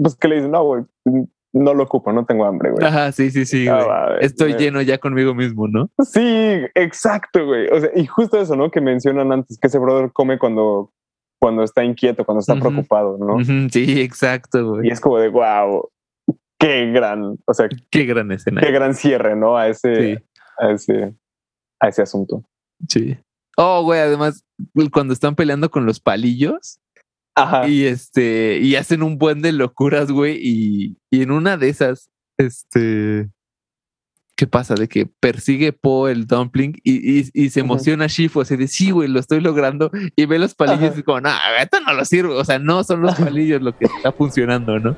pues 0.00 0.14
que 0.14 0.28
le 0.28 0.36
dice, 0.36 0.48
no, 0.48 0.62
güey, 0.62 0.84
no 1.52 1.74
lo 1.74 1.84
ocupo, 1.84 2.12
no 2.12 2.24
tengo 2.26 2.44
hambre, 2.44 2.70
güey. 2.70 2.86
Ajá, 2.86 3.12
sí, 3.12 3.30
sí, 3.30 3.46
sí. 3.46 3.66
Ah, 3.68 4.16
Estoy 4.20 4.54
lleno 4.54 4.82
ya 4.82 4.98
conmigo 4.98 5.34
mismo, 5.34 5.66
¿no? 5.68 5.90
Sí, 6.04 6.20
exacto, 6.74 7.46
güey. 7.46 7.68
O 7.68 7.80
sea, 7.80 7.90
y 7.94 8.06
justo 8.06 8.40
eso, 8.40 8.56
¿no? 8.56 8.70
Que 8.70 8.80
mencionan 8.80 9.32
antes, 9.32 9.58
que 9.58 9.68
ese 9.68 9.78
brother 9.78 10.12
come 10.12 10.38
cuando, 10.38 10.92
cuando 11.40 11.62
está 11.62 11.84
inquieto, 11.84 12.24
cuando 12.24 12.40
está 12.40 12.56
preocupado, 12.56 13.16
¿no? 13.18 13.42
Sí, 13.70 14.00
exacto, 14.00 14.74
güey. 14.74 14.88
Y 14.88 14.90
es 14.90 15.00
como 15.00 15.18
de, 15.18 15.28
wow, 15.28 15.88
qué 16.58 16.90
gran, 16.92 17.38
o 17.44 17.54
sea, 17.54 17.68
qué 17.90 18.04
gran 18.04 18.30
escena. 18.32 18.60
Qué 18.60 18.70
gran 18.70 18.94
cierre, 18.94 19.34
¿no? 19.34 19.56
A 19.56 19.68
ese, 19.68 20.24
a 20.58 20.72
ese, 20.72 21.14
a 21.80 21.88
ese 21.88 22.02
asunto. 22.02 22.42
Sí. 22.88 23.16
Oh, 23.56 23.82
güey, 23.82 24.00
además, 24.00 24.44
cuando 24.92 25.12
están 25.12 25.34
peleando 25.34 25.70
con 25.70 25.86
los 25.86 25.98
palillos. 25.98 26.78
Ajá. 27.42 27.68
Y 27.68 27.84
este, 27.84 28.58
y 28.58 28.76
hacen 28.76 29.02
un 29.02 29.18
buen 29.18 29.42
de 29.42 29.52
locuras, 29.52 30.10
güey. 30.10 30.38
Y, 30.40 30.96
y 31.10 31.22
en 31.22 31.30
una 31.30 31.56
de 31.56 31.68
esas, 31.68 32.10
este. 32.36 33.28
¿Qué 34.36 34.46
pasa? 34.46 34.76
De 34.76 34.86
que 34.86 35.04
persigue 35.04 35.72
Po 35.72 36.06
el 36.06 36.28
dumpling 36.28 36.76
y, 36.84 37.18
y, 37.18 37.28
y 37.34 37.50
se 37.50 37.58
emociona 37.58 38.06
Shifu, 38.06 38.42
así 38.42 38.54
de 38.54 38.68
sí, 38.68 38.92
güey, 38.92 39.08
lo 39.08 39.18
estoy 39.18 39.40
logrando. 39.40 39.90
Y 40.14 40.26
ve 40.26 40.38
los 40.38 40.54
palillos 40.54 40.96
y 40.96 41.02
como, 41.02 41.22
no, 41.22 41.30
esto 41.60 41.80
no 41.80 41.92
lo 41.92 42.04
sirve. 42.04 42.34
O 42.34 42.44
sea, 42.44 42.60
no 42.60 42.84
son 42.84 43.02
los 43.02 43.16
palillos 43.16 43.60
lo 43.60 43.76
que 43.76 43.86
está 43.86 44.12
funcionando, 44.12 44.78
¿no? 44.78 44.96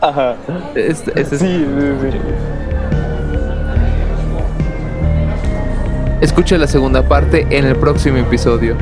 Ajá. 0.00 0.36
Es, 0.76 0.98
sí, 0.98 1.24
sí, 1.24 1.38
sí. 1.38 1.66
Escucha 6.20 6.56
la 6.56 6.66
segunda 6.68 7.08
parte 7.08 7.46
en 7.50 7.64
el 7.64 7.74
próximo 7.76 8.18
episodio. 8.18 8.76